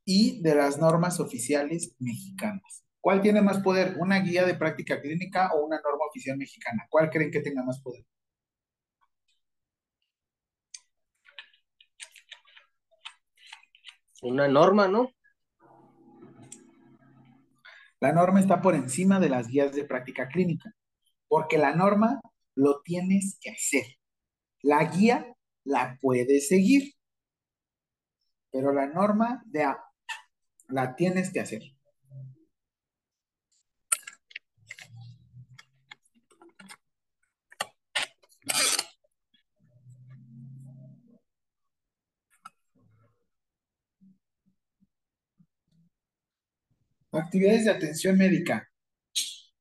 [0.05, 2.86] y de las normas oficiales mexicanas.
[3.07, 3.95] ¿Cuál tiene más poder?
[3.99, 6.87] ¿Una guía de práctica clínica o una norma oficial mexicana?
[6.89, 8.05] ¿Cuál creen que tenga más poder?
[14.23, 15.09] Una norma, ¿no?
[18.01, 20.69] La norma está por encima de las guías de práctica clínica,
[21.29, 22.19] porque la norma
[22.55, 23.85] lo tienes que hacer.
[24.61, 26.91] La guía la puedes seguir,
[28.51, 29.81] pero la norma de A
[30.67, 31.76] la tienes que hacer.
[47.17, 48.69] Actividades de atención médica.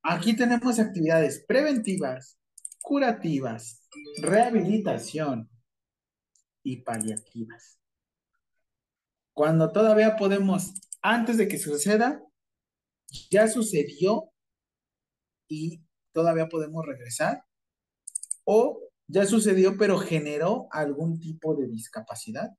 [0.03, 2.39] Aquí tenemos actividades preventivas,
[2.83, 3.89] curativas,
[4.20, 5.49] rehabilitación
[6.62, 7.78] y paliativas.
[9.33, 12.23] Cuando todavía podemos, antes de que suceda,
[13.31, 14.31] ya sucedió
[15.49, 17.43] y todavía podemos regresar,
[18.45, 22.51] o ya sucedió pero generó algún tipo de discapacidad,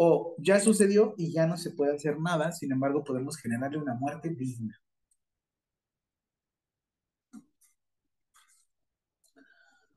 [0.00, 3.94] o ya sucedió y ya no se puede hacer nada, sin embargo podemos generarle una
[3.94, 4.80] muerte digna.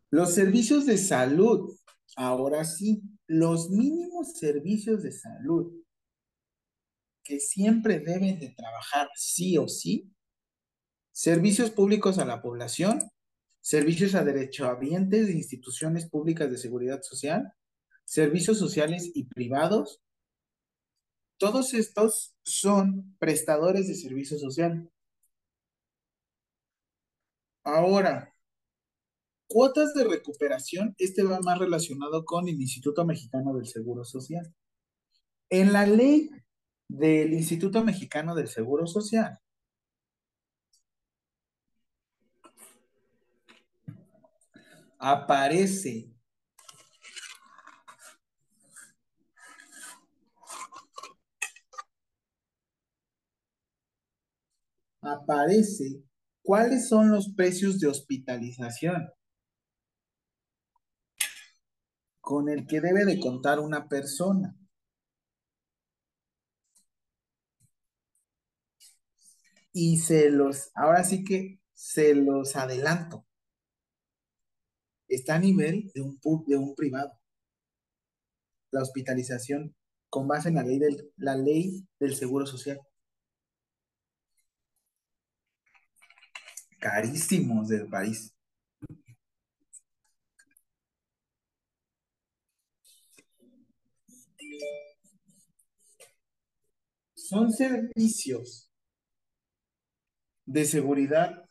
[0.10, 1.78] Los servicios de salud,
[2.16, 5.72] ahora sí, los mínimos servicios de salud
[7.24, 10.12] que siempre deben de trabajar sí o sí,
[11.12, 13.00] servicios públicos a la población,
[13.62, 17.54] servicios a derechohabientes de instituciones públicas de seguridad social,
[18.12, 20.02] servicios sociales y privados.
[21.38, 24.92] Todos estos son prestadores de servicio social.
[27.64, 28.36] Ahora,
[29.48, 34.54] cuotas de recuperación, este va más relacionado con el Instituto Mexicano del Seguro Social.
[35.50, 36.32] En la ley
[36.90, 39.40] del Instituto Mexicano del Seguro Social,
[45.00, 46.11] aparece
[55.02, 56.04] aparece
[56.42, 59.10] cuáles son los precios de hospitalización
[62.22, 64.56] con el que debe de contar una persona.
[69.74, 73.26] Y se los, ahora sí que se los adelanto.
[75.08, 77.20] Está a nivel de un, de un privado.
[78.72, 79.76] La hospitalización
[80.10, 82.80] con base en la ley del, la ley del seguro social.
[86.82, 88.34] Carísimos del país.
[97.16, 98.70] Son servicios
[100.46, 101.46] de seguridad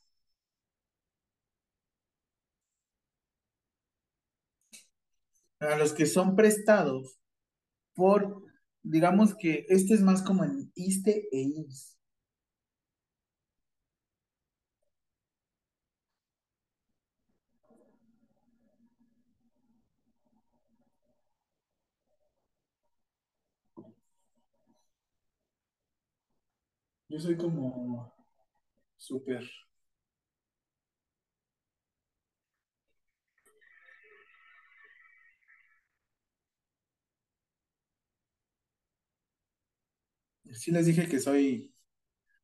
[5.60, 7.18] a los que son prestados
[7.94, 8.42] por,
[8.82, 11.99] digamos que este es más como en ISTE e IMSS.
[27.10, 28.14] Yo soy como
[28.96, 29.42] súper
[40.52, 41.72] Sí les dije que soy,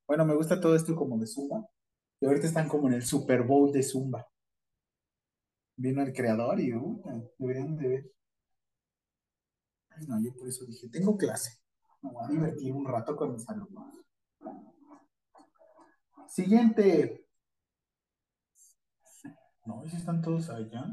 [0.06, 1.66] bueno, me gusta todo esto como de Zumba.
[2.20, 4.26] Y ahorita están como en el Super Bowl de Zumba.
[5.76, 7.02] Vino el creador y uh,
[7.38, 8.12] deberían de ver.
[9.90, 11.58] Ay, no, yo por eso dije, tengo clase.
[12.02, 14.05] Me voy a divertir un rato con mis alumnos.
[16.28, 17.26] Siguiente.
[19.66, 20.84] No, si están todos allá.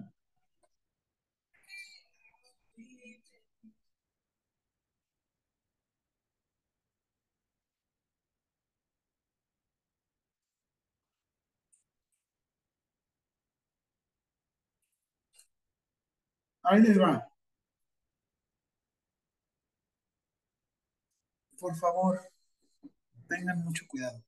[16.63, 17.29] Ahí les va.
[21.59, 22.19] Por favor,
[23.27, 24.21] tengan mucho cuidado.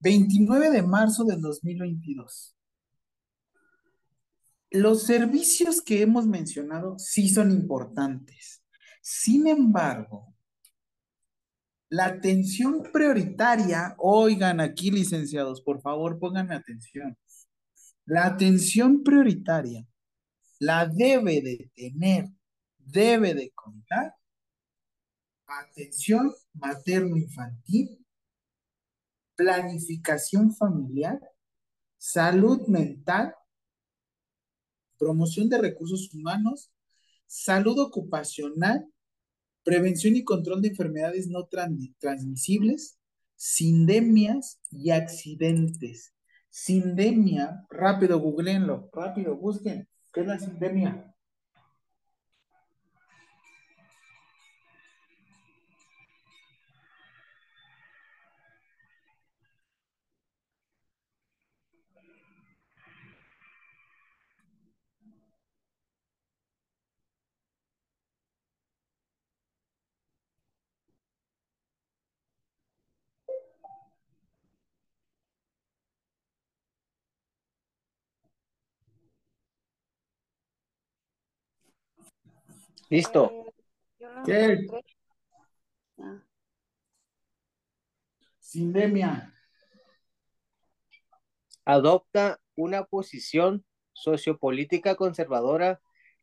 [0.00, 2.56] 29 de marzo del 2022.
[4.70, 8.62] Los servicios que hemos mencionado sí son importantes.
[9.00, 10.34] Sin embargo,
[11.88, 17.16] la atención prioritaria, oigan aquí licenciados, por favor pónganme atención.
[18.04, 19.86] La atención prioritaria
[20.58, 22.28] la debe de tener,
[22.78, 24.14] debe de contar
[25.46, 28.05] atención materno-infantil,
[29.36, 31.20] planificación familiar,
[31.98, 33.34] salud mental,
[34.98, 36.72] promoción de recursos humanos,
[37.26, 38.86] salud ocupacional,
[39.62, 41.48] prevención y control de enfermedades no
[41.98, 42.98] transmisibles,
[43.34, 46.14] sindemias y accidentes.
[46.48, 49.88] Sindemia, rápido, googleenlo, rápido, busquen.
[50.12, 51.15] ¿Qué es la sindemia?
[82.88, 83.52] Listo.
[84.24, 84.58] ¿Qué?
[88.38, 89.32] Sindemia.
[91.64, 95.80] Adopta una posición sociopolítica conservadora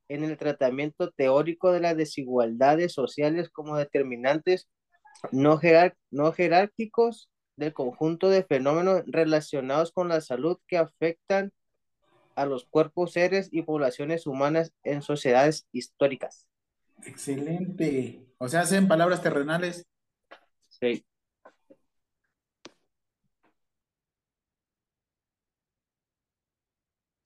[0.07, 4.69] en el tratamiento teórico de las desigualdades sociales como determinantes
[5.31, 11.51] no, jerar- no jerárquicos del conjunto de fenómenos relacionados con la salud que afectan
[12.35, 16.47] a los cuerpos, seres y poblaciones humanas en sociedades históricas.
[17.05, 18.27] Excelente.
[18.37, 19.85] O sea, en palabras terrenales,
[20.69, 21.05] Sí.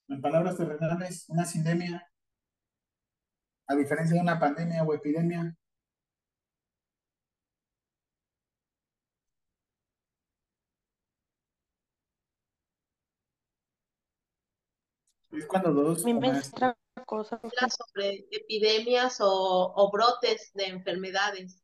[0.09, 2.09] en palabras terrenales, una sindemia,
[3.67, 5.55] a diferencia de una pandemia o epidemia,
[15.31, 16.75] es cuando dos Mi maestra
[17.05, 17.39] cosa.
[17.69, 21.61] sobre epidemias o, o brotes de enfermedades.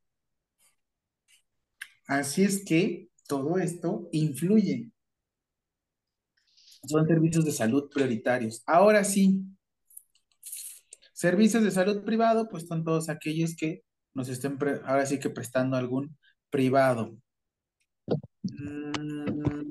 [2.07, 4.91] Así es que todo esto influye.
[6.85, 8.61] Son servicios de salud prioritarios.
[8.65, 9.41] Ahora sí,
[11.14, 13.84] servicios de salud privado, pues son todos aquellos que
[14.14, 16.18] nos estén, ahora sí que prestando algún
[16.49, 17.18] privado.
[18.43, 19.62] Mm.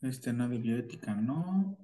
[0.00, 1.76] Este no de bioética, no.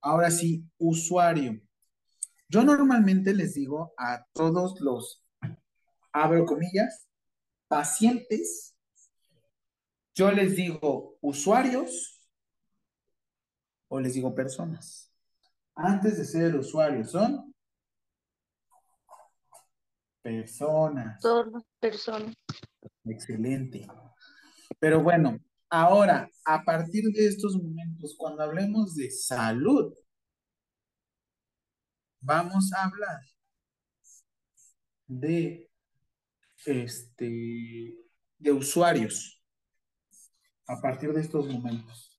[0.00, 1.60] Ahora sí, usuario.
[2.48, 5.24] Yo normalmente les digo a todos los,
[6.12, 7.08] abro comillas,
[7.68, 8.76] pacientes,
[10.14, 12.20] yo les digo usuarios
[13.88, 15.12] o les digo personas.
[15.74, 17.45] Antes de ser usuario, son
[20.26, 21.22] personas.
[21.78, 22.34] Personas.
[23.04, 23.86] Excelente.
[24.80, 25.38] Pero bueno,
[25.70, 29.94] ahora, a partir de estos momentos, cuando hablemos de salud,
[32.20, 33.20] vamos a hablar
[35.06, 35.70] de
[36.64, 37.96] este
[38.38, 39.40] de usuarios
[40.66, 42.15] a partir de estos momentos.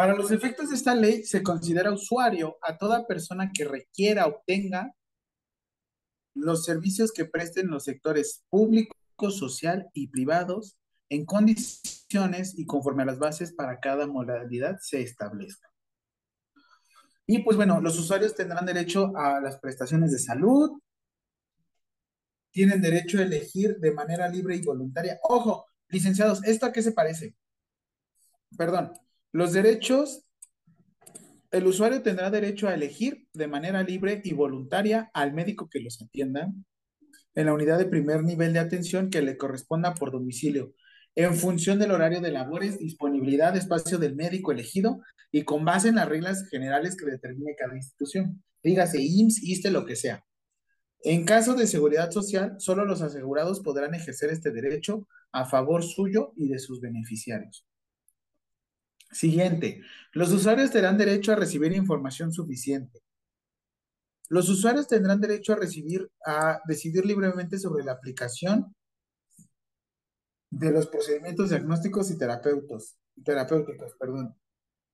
[0.00, 4.94] Para los efectos de esta ley, se considera usuario a toda persona que requiera, obtenga
[6.34, 8.96] los servicios que presten los sectores público,
[9.28, 10.78] social y privados
[11.10, 15.68] en condiciones y conforme a las bases para cada modalidad se establezca.
[17.26, 20.80] Y pues bueno, los usuarios tendrán derecho a las prestaciones de salud,
[22.50, 25.20] tienen derecho a elegir de manera libre y voluntaria.
[25.24, 27.36] Ojo, licenciados, ¿esto a qué se parece?
[28.56, 28.94] Perdón,
[29.32, 30.24] los derechos,
[31.50, 36.00] el usuario tendrá derecho a elegir de manera libre y voluntaria al médico que los
[36.00, 36.52] atienda
[37.34, 40.74] en la unidad de primer nivel de atención que le corresponda por domicilio,
[41.14, 45.00] en función del horario de labores, disponibilidad de espacio del médico elegido
[45.32, 48.42] y con base en las reglas generales que determine cada institución.
[48.62, 50.24] Dígase IMSS, ISTE, lo que sea.
[51.02, 56.32] En caso de seguridad social, solo los asegurados podrán ejercer este derecho a favor suyo
[56.36, 57.64] y de sus beneficiarios.
[59.10, 59.82] Siguiente,
[60.12, 63.00] los usuarios tendrán derecho a recibir información suficiente.
[64.28, 68.72] Los usuarios tendrán derecho a recibir, a decidir libremente sobre la aplicación
[70.50, 74.36] de los procedimientos diagnósticos y terapeutos, terapéuticos, perdón.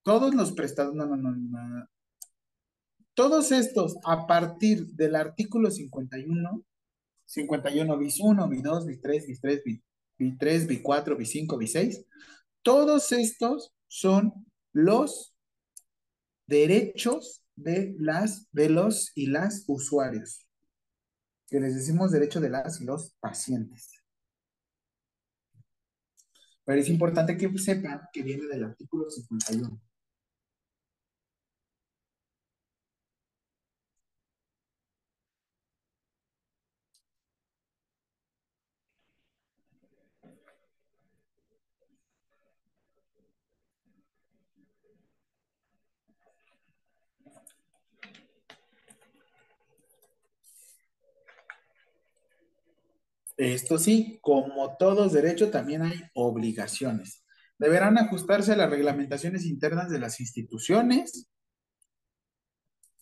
[0.02, 1.86] Todos los prestados, no, no, no, no.
[3.12, 6.62] Todos estos, a partir del artículo 51,
[7.26, 9.80] 51 bis 1, bis 2, bis 3, bis 3, bis,
[10.16, 12.04] bis 3, bis 4, bis 5, bis 6,
[12.62, 15.34] todos estos son los
[16.46, 20.46] derechos de las, de los y las usuarios.
[21.48, 23.92] Que les decimos derecho de las y los pacientes.
[26.64, 29.80] Pero es importante que sepan que viene del artículo 51.
[53.36, 57.24] Esto sí, como todos derechos, también hay obligaciones.
[57.58, 61.28] Deberán ajustarse a las reglamentaciones internas de las instituciones,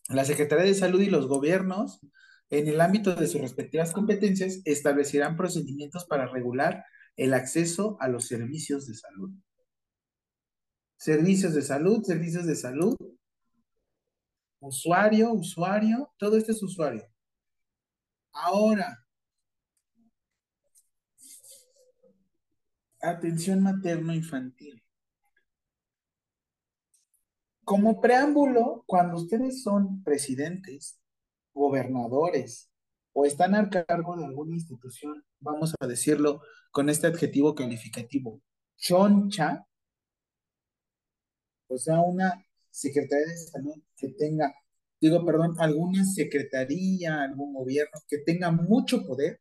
[0.09, 2.01] la Secretaría de Salud y los gobiernos,
[2.51, 6.85] en el ámbito de sus respectivas competencias, establecerán procedimientos para regular
[7.17, 9.31] el acceso a los servicios de salud.
[10.97, 12.97] Servicios de salud, servicios de salud,
[14.61, 17.07] usuario, usuario, todo esto es usuario.
[18.33, 19.04] Ahora,
[23.11, 24.83] atención materno-infantil.
[27.65, 30.99] Como preámbulo, cuando ustedes son presidentes,
[31.55, 32.71] gobernadores
[33.13, 38.41] o están a cargo de alguna institución, vamos a decirlo con este adjetivo calificativo,
[38.77, 39.65] choncha,
[41.69, 44.53] o sea, una secretaría de salud que tenga,
[45.01, 49.41] digo, perdón, alguna secretaría, algún gobierno que tenga mucho poder,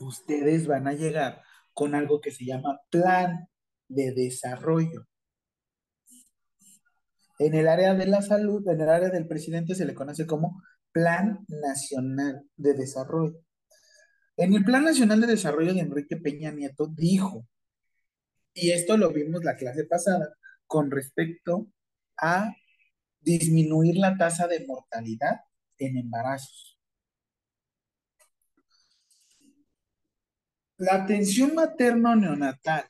[0.00, 1.42] ustedes van a llegar
[1.72, 3.48] con algo que se llama plan
[3.88, 5.06] de desarrollo.
[7.38, 10.60] En el área de la salud, en el área del presidente se le conoce como
[10.90, 13.40] Plan Nacional de Desarrollo.
[14.36, 17.46] En el Plan Nacional de Desarrollo de Enrique Peña Nieto dijo,
[18.52, 20.34] y esto lo vimos la clase pasada,
[20.66, 21.70] con respecto
[22.16, 22.52] a
[23.20, 25.40] disminuir la tasa de mortalidad
[25.78, 26.77] en embarazos.
[30.78, 32.88] La atención materno-neonatal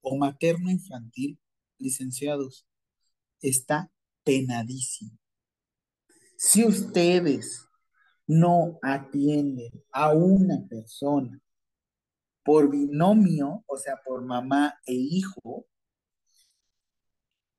[0.00, 1.38] o materno-infantil,
[1.78, 2.66] licenciados,
[3.40, 3.92] está
[4.24, 5.16] penadísimo.
[6.36, 7.64] Si ustedes
[8.26, 11.40] no atienden a una persona
[12.44, 15.66] por binomio, o sea, por mamá e hijo,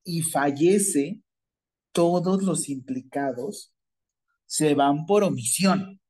[0.03, 1.22] y fallece,
[1.94, 3.73] todos los implicados
[4.45, 6.02] se van por omisión.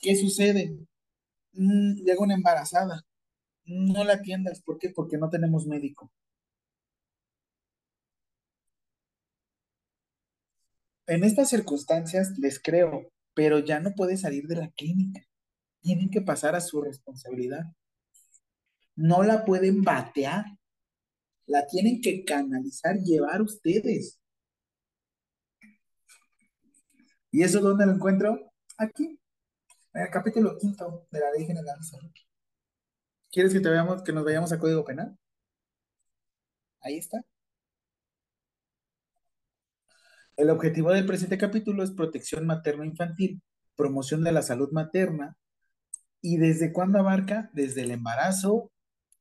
[0.00, 0.76] ¿Qué sucede?
[1.52, 3.04] Mm, llega una embarazada.
[3.66, 4.62] No la atiendas.
[4.62, 4.90] ¿Por qué?
[4.90, 6.10] Porque no tenemos médico.
[11.06, 15.20] En estas circunstancias les creo, pero ya no puede salir de la clínica.
[15.82, 17.64] Tienen que pasar a su responsabilidad.
[18.96, 20.44] No la pueden batear.
[21.46, 24.20] La tienen que canalizar, llevar ustedes.
[27.32, 28.52] ¿Y eso dónde lo encuentro?
[28.78, 29.19] Aquí.
[29.92, 31.78] El capítulo quinto de la Ley General.
[33.30, 35.16] ¿Quieres que, te veamos, que nos vayamos a Código Penal?
[36.80, 37.24] Ahí está.
[40.36, 43.42] El objetivo del presente capítulo es protección materno-infantil,
[43.76, 45.36] promoción de la salud materna.
[46.20, 47.50] ¿Y desde cuándo abarca?
[47.52, 48.70] Desde el embarazo,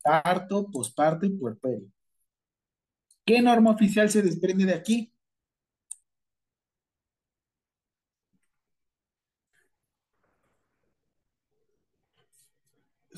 [0.04, 1.88] parto, posparto y puerperio.
[3.26, 5.14] ¿Qué norma oficial se desprende de aquí?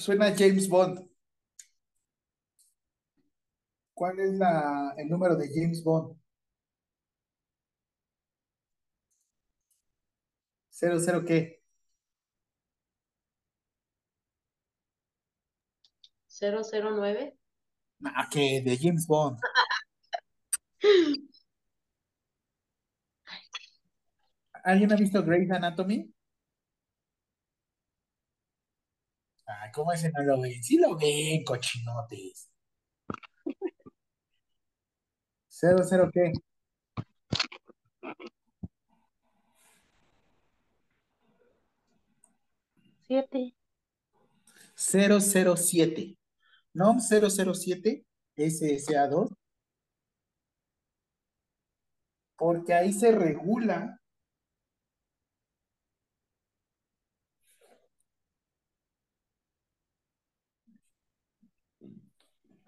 [0.02, 1.08] Suena James Bond.
[3.94, 6.18] ¿Cuál es la, el número de James Bond?
[10.70, 11.62] ¿Cero, cero qué?
[16.26, 17.38] ¿Cero, cero, nueve?
[18.04, 19.38] Ah, que de James Bond.
[24.64, 26.12] ¿Alguien ha visto Grey's Anatomy?
[29.60, 30.64] Ay, ¿cómo ese no lo ven?
[30.64, 32.50] Sí lo ven, cochinotes.
[35.48, 36.32] ¿Cero, cero qué?
[43.08, 43.54] Siete.
[44.76, 46.18] 007.
[46.74, 46.98] ¿No?
[47.00, 48.06] 007
[48.36, 49.36] SSA2.
[52.38, 54.01] Porque ahí se regula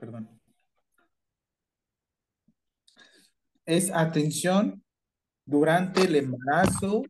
[0.03, 0.29] perdón.
[3.65, 4.83] Es atención
[5.45, 7.03] durante el embarazo,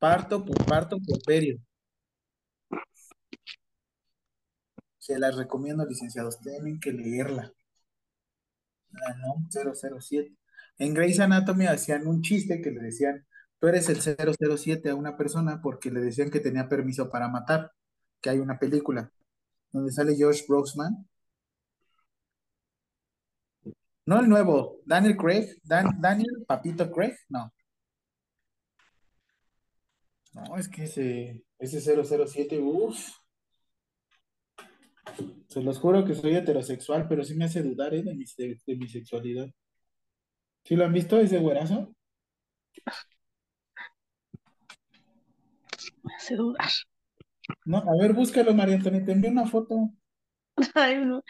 [0.00, 1.60] parto, parto, puerperio.
[4.98, 7.52] Se las recomiendo, licenciados, tienen que leerla.
[8.90, 10.34] La NOM 007.
[10.78, 13.24] En Grey's Anatomy hacían un chiste que le decían,
[13.60, 17.70] tú eres el 007 a una persona porque le decían que tenía permiso para matar,
[18.20, 19.12] que hay una película
[19.70, 21.06] donde sale Josh Brosnan.
[24.06, 27.52] No el nuevo, Daniel Craig, Dan- Daniel Papito Craig, no.
[30.34, 33.10] No, es que ese, ese 007, uff.
[35.48, 38.02] Se los juro que soy heterosexual, pero sí me hace dudar, ¿eh?
[38.02, 39.48] de mi, de, de mi sexualidad.
[40.64, 41.94] ¿Sí lo han visto ese güerazo?
[46.02, 46.68] Me hace dudar.
[47.64, 49.90] No, a ver, búscalo, María Antonia, te envío una foto.
[50.74, 51.22] Ay, no.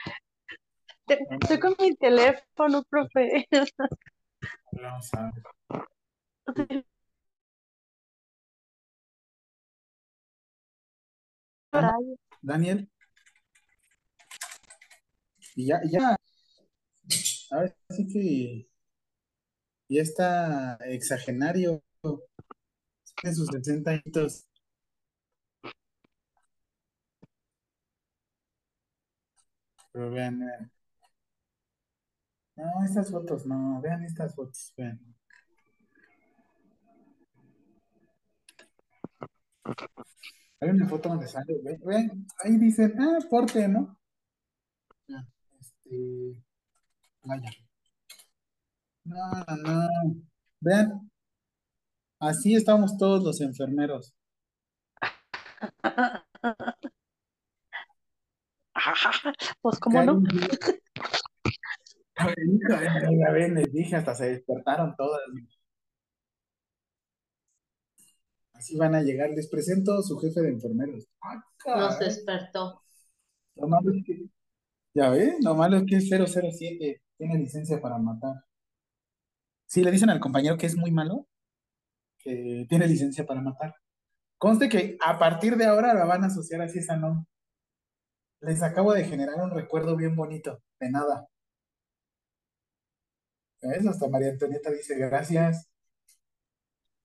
[1.08, 3.46] Estoy con mi teléfono, profe.
[12.42, 12.88] Daniel.
[15.54, 16.16] Y ya, ya.
[17.50, 18.68] Ahora sí que
[19.88, 21.82] ya está exagenario.
[23.20, 24.46] Tiene sus 60 añitos.
[29.92, 30.75] Pero vean, vean.
[32.56, 34.98] No, estas fotos, no, vean estas fotos, vean.
[40.60, 43.98] Hay una foto donde sale, ven, ven, ahí dicen, ah, porte, ¿no?
[45.08, 45.26] Ya,
[45.60, 46.42] Este,
[47.22, 47.50] vaya.
[49.04, 49.16] No,
[49.46, 50.14] no, no.
[50.60, 51.10] Vean,
[52.20, 54.14] así estamos todos los enfermeros.
[59.60, 60.22] Pues, ¿cómo no?
[62.16, 65.20] Día- A ver, hija, ya ven, les dije, hasta se despertaron todas.
[68.54, 69.30] Así van a llegar.
[69.30, 71.06] Les presento a su jefe de enfermeros.
[71.20, 71.44] Ah, Nos
[71.94, 71.98] caray.
[72.08, 72.82] despertó.
[73.56, 74.24] Lo malo es que,
[74.94, 78.34] ya ve, lo malo es que es 007, tiene licencia para matar.
[79.66, 81.26] Sí, le dicen al compañero que es muy malo,
[82.18, 83.74] que tiene licencia para matar.
[84.38, 87.26] Conste que a partir de ahora la van a asociar así esa no.
[88.40, 91.26] Les acabo de generar un recuerdo bien bonito, de nada.
[93.68, 93.86] ¿Ves?
[93.86, 95.68] Hasta María Antonieta dice gracias.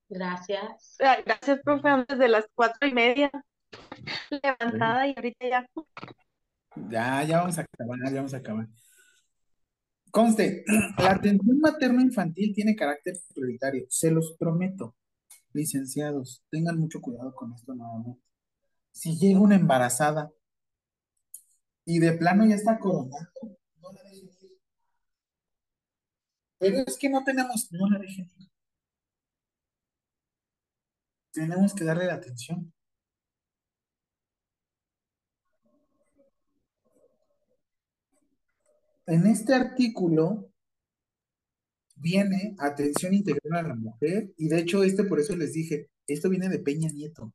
[0.10, 0.98] Gracias.
[1.00, 3.32] Gracias, profe, antes de las cuatro y media.
[4.30, 5.66] Levantada y ahorita ya.
[6.90, 8.68] Ya, ya vamos a acabar, ya vamos a acabar.
[10.12, 10.66] Conste,
[10.98, 14.96] la atención materno-infantil tiene carácter prioritario, se los prometo.
[15.54, 18.22] Licenciados, tengan mucho cuidado con esto nuevamente.
[18.92, 20.32] Si llega una embarazada
[21.86, 24.31] y de plano ya está coronando, no la dejen.
[26.62, 28.30] Pero es que no tenemos, no la dejen.
[31.34, 32.72] Tenemos que darle la atención.
[39.08, 40.52] En este artículo
[41.96, 46.30] viene atención integral a la mujer y de hecho este por eso les dije, esto
[46.30, 47.34] viene de Peña Nieto,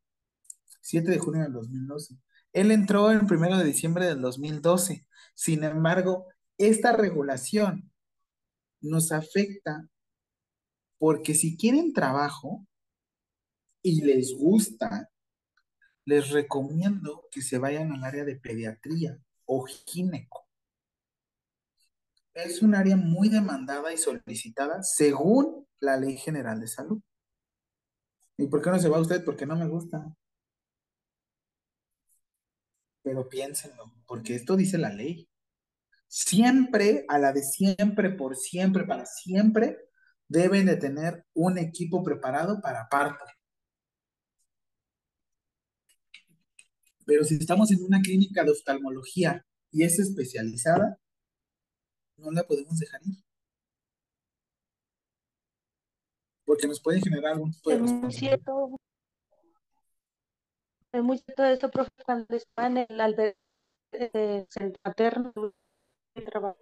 [0.83, 2.17] 7 de junio del 2012.
[2.53, 5.05] Él entró el 1 de diciembre del 2012.
[5.35, 6.27] Sin embargo,
[6.59, 7.91] esta regulación
[8.81, 9.89] nos afecta
[10.99, 12.67] porque si quieren trabajo
[13.83, 15.11] y les gusta,
[16.05, 20.47] les recomiendo que se vayan al área de pediatría o gineco.
[22.35, 27.01] Es un área muy demandada y solicitada según la Ley General de Salud.
[28.37, 29.25] ¿Y por qué no se va usted?
[29.25, 30.15] Porque no me gusta.
[33.03, 35.29] Pero piénsenlo, porque esto dice la ley.
[36.09, 39.79] Siempre, a la de siempre, por siempre, para siempre,
[40.29, 43.25] deben de tener un equipo preparado para parto.
[47.05, 50.99] Pero si estamos en una clínica de oftalmología y es especializada,
[52.17, 53.23] no la podemos dejar ir.
[56.45, 58.19] Porque nos puede generar algún tipo de responsabilidad.
[58.19, 58.81] cierto.
[60.93, 63.37] Es muy cierto esto, profe, cuando estaba en el albergue
[64.85, 65.33] materno
[66.23, 66.59] trabajo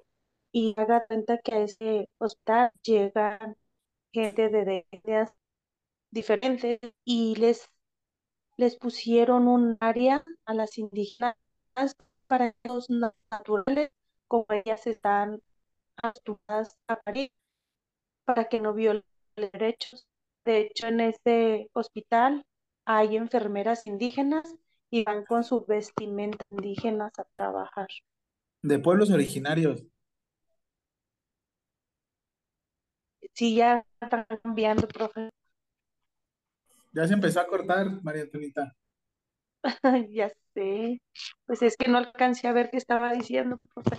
[0.52, 3.56] y haga cuenta que a ese hospital llegan
[4.12, 5.32] gente de etnias
[6.10, 7.68] diferentes y les,
[8.56, 11.36] les pusieron un área a las indígenas
[12.28, 13.90] para los naturales,
[14.28, 15.42] como ellas están
[15.96, 17.32] acostumbradas a parir,
[18.24, 19.04] para que no violen
[19.36, 20.06] derechos.
[20.44, 22.44] De hecho, en este hospital
[22.84, 24.54] hay enfermeras indígenas
[24.90, 27.88] y van con su vestimenta indígenas a trabajar.
[28.64, 29.84] De pueblos originarios.
[33.34, 35.30] Sí, ya están cambiando, profe.
[36.94, 38.74] Ya se empezó a cortar, María Antonita.
[40.10, 41.00] Ya sé.
[41.46, 43.96] Pues es que no alcancé a ver qué estaba diciendo, profe,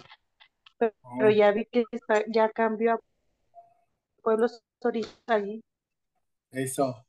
[0.78, 3.00] pero, pero Oh, ya vi que está, ya cambió a
[4.22, 5.62] pueblos originales.
[6.52, 7.06] eso,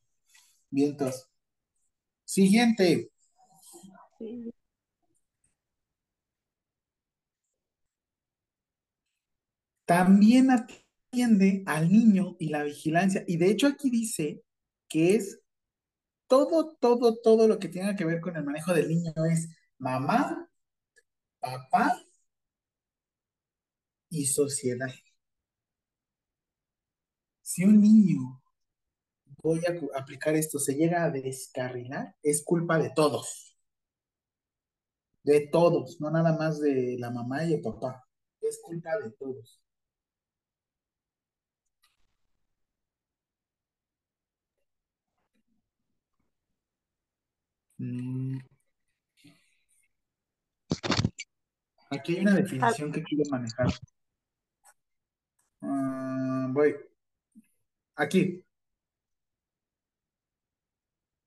[0.70, 1.28] vientos.
[2.24, 3.10] Siguiente.
[4.18, 4.52] Sí.
[9.86, 13.24] También atiende al niño y la vigilancia.
[13.26, 14.42] Y de hecho aquí dice
[14.88, 15.40] que es
[16.26, 19.48] todo, todo, todo lo que tenga que ver con el manejo del niño es
[19.78, 20.50] mamá,
[21.40, 22.02] papá
[24.10, 24.90] y sociedad.
[27.42, 28.42] Si un niño,
[29.42, 33.56] voy a aplicar esto, se llega a descarrilar, es culpa de todos,
[35.22, 38.04] de todos, no nada más de la mamá y el papá,
[38.40, 39.65] es culpa de todos.
[51.90, 53.68] Aquí hay una definición que quiero manejar.
[55.62, 56.74] Ah, voy,
[57.94, 58.42] aquí.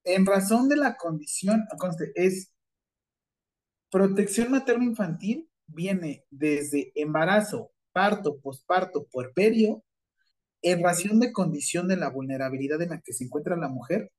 [0.04, 1.68] En razón de la condición,
[2.16, 2.52] es
[3.90, 9.84] protección materno-infantil, viene desde embarazo, parto, posparto, puerperio,
[10.62, 14.12] en razón de condición de la vulnerabilidad en la que se encuentra la mujer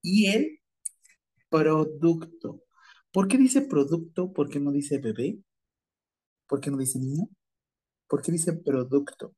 [0.00, 0.61] y el
[1.52, 2.62] producto.
[3.12, 4.32] ¿Por qué dice producto?
[4.32, 5.38] ¿Por qué no dice bebé?
[6.48, 7.28] ¿Por qué no dice niño?
[8.08, 9.34] ¿Por qué dice producto?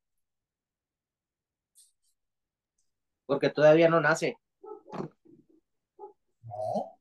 [3.27, 4.37] Porque todavía no nace.
[6.47, 6.97] No.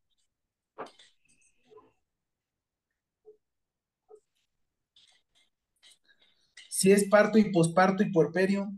[6.68, 8.70] Si es parto y posparto y puerperio,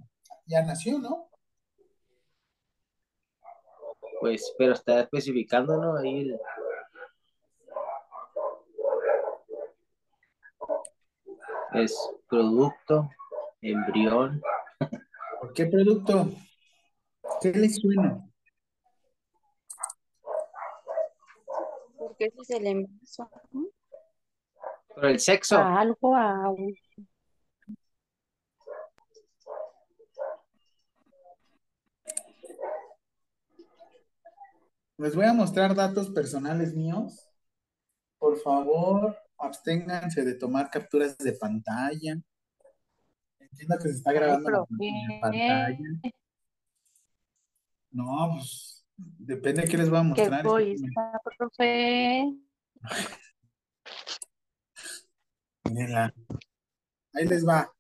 [0.47, 1.29] ya nació, ¿no?
[4.21, 5.97] Pues, pero está especificando, ¿no?
[5.97, 6.41] Ahí el-
[11.75, 11.95] es
[12.29, 13.11] producto,
[13.61, 14.41] embrión.
[15.41, 16.31] ¿Por qué producto?
[17.41, 18.23] ¿Qué le suena?
[21.99, 23.31] Porque ese es el embarazo.
[23.53, 23.67] ¿no?
[24.95, 26.75] Pero el sexo, a algo, a un-
[34.99, 37.29] Les voy a mostrar datos personales míos.
[38.19, 42.19] Por favor, absténganse de tomar capturas de pantalla.
[43.39, 44.75] Entiendo que se está grabando profe.
[45.21, 45.79] pantalla.
[47.91, 50.41] No, pues depende de qué les voy a qué mostrar.
[50.41, 52.33] egoísta, profe.
[55.65, 56.15] Mírenla.
[57.13, 57.71] Ahí les va.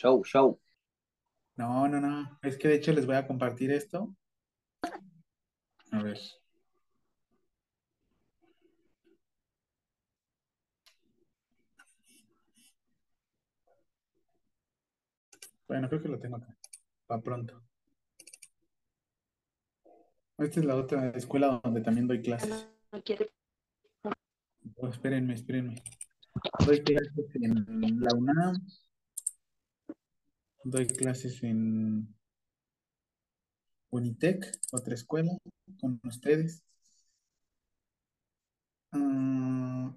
[0.00, 0.58] show, show.
[1.60, 2.38] No, no, no.
[2.40, 4.16] Es que de hecho les voy a compartir esto.
[5.92, 6.18] A ver.
[15.68, 16.56] Bueno, creo que lo tengo acá.
[17.06, 17.62] Para pronto.
[20.38, 22.70] Esta es la otra escuela donde también doy clases.
[22.90, 23.30] No quiere.
[24.76, 25.74] Oh, espérenme, espérenme.
[26.64, 28.66] Doy clases en la UNAM.
[30.64, 32.14] Doy clases en
[33.90, 35.32] Unitec, otra escuela,
[35.80, 36.62] con ustedes.
[38.92, 39.92] Ah,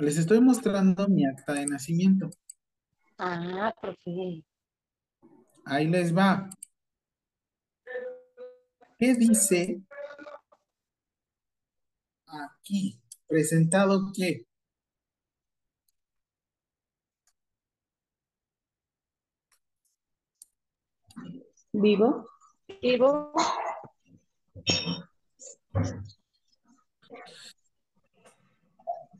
[0.00, 2.30] les estoy mostrando mi acta de nacimiento.
[3.18, 4.44] Ah, profe.
[5.66, 6.48] Ahí les va.
[8.98, 9.82] ¿Qué dice
[12.26, 12.98] aquí?
[13.26, 14.46] Presentado qué?
[21.72, 22.26] Vivo.
[22.82, 23.32] Vivo.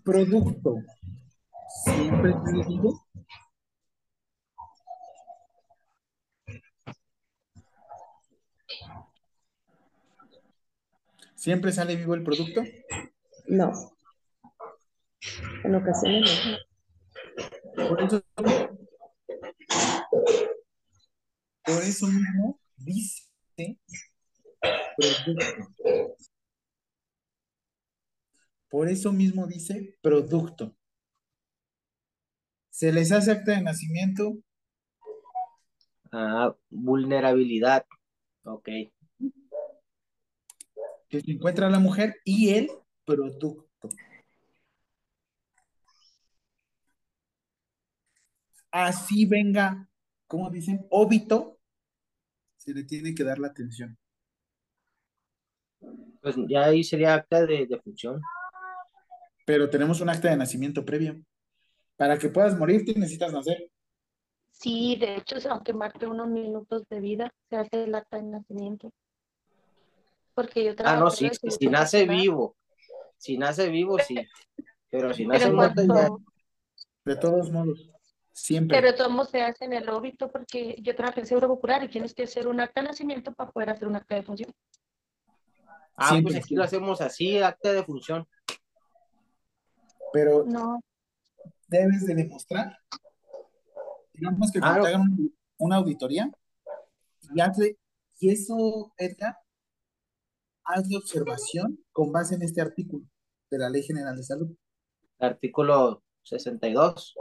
[0.05, 0.77] Producto.
[1.85, 3.07] ¿Siempre sale vivo?
[11.35, 12.63] ¿Siempre sale vivo el producto?
[13.49, 13.73] No.
[15.65, 17.89] En ocasiones no.
[17.89, 18.23] Por eso,
[21.65, 23.29] por eso mismo dice
[24.97, 25.47] producto.
[28.71, 30.77] Por eso mismo dice producto.
[32.71, 34.39] Se les hace acta de nacimiento.
[36.13, 37.85] Ah, vulnerabilidad.
[38.45, 38.69] Ok.
[41.09, 42.71] Que se encuentra la mujer y el
[43.05, 43.67] producto.
[48.71, 49.89] Así venga,
[50.29, 51.59] como dicen, óbito,
[52.57, 53.99] se le tiene que dar la atención.
[56.23, 58.23] Pues ya ahí sería acta de, de función.
[59.51, 61.21] Pero tenemos un acta de nacimiento previo.
[61.97, 63.69] Para que puedas morirte necesitas nacer.
[64.53, 68.93] Sí, de hecho, aunque marque unos minutos de vida, se hace el acta de nacimiento.
[70.33, 72.57] Porque yo Ah, trabajo no, en sí, si Instituto nace vivo.
[73.17, 74.15] Si nace vivo, sí.
[74.89, 76.09] Pero si nace Pero muerto, ya.
[77.05, 77.91] De todos modos,
[78.31, 78.81] siempre.
[78.81, 82.15] pero modos se hace en el óbito porque yo trabajé en Seguro Popular y tienes
[82.15, 84.53] que hacer un acta de nacimiento para poder hacer un acta de función.
[85.97, 88.29] Ah, Siempre, pues aquí lo hacemos así, acta de función.
[90.13, 90.81] Pero No,
[91.69, 92.77] debes de demostrar.
[94.13, 94.83] Digamos que cuando Claro.
[94.85, 96.31] te hagan un- una auditoría,
[97.35, 97.79] y hazle,
[98.19, 99.37] y eso, Edgar,
[100.65, 103.05] hazle observación con base en este artículo
[103.51, 104.57] de la Ley General de Salud.
[105.19, 107.15] Artículo 62,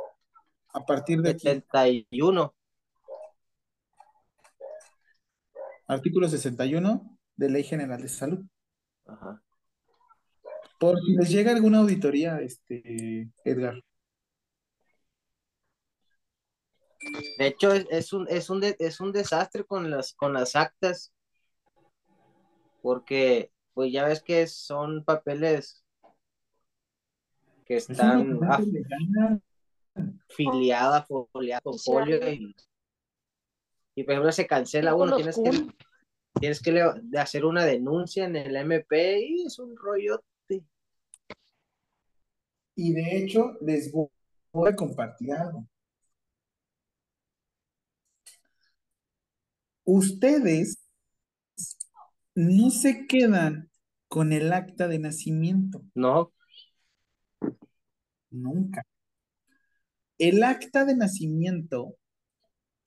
[0.74, 2.54] A partir de aquí, 71.
[5.88, 8.46] artículo 61 de Ley General de Salud.
[9.06, 9.42] Ajá.
[10.80, 13.84] Por si les llega alguna auditoría, este, Edgar.
[17.38, 20.56] De hecho, es, es un, es, un de- es un desastre con las, con las
[20.56, 21.14] actas,
[22.82, 25.84] porque pues ya ves que son papeles
[27.66, 28.40] que están
[30.30, 32.56] afiliadas, foliadas con folio y,
[33.96, 35.50] y por ejemplo se cancela uno, tienes que,
[36.40, 40.22] tienes que hacer una denuncia en el MP y es un rollo.
[42.84, 44.10] Y de hecho, les vo-
[44.52, 45.68] voy a compartir algo.
[49.86, 50.78] Ustedes
[52.36, 53.70] no se quedan
[54.08, 56.34] con el acta de nacimiento, No,
[58.32, 58.84] nunca.
[60.20, 61.96] El acta de nacimiento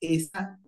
[0.01, 0.59] está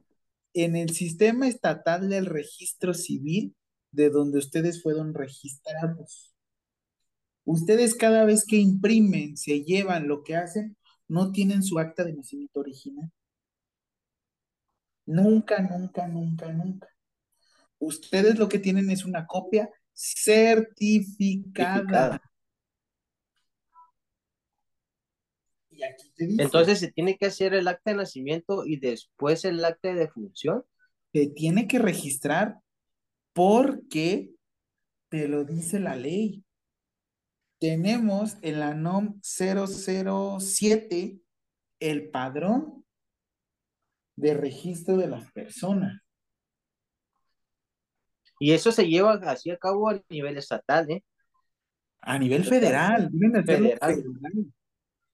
[0.53, 3.55] en el sistema estatal del registro civil
[3.91, 6.34] de donde ustedes fueron registrados.
[7.45, 10.75] Ustedes cada vez que imprimen, se llevan lo que hacen,
[11.07, 13.11] no tienen su acta de nacimiento original.
[15.05, 16.89] Nunca, nunca, nunca, nunca.
[17.77, 21.77] Ustedes lo que tienen es una copia certificada.
[21.77, 22.21] certificada.
[25.69, 29.45] Y aquí te dice, Entonces se tiene que hacer el acta de nacimiento y después
[29.45, 30.63] el acta de defunción.
[31.11, 32.59] te tiene que registrar
[33.33, 34.31] porque
[35.09, 36.44] te lo dice la ley.
[37.59, 41.19] Tenemos en la NOM 007
[41.79, 42.85] el padrón
[44.15, 46.01] de registro de las personas.
[48.39, 51.03] Y eso se lleva así a cabo a nivel estatal, ¿eh?
[52.01, 53.95] A nivel federal, de Federal.
[53.95, 54.53] federal.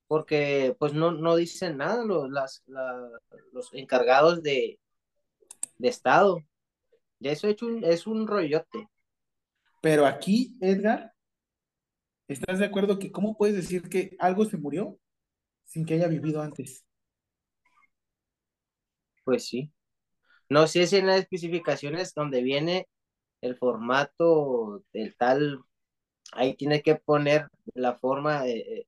[0.07, 3.09] Porque pues no, no dicen nada los, las, la-
[3.53, 4.79] los encargados de,
[5.77, 6.39] de Estado.
[7.19, 8.89] Y eso es un, es un rollote.
[9.81, 11.13] Pero aquí, Edgar,
[12.31, 14.97] ¿estás de acuerdo que cómo puedes decir que algo se murió
[15.65, 16.85] sin que haya vivido antes?
[19.23, 19.71] Pues sí.
[20.49, 22.87] No sé si en las especificaciones donde viene
[23.41, 25.61] el formato del tal,
[26.33, 28.87] ahí tiene que poner la forma, eh, eh,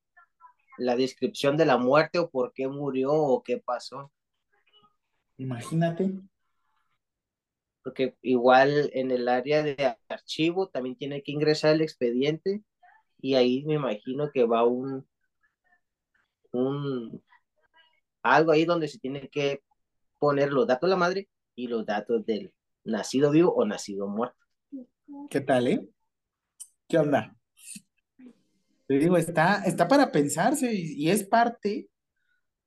[0.78, 4.12] la descripción de la muerte o por qué murió o qué pasó.
[5.38, 6.12] Imagínate.
[7.84, 12.64] Porque igual en el área de archivo también tiene que ingresar el expediente
[13.24, 15.08] y ahí me imagino que va un,
[16.52, 17.24] un,
[18.22, 19.64] algo ahí donde se tiene que
[20.20, 24.36] poner los datos de la madre y los datos del nacido vivo o nacido muerto.
[25.30, 25.88] ¿Qué tal, eh?
[26.90, 27.34] ¿Qué onda?
[28.88, 31.88] Te digo, está, está para pensarse y, y es parte,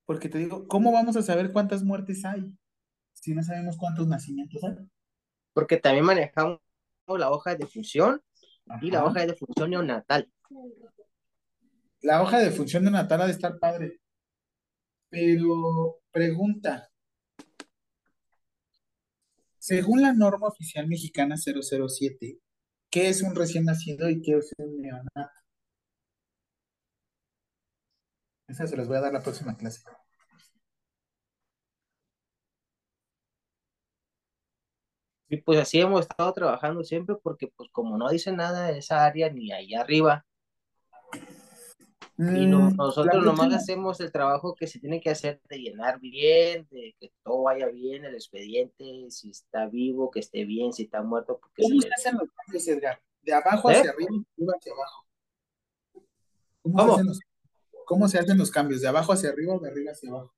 [0.06, 2.50] porque te digo, ¿cómo vamos a saber cuántas muertes hay
[3.12, 4.76] si no sabemos cuántos nacimientos hay?
[5.52, 6.60] Porque también manejamos
[7.08, 8.22] la hoja de defunción
[8.80, 10.32] y la hoja de defunción neonatal.
[12.00, 14.00] La hoja de función de Natal ha de estar padre.
[15.08, 16.88] Pero, pregunta.
[19.58, 22.38] Según la norma oficial mexicana 007,
[22.90, 25.30] ¿qué es un recién nacido y qué es un neonato?
[28.48, 29.82] Esa se las voy a dar la próxima clase.
[35.28, 39.04] Y pues así hemos estado trabajando siempre porque pues como no dice nada de esa
[39.04, 40.24] área ni allá arriba,
[42.18, 46.00] Y no- Mm, nosotros nomás hacemos el trabajo que se tiene que hacer de llenar
[46.00, 50.84] bien, de que todo vaya bien, el expediente, si está vivo, que esté bien, si
[50.84, 53.02] está muerto, porque ¿Cómo se hacen los cambios, Edgar?
[53.20, 53.74] ¿De abajo ¿Eh?
[53.76, 55.06] hacia arriba o de arriba hacia abajo?
[56.62, 56.86] ¿Cómo, ¿Cómo?
[56.86, 57.20] Se hacen los,
[57.84, 58.80] ¿Cómo se hacen los cambios?
[58.80, 60.32] ¿De abajo hacia arriba o de arriba hacia abajo?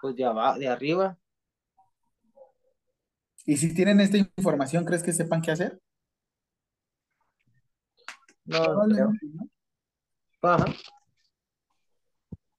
[0.00, 1.18] pues de abajo, de arriba.
[3.44, 5.80] Y si tienen esta información, ¿crees que sepan qué hacer?
[8.44, 8.72] No, no creo.
[8.74, 9.48] Probablemente, ¿no?
[10.54, 10.66] Ajá.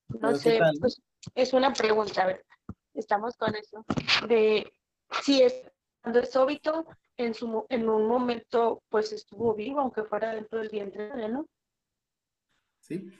[0.10, 1.02] No Pero, ¿qué sé, pues
[1.36, 2.44] es una pregunta, ¿verdad?
[2.94, 3.86] Estamos con eso.
[4.28, 4.72] De
[5.22, 5.62] si es
[6.02, 6.86] cuando es óbito,
[7.18, 11.46] en su en un momento pues estuvo vivo, aunque fuera dentro del vientre, ¿no?
[12.80, 13.12] ¿Sí?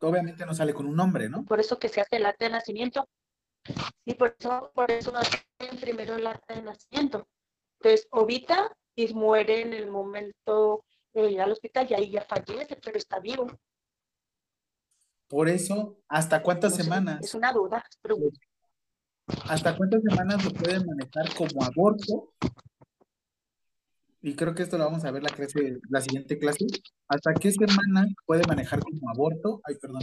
[0.00, 1.44] Obviamente no sale con un nombre, ¿no?
[1.44, 3.08] Por eso que se hace el acta de nacimiento.
[4.04, 5.40] Y por eso, por eso hacen
[5.80, 7.26] primero el acta de nacimiento.
[7.80, 10.84] Entonces, ovita y muere en el momento
[11.22, 13.46] de ir al hospital y ahí ya fallece, pero está vivo.
[15.28, 17.24] Por eso, ¿hasta cuántas No sé, semanas?
[17.24, 17.84] es una duda.
[19.48, 22.32] ¿Hasta cuántas semanas lo pueden manejar como aborto?
[24.22, 26.66] Y creo que esto lo vamos a ver la clase, la siguiente clase.
[27.08, 29.60] ¿Hasta qué semana puede manejar como aborto?
[29.64, 30.02] Ay, perdón.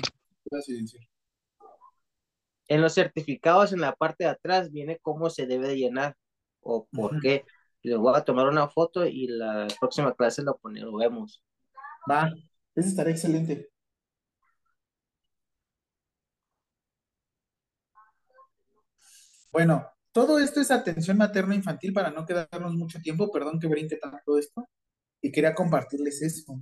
[2.68, 6.15] En los certificados, en la parte de atrás, viene cómo se debe de llenar
[6.61, 7.22] o por Ujú.
[7.22, 7.45] qué.
[7.84, 11.43] Les voy a tomar una foto y la próxima clase lo, pone- lo vemos.
[12.10, 12.31] Va,
[12.76, 13.69] eso estará excelente.
[19.51, 23.31] Bueno, todo esto es atención materno-infantil para no quedarnos mucho tiempo.
[23.31, 24.68] Perdón que brinque tanto esto.
[25.22, 26.61] Y quería compartirles eso.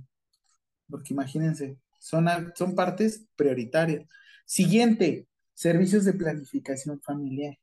[0.88, 2.26] Porque imagínense, son,
[2.56, 4.06] son partes prioritarias.
[4.46, 7.56] Siguiente, servicios de planificación familiar.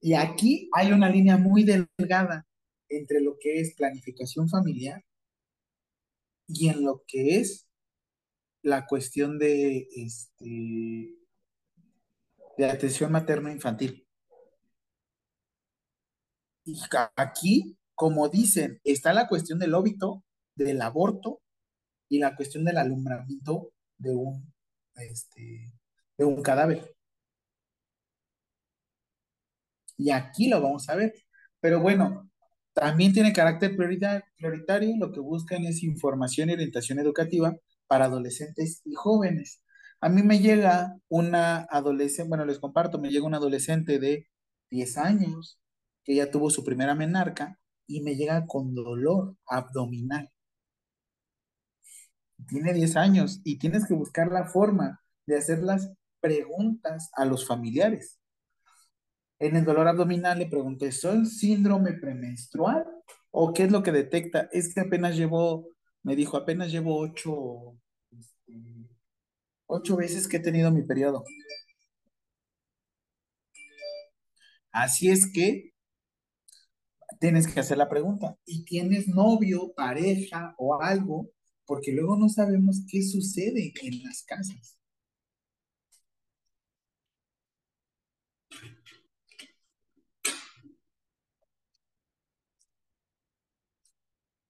[0.00, 2.46] Y aquí hay una línea muy delgada
[2.88, 5.04] entre lo que es planificación familiar
[6.46, 7.66] y en lo que es
[8.62, 11.16] la cuestión de, este,
[12.56, 14.06] de atención materno-infantil.
[16.64, 16.80] Y
[17.16, 21.42] aquí, como dicen, está la cuestión del óbito, del aborto
[22.08, 24.52] y la cuestión del alumbramiento de un,
[24.96, 25.72] este,
[26.16, 26.94] de un cadáver.
[29.96, 31.14] Y aquí lo vamos a ver.
[31.60, 32.30] Pero bueno,
[32.74, 34.96] también tiene carácter priorita- prioritario.
[34.98, 37.56] Lo que buscan es información y orientación educativa
[37.88, 39.62] para adolescentes y jóvenes.
[40.00, 44.28] A mí me llega una adolescente, bueno, les comparto, me llega una adolescente de
[44.70, 45.58] 10 años
[46.04, 50.30] que ya tuvo su primera menarca y me llega con dolor abdominal.
[52.48, 57.46] Tiene 10 años y tienes que buscar la forma de hacer las preguntas a los
[57.46, 58.20] familiares.
[59.44, 62.86] En el dolor abdominal le pregunté, ¿son síndrome premenstrual?
[63.30, 64.48] ¿O qué es lo que detecta?
[64.50, 65.68] Es que apenas llevo,
[66.02, 67.78] me dijo, apenas llevo ocho,
[68.10, 68.54] este,
[69.66, 71.24] ocho veces que he tenido mi periodo.
[74.72, 75.74] Así es que
[77.20, 78.38] tienes que hacer la pregunta.
[78.46, 81.28] ¿Y tienes novio, pareja o algo?
[81.66, 84.78] Porque luego no sabemos qué sucede en las casas.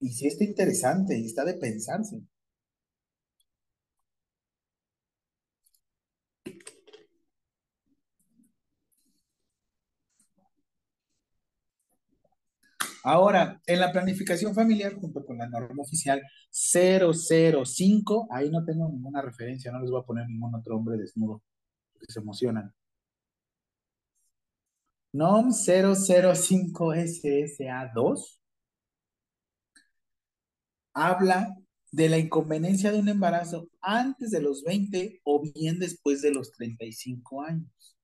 [0.05, 2.21] Y sí está interesante y está de pensarse.
[13.03, 19.23] Ahora, en la planificación familiar, junto con la norma oficial 005, ahí no tengo ninguna
[19.23, 21.43] referencia, no les voy a poner ningún otro hombre desnudo,
[21.93, 22.73] porque se emocionan.
[25.13, 28.44] NOM 005SSA2
[30.95, 31.57] habla
[31.93, 36.53] de la inconveniencia de un embarazo antes de los 20 o bien después de los
[36.53, 37.95] 35 años.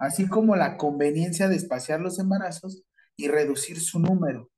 [0.00, 2.82] así como la conveniencia de espaciar los embarazos
[3.16, 4.50] y reducir su número.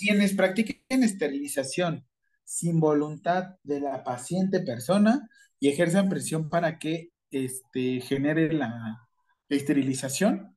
[0.00, 2.06] Quienes practiquen esterilización
[2.44, 9.08] sin voluntad de la paciente persona y ejerzan presión para que este, genere la,
[9.50, 10.56] esterilización,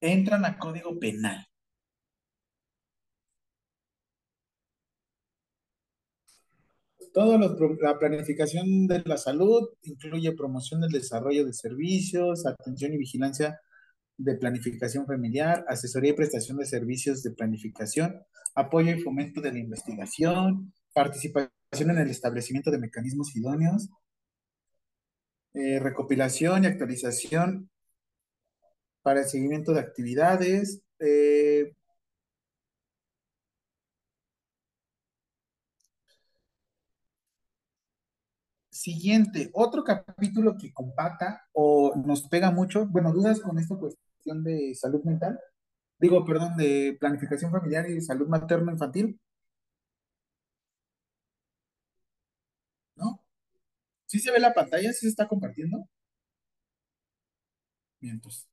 [0.00, 1.46] entran a código penal.
[7.12, 7.36] Todo
[7.82, 13.60] la planificación de la salud incluye promoción del desarrollo de servicios, atención y vigilancia
[14.20, 18.22] de planificación familiar, asesoría y prestación de servicios de planificación,
[18.54, 23.88] apoyo y fomento de la investigación, participación en el establecimiento de mecanismos idóneos,
[25.54, 27.70] eh, recopilación y actualización
[29.02, 31.72] para el seguimiento de actividades, eh,
[38.72, 44.74] Siguiente, otro capítulo que compata o nos pega mucho, bueno, dudas con esta cuestión de
[44.74, 45.38] salud mental,
[45.98, 49.18] digo, perdón, de planificación familiar y salud materno-infantil.
[52.96, 53.20] ¿No?
[54.06, 54.92] ¿Sí se ve la pantalla?
[54.92, 55.88] ¿Sí se está compartiendo?
[58.00, 58.48] Bien, pues.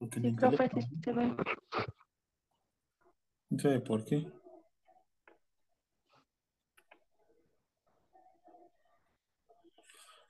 [0.00, 1.36] sí, profe, sí se ve.
[3.50, 4.26] No sé por qué.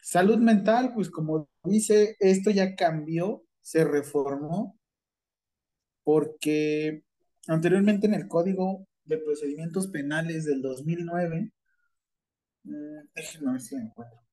[0.02, 4.79] Salud mental, pues como dice, esto ya cambió, se reformó,
[6.05, 7.05] porque
[7.47, 11.53] anteriormente en el Código de Procedimientos Penales del 2009,
[12.65, 14.30] mm, déjenme ver si me encuentro.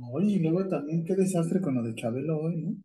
[0.00, 2.76] Oye, y luego también qué desastre con lo de Chabelo hoy, ¿no?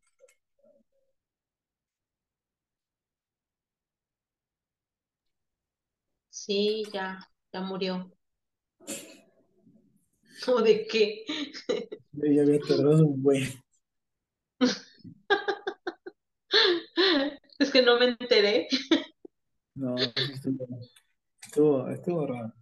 [6.30, 7.20] Sí, ya,
[7.52, 8.12] ya murió.
[10.48, 11.24] ¿O de qué?
[12.12, 13.44] Yo ya había tardado un buen.
[17.60, 18.68] Es que no me enteré.
[19.76, 20.68] No, estuvo,
[21.42, 22.54] estuvo, estuvo raro.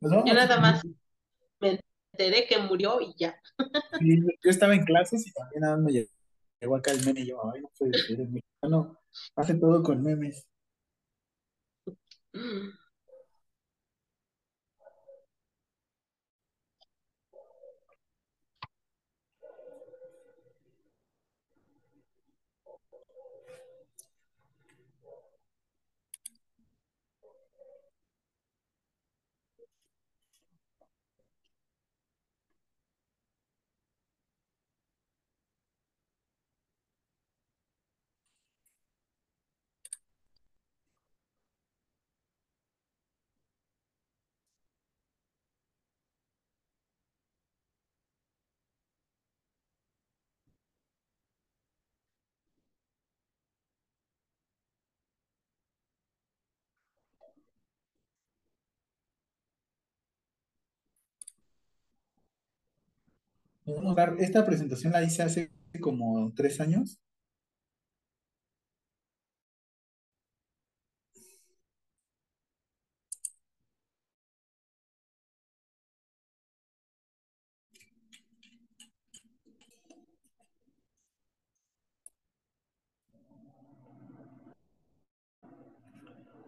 [0.00, 0.82] Yo nada más
[2.16, 3.38] enteré que murió y ya.
[4.00, 5.92] yo estaba en clases y también más me
[6.60, 8.98] llegó acá el meme y yo, ay, no puede ser, el mexicano
[9.36, 10.46] hace todo con memes.
[63.66, 66.98] Vamos a dar- Esta presentación la hice hace como tres años.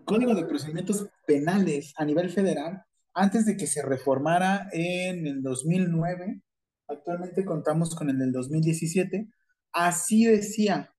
[0.05, 2.82] Código de Procedimientos Penales a nivel federal,
[3.14, 6.40] antes de que se reformara en el 2009,
[6.89, 9.28] actualmente contamos con el del 2017,
[9.73, 10.92] así decía,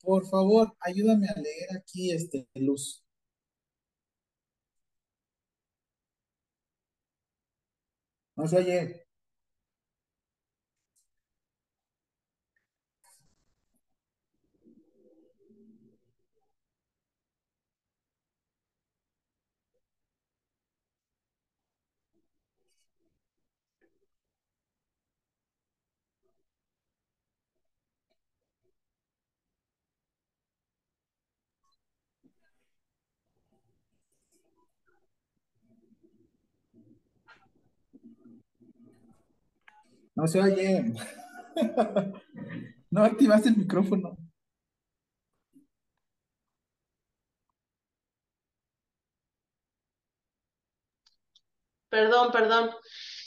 [0.00, 3.04] por favor, ayúdame a leer aquí este luz.
[8.36, 9.05] No se oye.
[40.16, 40.92] No se oye.
[42.90, 44.16] No activaste el micrófono.
[51.90, 52.70] Perdón, perdón.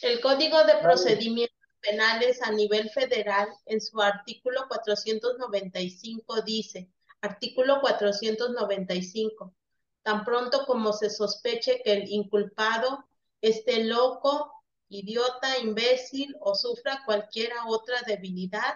[0.01, 6.89] El Código de Procedimientos Penales a nivel federal, en su artículo 495, dice,
[7.21, 9.55] artículo 495,
[10.03, 13.05] tan pronto como se sospeche que el inculpado
[13.41, 14.58] esté loco,
[14.89, 18.75] idiota, imbécil o sufra cualquier otra debilidad,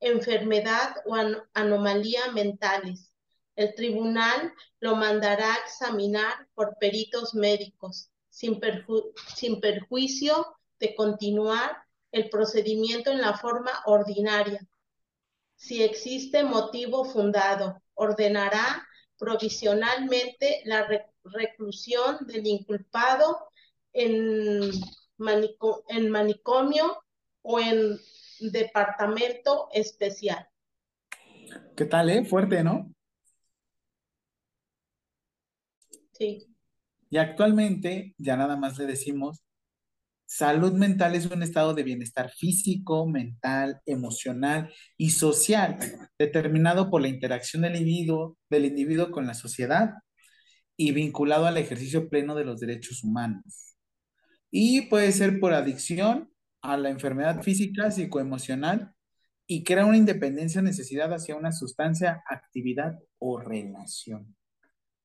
[0.00, 1.14] enfermedad o
[1.54, 3.12] anomalía mentales.
[3.54, 8.60] El tribunal lo mandará a examinar por peritos médicos, sin,
[9.36, 11.76] sin perjuicio de continuar
[12.10, 14.66] el procedimiento en la forma ordinaria.
[15.54, 18.86] Si existe motivo fundado, ordenará
[19.18, 20.88] provisionalmente la
[21.24, 23.48] reclusión del inculpado
[23.92, 24.72] en,
[25.18, 27.02] en manicomio
[27.42, 27.98] o en
[28.40, 30.48] departamento especial.
[31.76, 32.24] ¿Qué tal, eh?
[32.24, 32.92] Fuerte, ¿no?
[36.12, 36.46] Sí.
[37.10, 39.42] Y actualmente ya nada más le decimos,
[40.24, 45.78] salud mental es un estado de bienestar físico, mental, emocional y social,
[46.18, 49.90] determinado por la interacción del individuo, del individuo con la sociedad
[50.76, 53.71] y vinculado al ejercicio pleno de los derechos humanos.
[54.54, 58.94] Y puede ser por adicción a la enfermedad física, psicoemocional
[59.46, 64.36] y crea una independencia o necesidad hacia una sustancia, actividad o relación.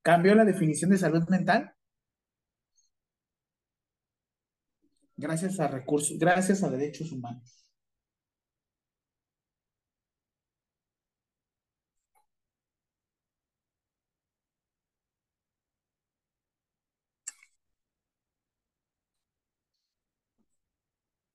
[0.02, 1.74] ¿Cambió la definición de salud mental?
[5.16, 7.67] Gracias a recursos, gracias a derechos humanos.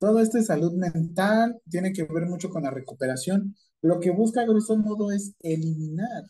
[0.03, 3.55] Todo esto salud mental tiene que ver mucho con la recuperación.
[3.83, 6.25] Lo que busca, grosso modo, es eliminar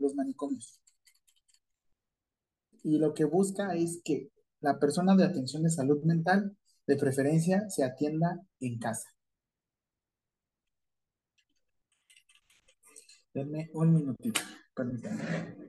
[0.00, 0.80] los manicomios.
[2.82, 6.56] Y lo que busca es que la persona de atención de salud mental,
[6.88, 9.14] de preferencia, se atienda en casa.
[13.32, 14.40] Denme un minutito,
[14.74, 15.61] permítanme.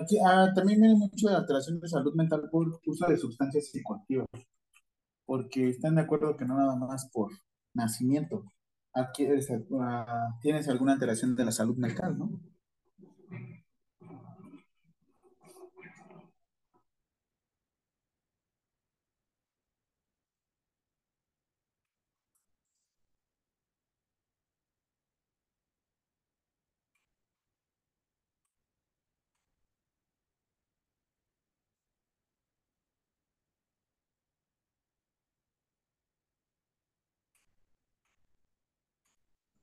[0.00, 4.26] Aquí, ah, también viene mucho de alteración de salud mental por uso de sustancias psicoactivas,
[5.26, 7.30] porque están de acuerdo que no nada más por
[7.74, 8.44] nacimiento
[8.92, 9.48] adquieres,
[9.80, 12.40] ah, tienes alguna alteración de la salud mental, ¿no?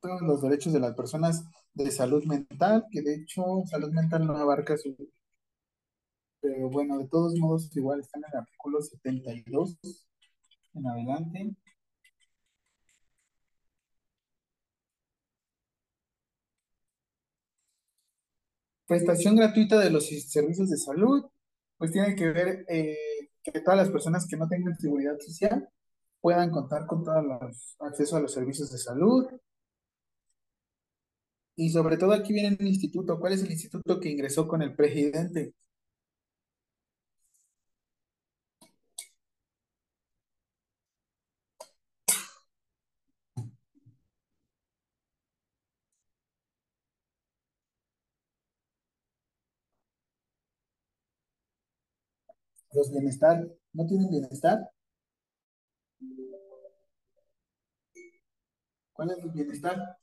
[0.04, 4.78] Los derechos de las personas de salud mental, que de hecho salud mental no abarca
[4.78, 4.96] su...
[6.42, 9.78] Pero bueno, de todos modos igual están en el artículo 72
[10.74, 11.56] en adelante.
[18.88, 21.24] Prestación gratuita de los servicios de salud.
[21.78, 22.98] pues tiene que ver eh,
[23.44, 25.70] que todas las personas que no tengan seguridad social
[26.22, 29.28] puedan contar con todo los acceso a los servicios de salud.
[31.62, 33.20] Y sobre todo aquí viene el instituto.
[33.20, 35.54] ¿Cuál es el instituto que ingresó con el presidente?
[52.74, 54.60] Los bienestar, ¿no tienen bienestar?
[58.94, 59.98] ¿Cuál es el bienestar?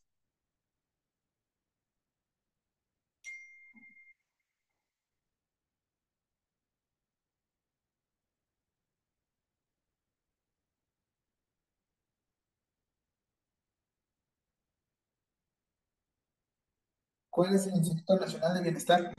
[17.38, 19.12] ¿Cuál es el Instituto Nacional de Bienestar?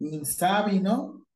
[0.00, 1.27] Insabi, ¿no?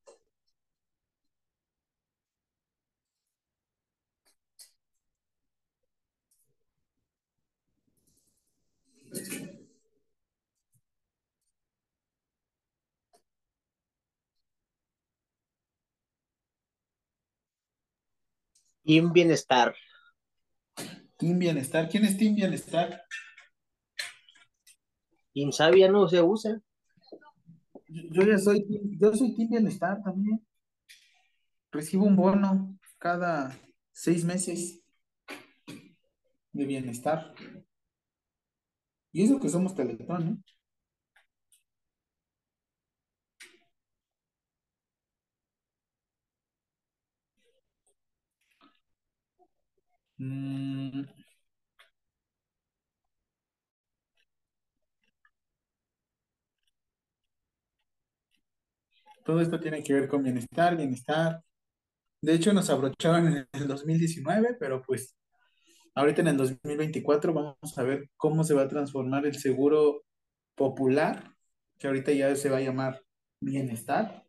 [18.84, 19.74] Team Bienestar.
[21.16, 21.88] Team Bienestar.
[21.88, 23.02] ¿Quién es Team Bienestar?
[25.34, 26.60] INSABI ya no se usa.
[27.88, 30.44] Yo, yo ya soy, team- yo soy Team Bienestar también.
[31.70, 33.56] Recibo un bono cada
[33.92, 34.82] seis meses
[36.52, 37.34] de bienestar.
[39.10, 40.52] Y eso que somos Teletón, ¿eh?
[50.22, 51.02] Mm,
[59.24, 61.42] Todo esto tiene que ver con bienestar, bienestar.
[62.22, 65.16] De hecho, nos abrochaban en el 2019, pero pues
[65.94, 70.04] ahorita en el 2024 vamos a ver cómo se va a transformar el seguro
[70.56, 71.34] popular,
[71.78, 73.02] que ahorita ya se va a llamar
[73.40, 74.21] bienestar.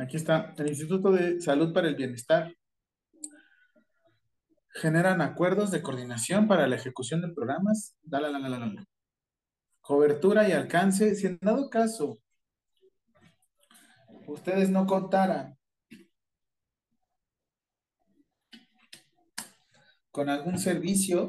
[0.00, 2.56] Aquí está, el Instituto de Salud para el Bienestar.
[4.72, 7.98] Generan acuerdos de coordinación para la ejecución de programas.
[8.00, 8.86] Da, la, la, la.
[9.82, 11.14] Cobertura y alcance.
[11.14, 12.18] Si en dado caso
[14.26, 15.58] ustedes no contaran
[20.10, 21.28] con algún servicio,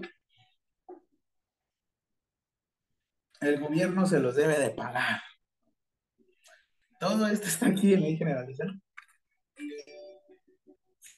[3.41, 5.19] el gobierno se los debe de pagar.
[7.01, 8.80] Todo esto está aquí en ley generalizada.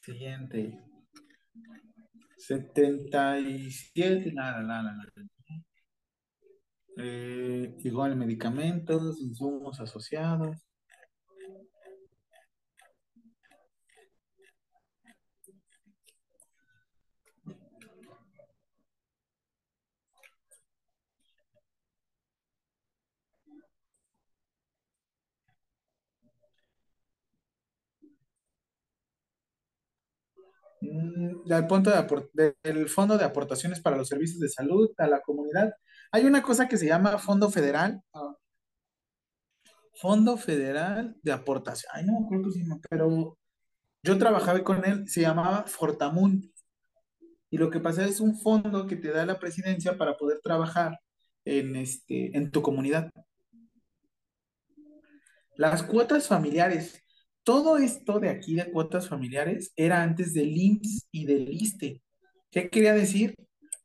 [0.01, 0.79] Siguiente.
[2.37, 5.11] 77, nada, nada, nada.
[6.95, 10.57] Eh, igual medicamentos, insumos asociados.
[31.45, 35.73] Del punto de del Fondo de Aportaciones para los Servicios de Salud a la comunidad.
[36.11, 38.01] Hay una cosa que se llama Fondo Federal.
[38.13, 38.35] ah,
[39.95, 41.91] Fondo Federal de Aportación.
[41.93, 43.37] Ay, no cómo se llama, pero
[44.03, 46.51] yo trabajaba con él, se llamaba Fortamun.
[47.49, 50.99] Y lo que pasa es un fondo que te da la presidencia para poder trabajar
[51.45, 53.11] en, este, en tu comunidad.
[55.55, 56.99] Las cuotas familiares.
[57.43, 62.01] Todo esto de aquí de cuotas familiares era antes del IMSS y del ISSSTE.
[62.51, 63.35] ¿Qué quería decir?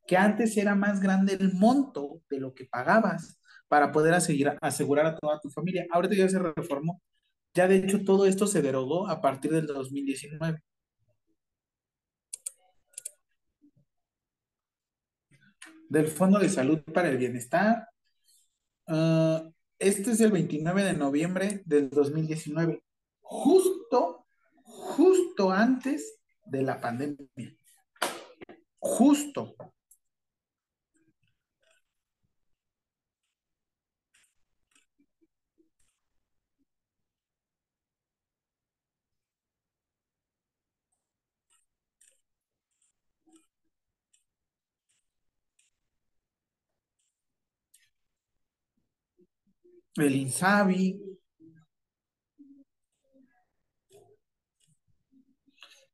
[0.06, 3.38] Que antes era más grande el monto de lo que pagabas
[3.68, 5.86] para poder asegurar, asegurar a toda tu familia.
[5.90, 7.02] Ahorita ya se reformó.
[7.54, 10.60] Ya de hecho todo esto se derogó a partir del 2019.
[15.88, 17.88] Del Fondo de Salud para el Bienestar.
[18.88, 19.42] ah,
[19.78, 22.82] este es el 29 de noviembre del 2019
[23.28, 24.26] justo,
[24.64, 27.54] justo antes de la pandemia.
[28.78, 29.54] Justo.
[49.96, 51.17] El Insabi,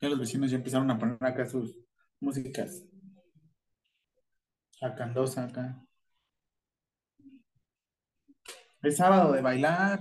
[0.01, 1.77] Ya los vecinos ya empezaron a poner acá sus
[2.21, 2.83] músicas.
[4.81, 5.85] Jacandosa acá.
[8.83, 10.01] Es sábado de bailar.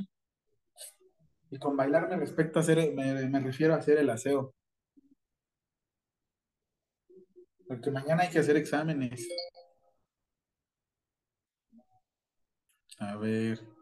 [1.49, 4.53] Y con bailar me respecto a hacer, me, me refiero a hacer el aseo.
[7.67, 9.27] Porque mañana hay que hacer exámenes.
[12.99, 13.72] A ver.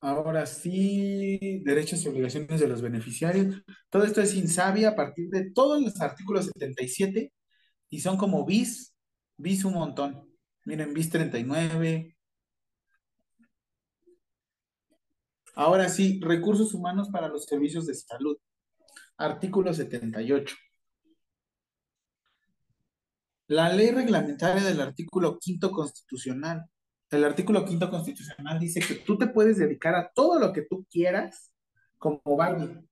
[0.00, 3.62] Ahora sí, derechos y obligaciones de los beneficiarios.
[3.90, 7.32] Todo esto es Insabi a partir de todos los artículos 77
[7.90, 8.94] y son como bis,
[9.36, 10.28] bis un montón.
[10.64, 12.16] Miren, bis 39.
[15.54, 18.36] Ahora sí, recursos humanos para los servicios de salud.
[19.16, 20.54] Artículo 78.
[23.48, 26.66] La ley reglamentaria del artículo quinto constitucional.
[27.10, 30.86] El artículo quinto constitucional dice que tú te puedes dedicar a todo lo que tú
[30.90, 31.50] quieras
[31.96, 32.86] como Barbie.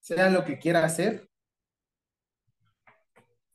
[0.00, 1.28] Sea lo que quiera hacer,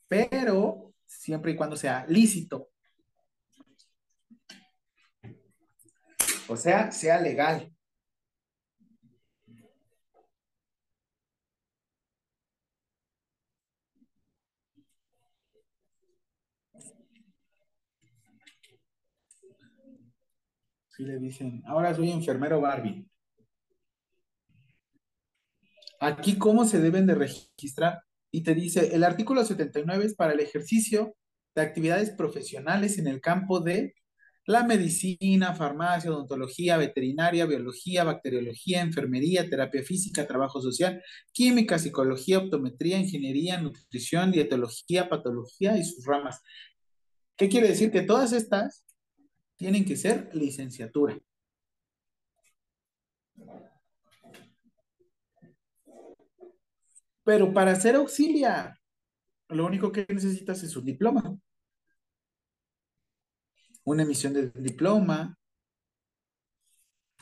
[0.08, 2.70] pero siempre y cuando sea lícito.
[6.48, 7.73] O sea, sea legal.
[20.96, 23.08] Sí le dicen, ahora soy enfermero Barbie.
[26.00, 28.04] Aquí, ¿cómo se deben de registrar?
[28.30, 31.16] Y te dice, el artículo 79 es para el ejercicio
[31.56, 33.96] de actividades profesionales en el campo de
[34.46, 43.00] la medicina, farmacia, odontología, veterinaria, biología, bacteriología, enfermería, terapia física, trabajo social, química, psicología, optometría,
[43.00, 46.40] ingeniería, nutrición, dietología, patología y sus ramas.
[47.36, 47.90] ¿Qué quiere decir?
[47.90, 48.84] Que todas estas
[49.64, 51.18] tienen que ser licenciatura.
[57.24, 58.78] Pero para ser auxiliar,
[59.48, 61.38] lo único que necesitas es un diploma.
[63.86, 65.38] Una emisión de diploma.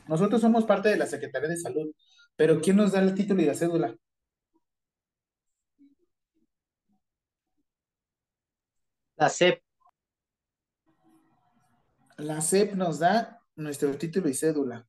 [0.08, 1.94] Nosotros somos parte de la Secretaría de Salud,
[2.36, 3.96] pero ¿quién nos da el título y la cédula?
[9.18, 9.62] La CEP.
[12.22, 14.88] La CEP nos da nuestro título y cédula.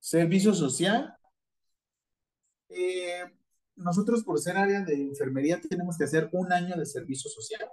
[0.00, 1.16] Servicio social.
[2.68, 3.22] Eh,
[3.76, 7.68] nosotros por ser área de enfermería tenemos que hacer un año de servicio social.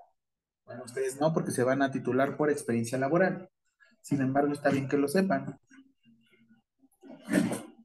[0.64, 3.50] Bueno, ustedes no, porque se van a titular por experiencia laboral.
[4.02, 5.60] Sin embargo, está bien que lo sepan.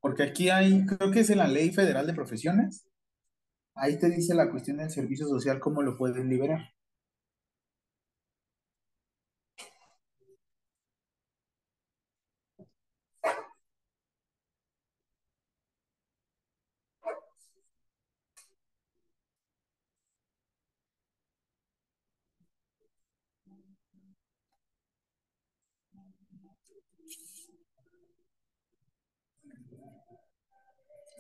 [0.03, 2.87] Porque aquí hay, creo que es en la Ley Federal de Profesiones,
[3.77, 6.76] ahí te dice la cuestión del servicio social, cómo lo pueden liberar.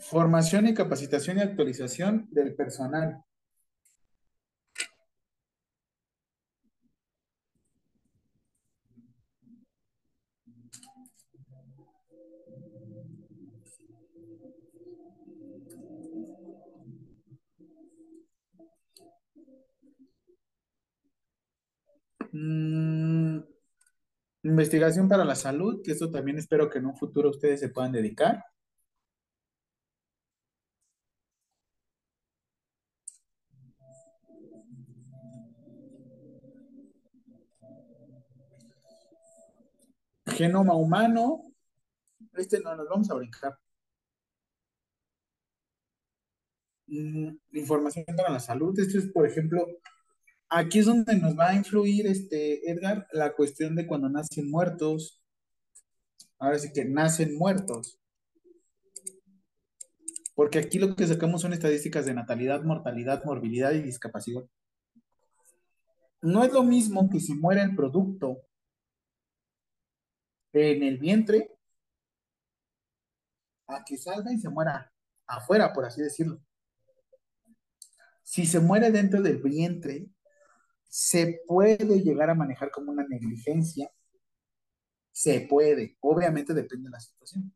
[0.08, 3.24] Formación y capacitación y actualización del personal.
[22.30, 23.40] Mm,
[24.44, 27.90] investigación para la salud, que esto también espero que en un futuro ustedes se puedan
[27.90, 28.44] dedicar.
[40.36, 41.52] Genoma humano.
[42.34, 43.58] Este no nos vamos a brincar.
[46.86, 48.78] Mm, información para la salud.
[48.78, 49.66] Esto es, por ejemplo,
[50.48, 55.22] aquí es donde nos va a influir, este, Edgar, la cuestión de cuando nacen muertos.
[56.38, 57.98] Ahora sí que nacen muertos.
[60.34, 64.44] Porque aquí lo que sacamos son estadísticas de natalidad, mortalidad, morbilidad y discapacidad.
[66.20, 68.42] No es lo mismo que si muere el producto
[70.56, 71.50] en el vientre
[73.66, 74.92] a que salga y se muera
[75.26, 76.40] afuera, por así decirlo.
[78.22, 80.06] Si se muere dentro del vientre,
[80.88, 83.90] se puede llegar a manejar como una negligencia
[85.12, 87.54] Se puede, obviamente depende de la situación.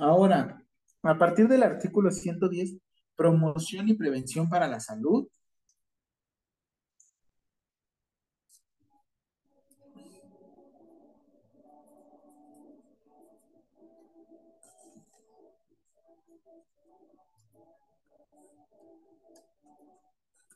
[0.00, 0.64] Ahora,
[1.02, 2.78] a partir del artículo 110,
[3.16, 5.28] promoción y prevención para la salud.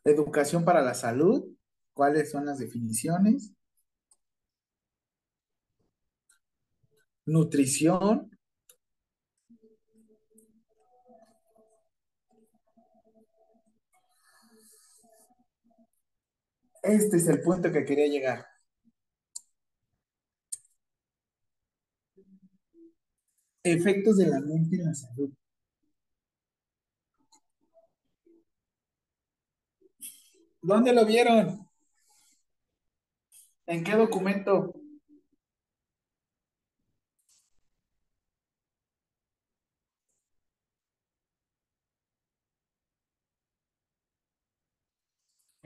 [0.05, 1.44] Educación para la salud.
[1.92, 3.52] ¿Cuáles son las definiciones?
[7.26, 8.34] Nutrición.
[16.85, 18.47] Este es el punto que quería llegar.
[23.65, 25.33] Efectos de la mente en la salud.
[30.61, 31.67] ¿Dónde lo vieron?
[33.67, 34.75] ¿En qué documento?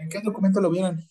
[0.09, 1.07] ¿En qué documento lo vieron?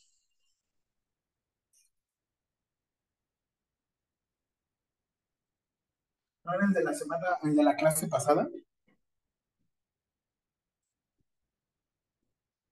[6.43, 8.49] ¿No era el de la semana, el de la clase pasada?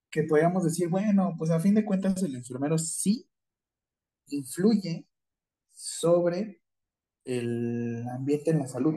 [0.09, 3.29] Que podíamos decir, bueno, pues a fin de cuentas el enfermero sí
[4.29, 5.05] influye
[5.71, 6.59] sobre
[7.25, 8.95] el ambiente en la salud.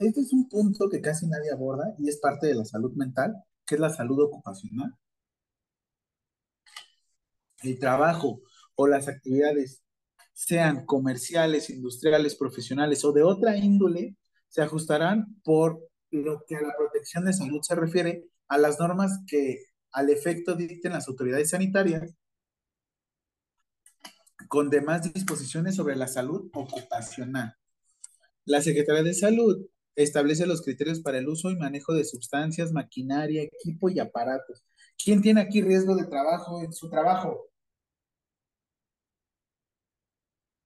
[0.00, 3.34] Este es un punto que casi nadie aborda y es parte de la salud mental,
[3.66, 4.94] que es la salud ocupacional.
[7.62, 8.40] El trabajo
[8.76, 9.82] o las actividades,
[10.32, 14.16] sean comerciales, industriales, profesionales o de otra índole,
[14.48, 19.20] se ajustarán por lo que a la protección de salud se refiere a las normas
[19.26, 19.58] que
[19.92, 22.14] al efecto dicten las autoridades sanitarias
[24.48, 27.54] con demás disposiciones sobre la salud ocupacional.
[28.46, 29.66] La Secretaría de Salud
[30.02, 34.64] establece los criterios para el uso y manejo de sustancias, maquinaria, equipo y aparatos.
[35.02, 37.48] ¿Quién tiene aquí riesgo de trabajo en su trabajo?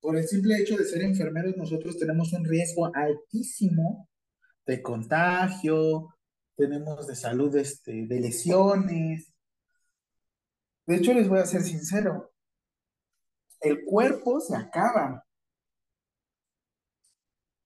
[0.00, 4.08] Por el simple hecho de ser enfermeros, nosotros tenemos un riesgo altísimo
[4.66, 6.14] de contagio,
[6.56, 9.32] tenemos de salud, este, de lesiones.
[10.86, 12.34] De hecho, les voy a ser sincero,
[13.64, 15.24] el cuerpo se acaba.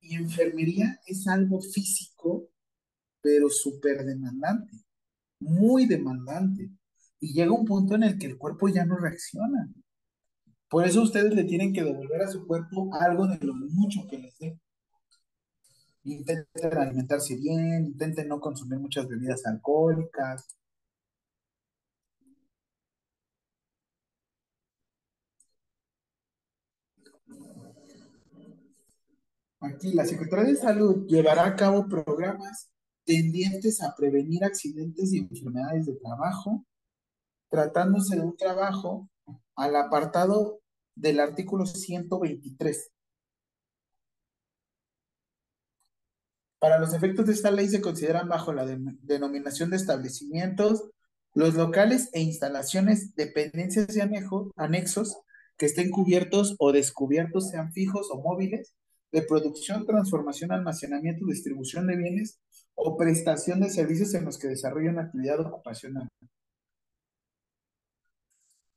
[0.09, 2.49] Y enfermería es algo físico,
[3.21, 4.73] pero súper demandante,
[5.39, 6.71] muy demandante.
[7.21, 9.71] Y llega un punto en el que el cuerpo ya no reacciona.
[10.71, 14.19] Por eso ustedes le tienen que devolver a su cuerpo algo de lo mucho que
[14.19, 14.59] les dé.
[16.05, 20.58] Intenten alimentarse bien, intenten no consumir muchas bebidas alcohólicas.
[29.61, 32.71] Aquí la Secretaría de Salud llevará a cabo programas
[33.05, 36.65] tendientes a prevenir accidentes y enfermedades de trabajo,
[37.51, 39.09] tratándose de un trabajo
[39.57, 40.61] al apartado
[40.95, 42.93] del artículo 123.
[46.61, 50.91] Para los efectos de esta ley se consideran bajo la denominación de establecimientos
[51.35, 55.19] los locales e instalaciones, dependencias y anexos
[55.57, 58.75] que estén cubiertos o descubiertos, sean fijos o móviles,
[59.13, 62.41] de producción, transformación, almacenamiento, distribución de bienes
[62.75, 66.09] o prestación de servicios en los que desarrollan actividad ocupacional.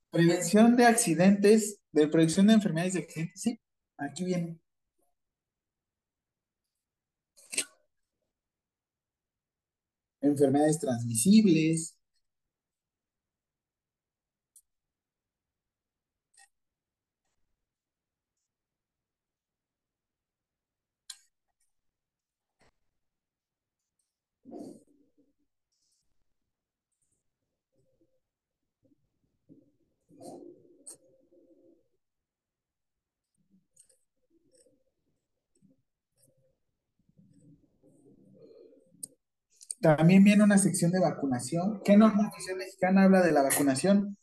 [0.09, 3.59] Prevención de accidentes, de prevención de enfermedades de accidentes, sí,
[3.97, 4.59] aquí viene.
[10.21, 11.95] Enfermedades transmisibles.
[39.81, 41.81] También viene una sección de vacunación.
[41.83, 44.17] ¿Qué norma mexicana habla de la vacunación?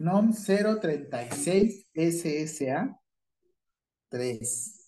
[0.00, 2.94] NOM 036 SSA
[4.10, 4.79] 3.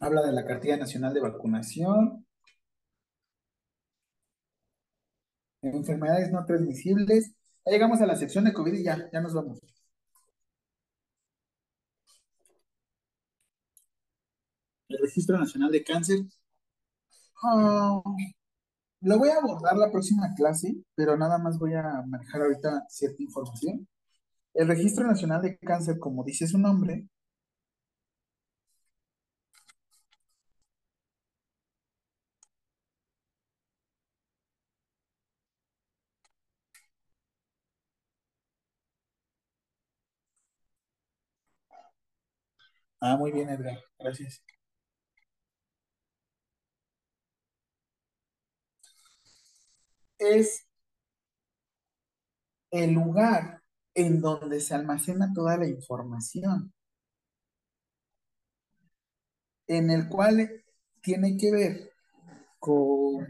[0.00, 2.26] Habla de la cartilla nacional de vacunación.
[5.62, 7.34] Enfermedades no transmisibles.
[7.66, 9.60] Llegamos a la sección de COVID y ya, ya nos vamos.
[14.88, 16.20] El Registro Nacional de Cáncer.
[17.42, 18.02] Ah,
[19.00, 23.22] lo voy a abordar la próxima clase, pero nada más voy a manejar ahorita cierta
[23.22, 23.86] información.
[24.54, 27.06] El Registro Nacional de Cáncer, como dice su nombre,
[43.00, 43.78] Ah, muy bien, Edgar.
[44.00, 44.42] Gracias.
[50.18, 50.66] Es
[52.70, 53.62] el lugar
[53.94, 56.72] en donde se almacena toda la información,
[59.66, 60.64] en el cual
[61.00, 61.90] tiene que ver
[62.58, 63.26] con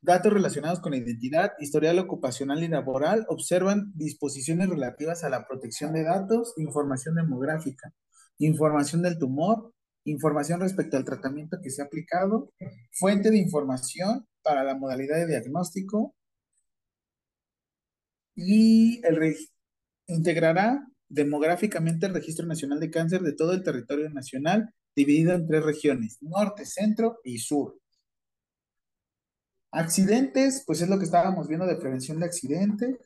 [0.00, 5.92] datos relacionados con la identidad, historial ocupacional y laboral, observan disposiciones relativas a la protección
[5.92, 7.92] de datos, información demográfica,
[8.38, 9.72] información del tumor,
[10.04, 12.52] información respecto al tratamiento que se ha aplicado,
[12.92, 16.14] fuente de información para la modalidad de diagnóstico
[18.34, 19.16] y el
[20.08, 25.62] integrará demográficamente el Registro Nacional de Cáncer de todo el territorio nacional, dividido en tres
[25.62, 27.78] regiones, norte, centro y sur.
[29.70, 32.96] Accidentes, pues es lo que estábamos viendo de prevención de accidentes.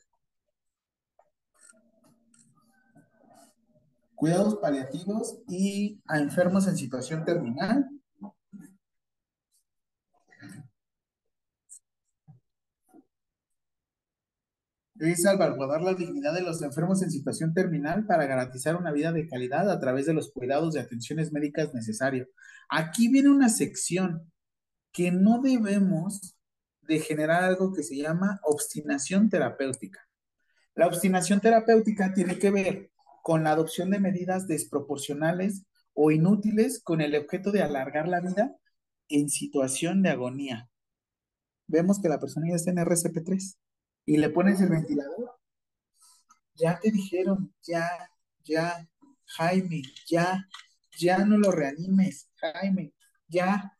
[4.15, 7.89] Cuidados paliativos y a enfermos en situación terminal.
[15.07, 19.27] Es salvaguardar la dignidad de los enfermos en situación terminal para garantizar una vida de
[19.27, 22.27] calidad a través de los cuidados de atenciones médicas necesarios.
[22.69, 24.31] Aquí viene una sección
[24.91, 26.37] que no debemos
[26.81, 29.99] de generar algo que se llama obstinación terapéutica.
[30.75, 32.91] La obstinación terapéutica tiene que ver
[33.23, 38.55] con la adopción de medidas desproporcionales o inútiles con el objeto de alargar la vida
[39.09, 40.69] en situación de agonía.
[41.67, 43.55] Vemos que la persona ya está en RCP3
[44.05, 45.39] y le pones el ventilador.
[46.55, 47.89] Ya te dijeron, ya,
[48.43, 48.87] ya,
[49.25, 50.47] Jaime, ya,
[50.97, 52.93] ya no lo reanimes, Jaime,
[53.27, 53.77] ya.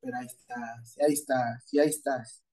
[0.00, 2.44] Pero ahí estás, ahí estás, ahí estás.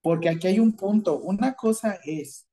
[0.00, 1.18] Porque aquí hay un punto.
[1.18, 2.46] Una cosa es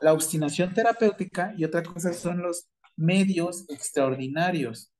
[0.00, 4.92] la obstinación terapéutica y otra cosa son los medios extraordinarios.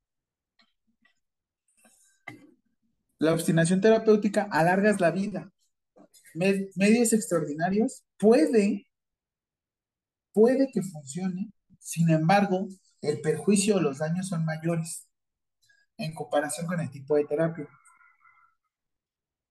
[3.19, 5.53] La obstinación terapéutica alargas la vida.
[6.35, 8.87] Medios extraordinarios puede,
[10.33, 12.69] puede que funcione, sin embargo,
[13.01, 15.09] el perjuicio o los daños son mayores
[15.99, 17.69] en comparación con el tipo de terapia.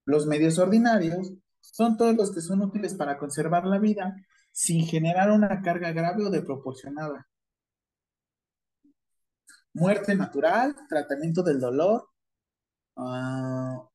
[0.05, 4.15] Los medios ordinarios son todos los que son útiles para conservar la vida
[4.51, 7.27] sin generar una carga grave o desproporcionada.
[9.73, 12.09] muerte natural, tratamiento del dolor.
[12.97, 13.87] Ah,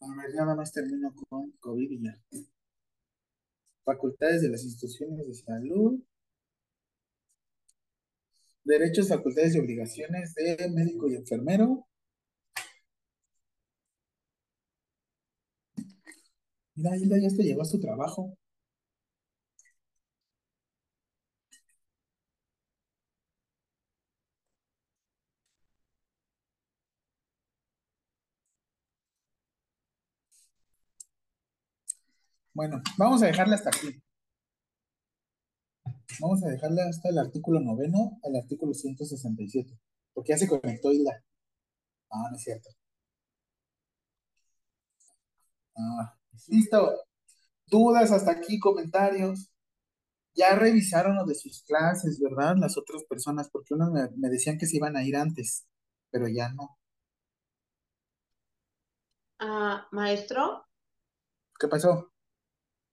[0.00, 2.18] a ver, nada más termino con COVID y ya.
[3.84, 6.00] Facultades de las instituciones de salud.
[8.64, 11.86] Derechos, facultades y obligaciones de médico y enfermero.
[16.74, 18.36] Mira, Hilda, ya te llegó a su trabajo.
[32.56, 34.02] Bueno, vamos a dejarla hasta aquí.
[36.20, 39.78] Vamos a dejarla hasta el artículo noveno, el artículo 167.
[40.14, 41.22] Porque ya se conectó Hilda.
[42.10, 42.70] Ah, no es cierto.
[45.76, 46.16] Ah,
[46.48, 46.94] listo.
[47.66, 49.50] Dudas hasta aquí, comentarios.
[50.34, 52.56] Ya revisaron lo de sus clases, ¿verdad?
[52.58, 55.66] Las otras personas, porque unos me, me decían que se iban a ir antes,
[56.10, 56.78] pero ya no.
[59.40, 60.66] Ah, maestro,
[61.58, 62.15] ¿Qué pasó?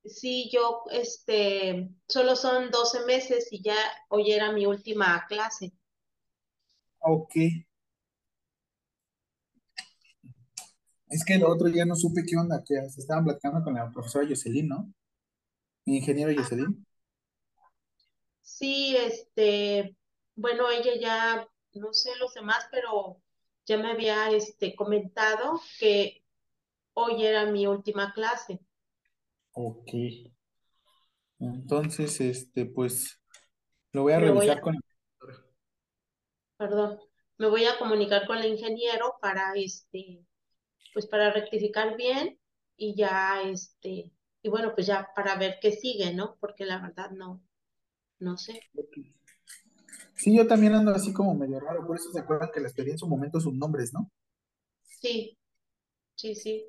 [0.05, 3.75] Sí, yo, este, solo son 12 meses y ya
[4.09, 5.73] hoy era mi última clase.
[6.99, 7.35] Ok.
[11.09, 13.91] Es que el otro ya no supe qué onda, que se estaban platicando con la
[13.91, 14.91] profesora Jocelyn, ¿no?
[15.85, 16.85] Mi ingeniero Jocelyn.
[18.41, 19.95] Sí, este,
[20.35, 23.21] bueno, ella ya, no sé los demás, pero
[23.65, 26.23] ya me había, este, comentado que
[26.93, 28.59] hoy era mi última clase.
[29.53, 29.89] Ok.
[31.39, 33.19] Entonces, este, pues,
[33.91, 34.79] lo voy a Me voy revisar a, con...
[36.57, 36.99] perdón,
[37.37, 40.25] me voy a comunicar con el ingeniero para, este,
[40.93, 42.39] pues para rectificar bien
[42.77, 46.37] y ya, este, y bueno, pues ya para ver qué sigue, ¿no?
[46.39, 47.43] Porque la verdad no,
[48.19, 48.61] no sé.
[50.15, 52.91] Sí, yo también ando así como medio raro, por eso se acuerdan que les pedí
[52.91, 54.09] en su momento sus nombres, ¿no?
[54.83, 55.37] Sí,
[56.15, 56.65] sí, sí.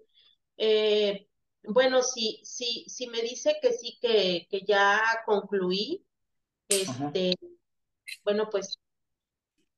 [0.57, 1.29] Eh,
[1.69, 6.05] bueno, si, si, si me dice que sí, que, que ya concluí,
[6.87, 7.13] Ajá.
[7.13, 7.35] este,
[8.25, 8.79] bueno, pues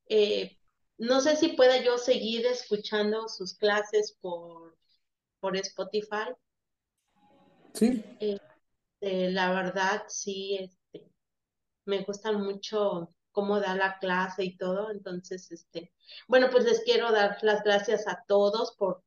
[0.09, 0.57] eh,
[0.99, 4.77] no sé si pueda yo seguir escuchando sus clases por,
[5.41, 6.35] por Spotify.
[7.75, 11.11] Sí, Este, la verdad, sí, este,
[11.87, 14.91] me gusta mucho cómo da la clase y todo.
[14.91, 15.93] Entonces, este,
[16.29, 19.05] bueno, pues les quiero dar las gracias a todos por,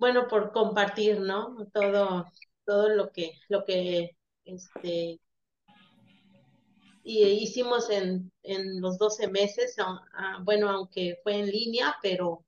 [0.00, 1.66] bueno, por compartir, ¿no?
[1.72, 2.26] Todo,
[2.64, 5.20] todo lo que, lo que, este,
[7.04, 9.76] y hicimos en, en los 12 meses,
[10.42, 12.46] bueno, aunque fue en línea, pero,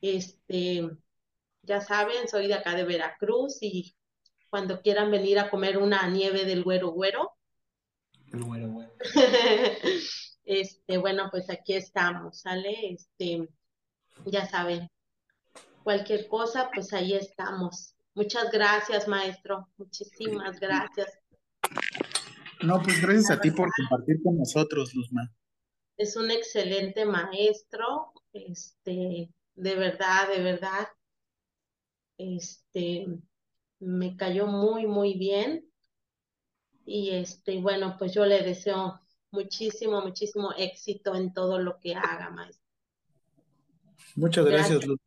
[0.00, 0.88] este,
[1.62, 3.96] ya saben, soy de acá de Veracruz y
[4.48, 7.32] cuando quieran venir a comer una nieve del güero güero,
[8.32, 8.92] el güero, güero.
[10.46, 12.92] Este, bueno, pues aquí estamos, ¿sale?
[12.92, 13.48] Este,
[14.26, 14.90] ya saben,
[15.84, 17.94] cualquier cosa, pues ahí estamos.
[18.14, 19.68] Muchas gracias, maestro.
[19.76, 21.18] Muchísimas gracias.
[22.62, 25.30] No, pues gracias a ti por compartir con nosotros, Luzma.
[25.96, 28.12] Es un excelente maestro.
[28.32, 30.88] Este, de verdad, de verdad.
[32.16, 33.06] Este,
[33.80, 35.68] me cayó muy, muy bien.
[36.86, 42.30] Y este, bueno, pues yo le deseo muchísimo, muchísimo éxito en todo lo que haga,
[42.30, 42.64] maestro.
[44.16, 45.00] Muchas Gracias gracias, Luz.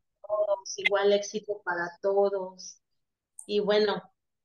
[0.76, 2.80] Igual éxito para todos.
[3.46, 4.02] Y bueno,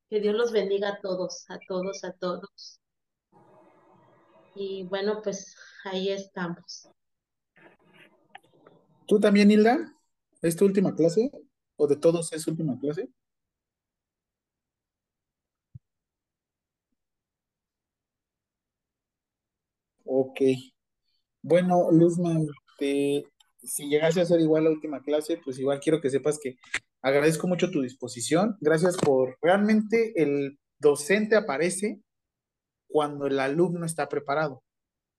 [0.08, 2.80] que Dios los bendiga a todos, a todos, a todos.
[4.54, 6.88] Y bueno, pues ahí estamos.
[9.06, 9.94] ¿Tú también, Hilda?
[10.40, 11.30] ¿Es tu última clase?
[11.76, 13.10] ¿O de todos es última clase?
[20.04, 20.40] Ok.
[21.42, 22.40] Bueno, Luzma,
[22.78, 23.24] este,
[23.64, 26.56] si llegase a ser igual la última clase, pues igual quiero que sepas que
[27.02, 28.56] agradezco mucho tu disposición.
[28.60, 32.00] Gracias por realmente el docente aparece
[32.88, 34.62] cuando el alumno está preparado.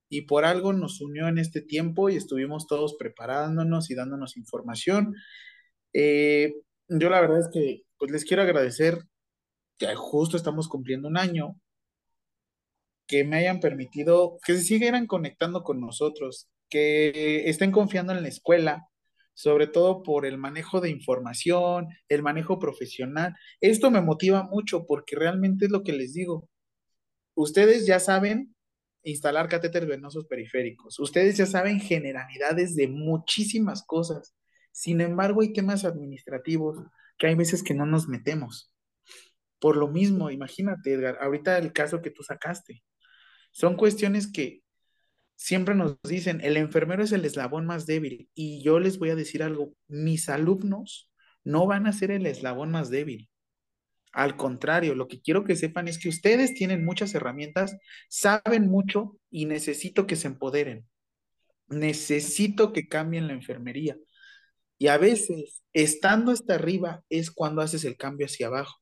[0.10, 5.16] Y por algo nos unió en este tiempo y estuvimos todos preparándonos y dándonos información.
[5.94, 6.54] Eh,
[6.88, 9.00] yo la verdad es que pues les quiero agradecer
[9.78, 11.60] que justo estamos cumpliendo un año,
[13.08, 18.28] que me hayan permitido, que se siguieran conectando con nosotros, que estén confiando en la
[18.28, 18.88] escuela,
[19.34, 23.36] sobre todo por el manejo de información, el manejo profesional.
[23.62, 26.50] Esto me motiva mucho porque realmente es lo que les digo.
[27.36, 28.56] Ustedes ya saben
[29.04, 34.36] instalar catéteres venosos periféricos, ustedes ya saben generalidades de muchísimas cosas.
[34.72, 36.80] Sin embargo, hay temas administrativos
[37.18, 38.74] que hay veces que no nos metemos.
[39.60, 42.84] Por lo mismo, imagínate, Edgar, ahorita el caso que tú sacaste.
[43.52, 44.65] Son cuestiones que
[45.36, 48.30] siempre nos dicen, el enfermero es el eslabón más débil.
[48.34, 51.12] Y yo les voy a decir algo, mis alumnos
[51.44, 53.30] no van a ser el eslabón más débil.
[54.12, 59.20] Al contrario, lo que quiero que sepan es que ustedes tienen muchas herramientas, saben mucho
[59.30, 60.88] y necesito que se empoderen.
[61.68, 63.98] Necesito que cambien la enfermería.
[64.78, 68.78] Y a veces, estando hasta arriba, es cuando haces el cambio hacia abajo.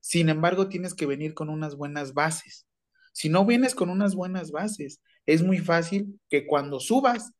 [0.00, 2.66] Sin embargo, tienes que venir con unas buenas bases.
[3.12, 7.32] Si no vienes con unas buenas bases, es muy fácil que cuando subas,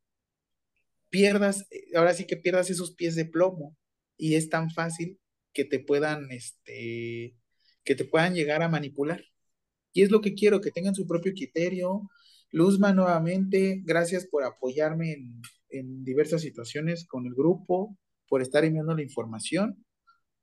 [1.09, 3.75] pierdas, ahora sí que pierdas esos pies de plomo.
[4.17, 5.19] Y es tan fácil
[5.53, 7.35] que te puedan, este,
[7.83, 9.23] que te puedan llegar a manipular.
[9.93, 12.09] Y es lo que quiero, que tengan su propio criterio.
[12.51, 18.95] Luzma, nuevamente, gracias por apoyarme en, en diversas situaciones con el grupo, por estar enviando
[18.95, 19.85] la información.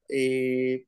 [0.08, 0.86] Eh,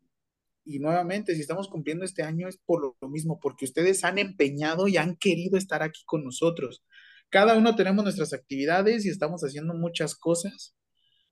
[0.67, 4.89] y nuevamente, si estamos cumpliendo este año es por lo, mismo, porque ustedes han empeñado
[4.89, 6.85] y han querido estar aquí con nosotros.
[7.31, 10.77] Cada uno tenemos nuestras actividades y estamos haciendo muchas cosas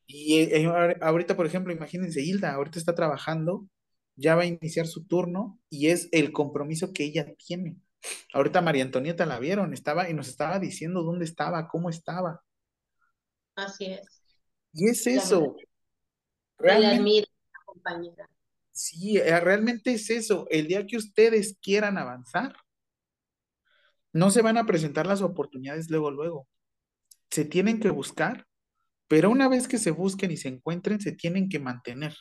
[0.07, 3.67] y eh, eh, ahorita, por ejemplo, imagínense, Hilda, ahorita está trabajando,
[4.17, 7.79] ya va a iniciar su turno y es el compromiso que ella tiene.
[8.35, 12.43] Ahorita María Antonieta la vieron, estaba y nos estaba diciendo dónde estaba, cómo estaba.
[13.57, 14.23] Así es.
[14.73, 15.57] Y es eso.
[16.59, 17.29] Realmente,
[17.65, 18.29] compañera.
[18.75, 20.47] Sí, eh, realmente es eso.
[20.51, 22.55] El día que ustedes quieran avanzar,
[24.13, 26.49] no se van a presentar las oportunidades luego, luego.
[27.31, 28.47] Se tienen que buscar
[29.09, 32.15] pero una vez que se busquen y se encuentren, se tienen que mantener.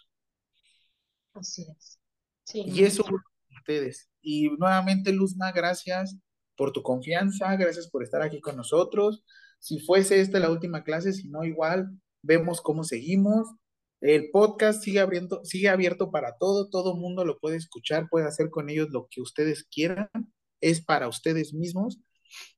[1.33, 1.99] Así es.
[2.53, 3.06] y eso
[3.57, 4.09] ustedes.
[4.22, 6.17] Y nuevamente, Luzma, gracias
[6.56, 9.23] por tu confianza, gracias por estar aquí con nosotros.
[9.59, 11.90] Si fuese esta la última clase, si no, igual
[12.22, 13.48] vemos cómo seguimos.
[14.03, 18.49] El podcast sigue, abriendo, sigue abierto para todo, todo mundo lo puede escuchar, puede hacer
[18.49, 20.09] con ellos lo que ustedes quieran,
[20.59, 22.01] es para ustedes mismos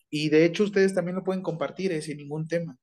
[0.09, 2.79] y de hecho ustedes también lo pueden compartir eh, sin ningún tema.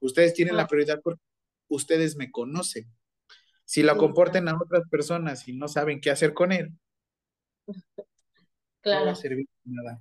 [0.00, 1.22] Ustedes tienen la prioridad porque
[1.68, 2.92] ustedes me conocen.
[3.64, 6.78] Si lo comporten a otras personas y no saben qué hacer con él,
[8.82, 9.00] claro.
[9.00, 9.98] no va a servir nada.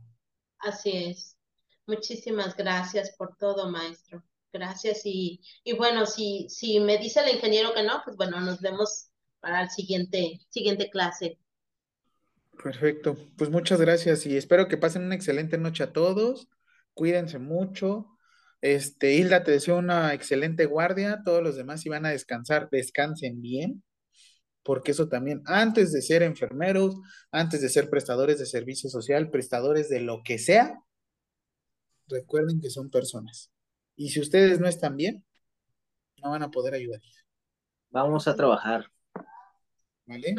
[0.59, 1.38] Así es.
[1.85, 4.22] Muchísimas gracias por todo, maestro.
[4.53, 5.01] Gracias.
[5.03, 9.09] Y, y bueno, si, si me dice el ingeniero que no, pues bueno, nos vemos
[9.40, 11.38] para el siguiente, siguiente clase.
[12.61, 13.16] Perfecto.
[13.38, 16.50] Pues muchas gracias y espero que pasen una excelente noche a todos.
[16.93, 18.17] Cuídense mucho.
[18.61, 21.22] Este, Hilda, te deseo una excelente guardia.
[21.24, 23.84] Todos los demás, si van a descansar, descansen bien,
[24.64, 26.95] porque eso también, antes de ser enfermeros,
[27.32, 30.80] antes de ser prestadores de servicio social, prestadores de lo que sea,
[32.08, 33.51] recuerden que son personas.
[33.98, 35.26] Y si ustedes no están bien,
[36.24, 37.01] no van a poder ayudar.
[37.90, 38.85] Vamos a trabajar.
[40.06, 40.35] ¿Vale?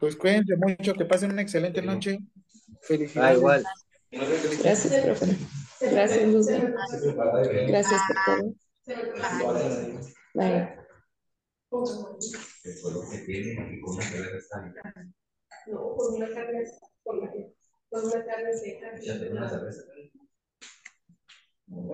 [0.00, 2.18] Pues cuídense mucho, que pasen una excelente noche.
[2.80, 3.30] Felicidades.
[3.30, 3.64] Ah, igual.
[4.10, 5.36] Gracias, profe.
[5.80, 6.46] Gracias, Luz.
[7.68, 8.54] Gracias por todo.
[10.34, 10.78] Bye.
[15.66, 16.64] No, con una carne,
[17.02, 18.98] con una carne seca.